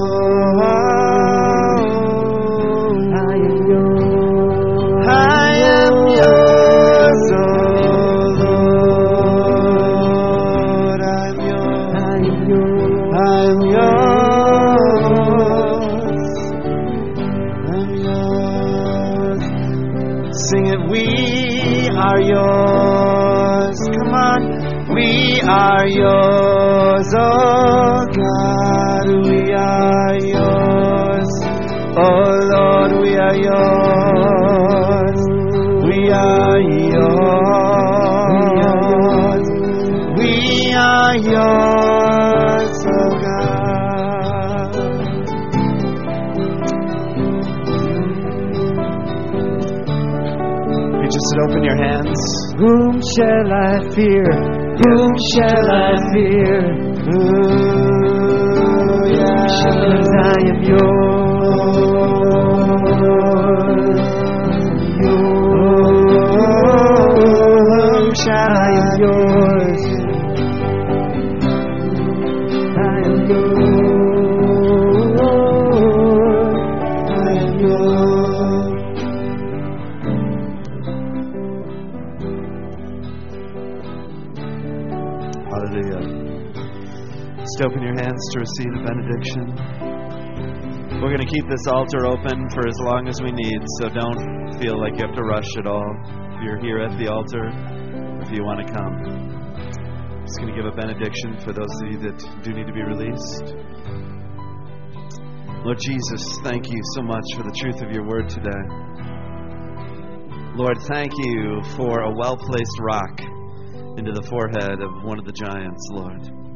Sing 20.49 20.67
it. 20.67 20.79
We 20.89 21.05
are 21.89 22.21
yours. 22.21 23.77
Come 23.97 24.13
on. 24.13 24.41
We 24.95 25.41
are 25.41 25.85
yours, 25.87 27.13
oh 27.17 28.05
God. 28.15 29.07
We 29.27 29.39
are 29.53 30.17
yours. 30.33 31.31
Oh 31.99 32.29
Lord, 32.53 32.91
we 33.01 33.11
are 33.17 33.35
yours. 33.35 35.19
We 35.83 35.99
are 36.11 36.59
yours. 36.95 37.87
We 40.17 40.31
are 40.73 41.15
yours, 41.17 41.76
Open 51.39 51.63
your 51.63 51.77
hands. 51.77 52.19
Whom 52.57 52.99
shall 53.15 53.53
I 53.53 53.77
fear? 53.93 54.25
Whom 54.81 55.15
shall 55.33 55.69
I 55.71 55.93
fear? 56.13 56.57
Ooh, 57.13 58.37
yeah. 59.13 59.45
I 60.19 60.35
am 60.49 60.63
yours. 60.63 61.06
Hands 88.17 88.33
to 88.33 88.39
receive 88.39 88.71
the 88.73 88.83
benediction. 88.83 89.45
We're 91.01 91.13
going 91.13 91.25
to 91.25 91.29
keep 91.29 91.45
this 91.49 91.67
altar 91.67 92.07
open 92.07 92.49
for 92.49 92.67
as 92.67 92.79
long 92.81 93.07
as 93.07 93.21
we 93.21 93.31
need, 93.31 93.61
so 93.77 93.89
don't 93.89 94.57
feel 94.59 94.79
like 94.79 94.97
you 94.97 95.05
have 95.05 95.15
to 95.15 95.23
rush 95.23 95.49
at 95.57 95.67
all. 95.67 95.85
If 96.33 96.41
you're 96.41 96.59
here 96.59 96.79
at 96.79 96.97
the 96.97 97.07
altar, 97.11 97.45
if 98.25 98.31
you 98.31 98.43
want 98.43 98.65
to 98.65 98.73
come, 98.73 100.25
just 100.25 100.39
going 100.39 100.49
to 100.49 100.57
give 100.57 100.65
a 100.65 100.73
benediction 100.73 101.37
for 101.45 101.53
those 101.53 101.69
of 101.83 101.91
you 101.91 101.99
that 102.09 102.17
do 102.43 102.53
need 102.53 102.65
to 102.65 102.73
be 102.73 102.81
released. 102.81 103.53
Lord 105.61 105.77
Jesus, 105.77 106.39
thank 106.41 106.71
you 106.71 106.81
so 106.95 107.01
much 107.03 107.25
for 107.35 107.43
the 107.43 107.53
truth 107.53 107.81
of 107.83 107.91
your 107.91 108.07
word 108.07 108.29
today. 108.29 108.63
Lord, 110.57 110.77
thank 110.89 111.11
you 111.17 111.61
for 111.77 112.01
a 112.01 112.11
well 112.11 112.37
placed 112.37 112.79
rock 112.81 113.21
into 113.97 114.11
the 114.11 114.25
forehead 114.25 114.81
of 114.81 115.03
one 115.03 115.19
of 115.19 115.25
the 115.25 115.33
giants, 115.33 115.85
Lord. 115.91 116.46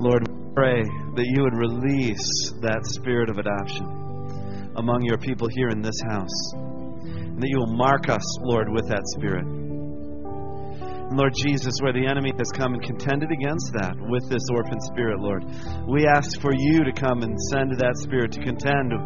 Lord, 0.00 0.24
we 0.24 0.54
pray 0.56 0.80
that 0.80 1.28
you 1.28 1.44
would 1.44 1.60
release 1.60 2.24
that 2.64 2.88
spirit 2.88 3.28
of 3.28 3.36
adoption 3.36 4.72
among 4.80 5.04
your 5.04 5.18
people 5.18 5.46
here 5.52 5.68
in 5.68 5.82
this 5.82 6.00
house, 6.08 6.52
and 6.56 7.36
that 7.36 7.48
you 7.52 7.58
will 7.58 7.76
mark 7.76 8.08
us, 8.08 8.24
Lord, 8.40 8.72
with 8.72 8.88
that 8.88 9.04
spirit. 9.12 9.44
And 9.44 11.18
Lord 11.20 11.36
Jesus, 11.36 11.76
where 11.84 11.92
the 11.92 12.08
enemy 12.08 12.32
has 12.32 12.48
come 12.48 12.72
and 12.72 12.82
contended 12.82 13.28
against 13.28 13.76
that 13.76 13.92
with 14.08 14.24
this 14.32 14.48
orphan 14.48 14.80
spirit, 14.80 15.20
Lord, 15.20 15.44
we 15.84 16.08
ask 16.08 16.40
for 16.40 16.56
you 16.56 16.80
to 16.80 16.96
come 16.96 17.20
and 17.20 17.36
send 17.52 17.76
that 17.76 18.00
spirit 18.00 18.32
to 18.32 18.40
contend 18.40 18.96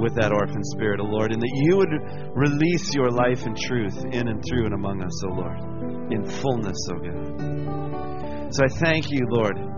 with 0.00 0.16
that 0.16 0.32
orphan 0.32 0.64
spirit, 0.72 1.00
O 1.00 1.04
Lord, 1.04 1.32
and 1.32 1.42
that 1.42 1.52
you 1.68 1.76
would 1.76 1.92
release 2.32 2.94
your 2.96 3.10
life 3.10 3.44
and 3.44 3.52
truth 3.60 4.08
in 4.08 4.28
and 4.28 4.40
through 4.40 4.72
and 4.72 4.74
among 4.74 5.04
us, 5.04 5.20
O 5.28 5.36
Lord, 5.36 5.60
in 6.08 6.24
fullness, 6.24 6.80
O 6.88 6.96
God. 6.96 8.54
So 8.54 8.64
I 8.64 8.68
thank 8.80 9.10
you, 9.10 9.20
Lord, 9.28 9.73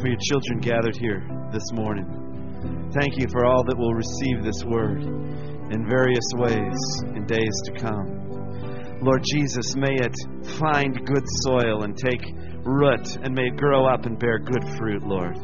for 0.00 0.08
your 0.08 0.18
children 0.18 0.60
gathered 0.60 0.96
here 0.96 1.22
this 1.52 1.72
morning. 1.72 2.90
Thank 2.94 3.18
you 3.18 3.26
for 3.30 3.44
all 3.44 3.62
that 3.64 3.76
will 3.76 3.92
receive 3.92 4.42
this 4.42 4.64
word 4.64 5.02
in 5.02 5.86
various 5.88 6.24
ways 6.36 6.78
in 7.14 7.26
days 7.26 7.52
to 7.66 7.72
come. 7.72 9.00
Lord 9.02 9.22
Jesus, 9.30 9.76
may 9.76 9.92
it 9.92 10.16
find 10.58 11.06
good 11.06 11.24
soil 11.44 11.82
and 11.82 11.96
take 11.96 12.22
root, 12.64 13.16
and 13.22 13.34
may 13.34 13.48
it 13.48 13.56
grow 13.56 13.86
up 13.86 14.06
and 14.06 14.18
bear 14.18 14.38
good 14.38 14.64
fruit, 14.78 15.02
Lord, 15.02 15.36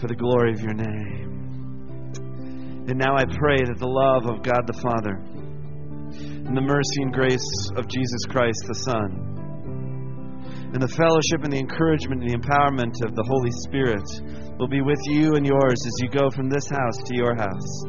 for 0.00 0.08
the 0.08 0.16
glory 0.16 0.52
of 0.52 0.60
your 0.60 0.74
name. 0.74 2.14
And 2.88 2.98
now 2.98 3.16
I 3.16 3.24
pray 3.24 3.58
that 3.58 3.78
the 3.78 3.86
love 3.86 4.26
of 4.26 4.42
God 4.42 4.66
the 4.66 4.80
Father 4.80 5.20
and 6.46 6.56
the 6.56 6.62
mercy 6.62 7.02
and 7.02 7.12
grace 7.12 7.70
of 7.76 7.86
Jesus 7.88 8.24
Christ 8.30 8.64
the 8.66 8.74
Son 8.74 9.35
And 10.76 10.82
the 10.82 10.92
fellowship 10.92 11.40
and 11.42 11.50
the 11.50 11.56
encouragement 11.56 12.20
and 12.20 12.28
the 12.28 12.36
empowerment 12.36 13.00
of 13.00 13.16
the 13.16 13.24
Holy 13.24 13.50
Spirit 13.64 14.04
will 14.60 14.68
be 14.68 14.82
with 14.82 15.00
you 15.08 15.32
and 15.32 15.46
yours 15.46 15.80
as 15.80 15.92
you 16.04 16.10
go 16.10 16.28
from 16.28 16.50
this 16.50 16.68
house 16.68 16.98
to 17.06 17.16
your 17.16 17.34
house. 17.34 17.86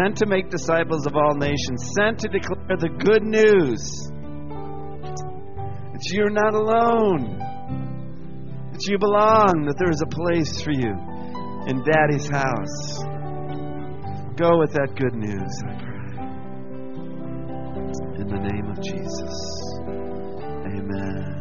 Sent 0.00 0.16
to 0.16 0.24
make 0.24 0.48
disciples 0.48 1.04
of 1.04 1.14
all 1.14 1.34
nations, 1.34 1.92
sent 2.00 2.18
to 2.20 2.28
declare 2.32 2.80
the 2.80 2.88
good 3.04 3.22
news 3.22 3.84
that 5.92 6.00
you're 6.16 6.32
not 6.32 6.54
alone, 6.54 7.36
that 8.72 8.80
you 8.88 8.96
belong, 8.96 9.66
that 9.68 9.76
there 9.76 9.92
is 9.92 10.00
a 10.00 10.08
place 10.08 10.62
for 10.64 10.72
you 10.72 10.96
in 11.68 11.84
Daddy's 11.84 12.30
house. 12.32 13.04
Go 14.40 14.56
with 14.56 14.72
that 14.72 14.96
good 14.96 15.12
news, 15.12 15.52
I 15.68 15.76
pray. 15.84 16.16
In 18.24 18.26
the 18.26 18.40
name 18.40 18.70
of 18.72 18.80
Jesus. 18.80 19.36
Amen. 20.64 21.39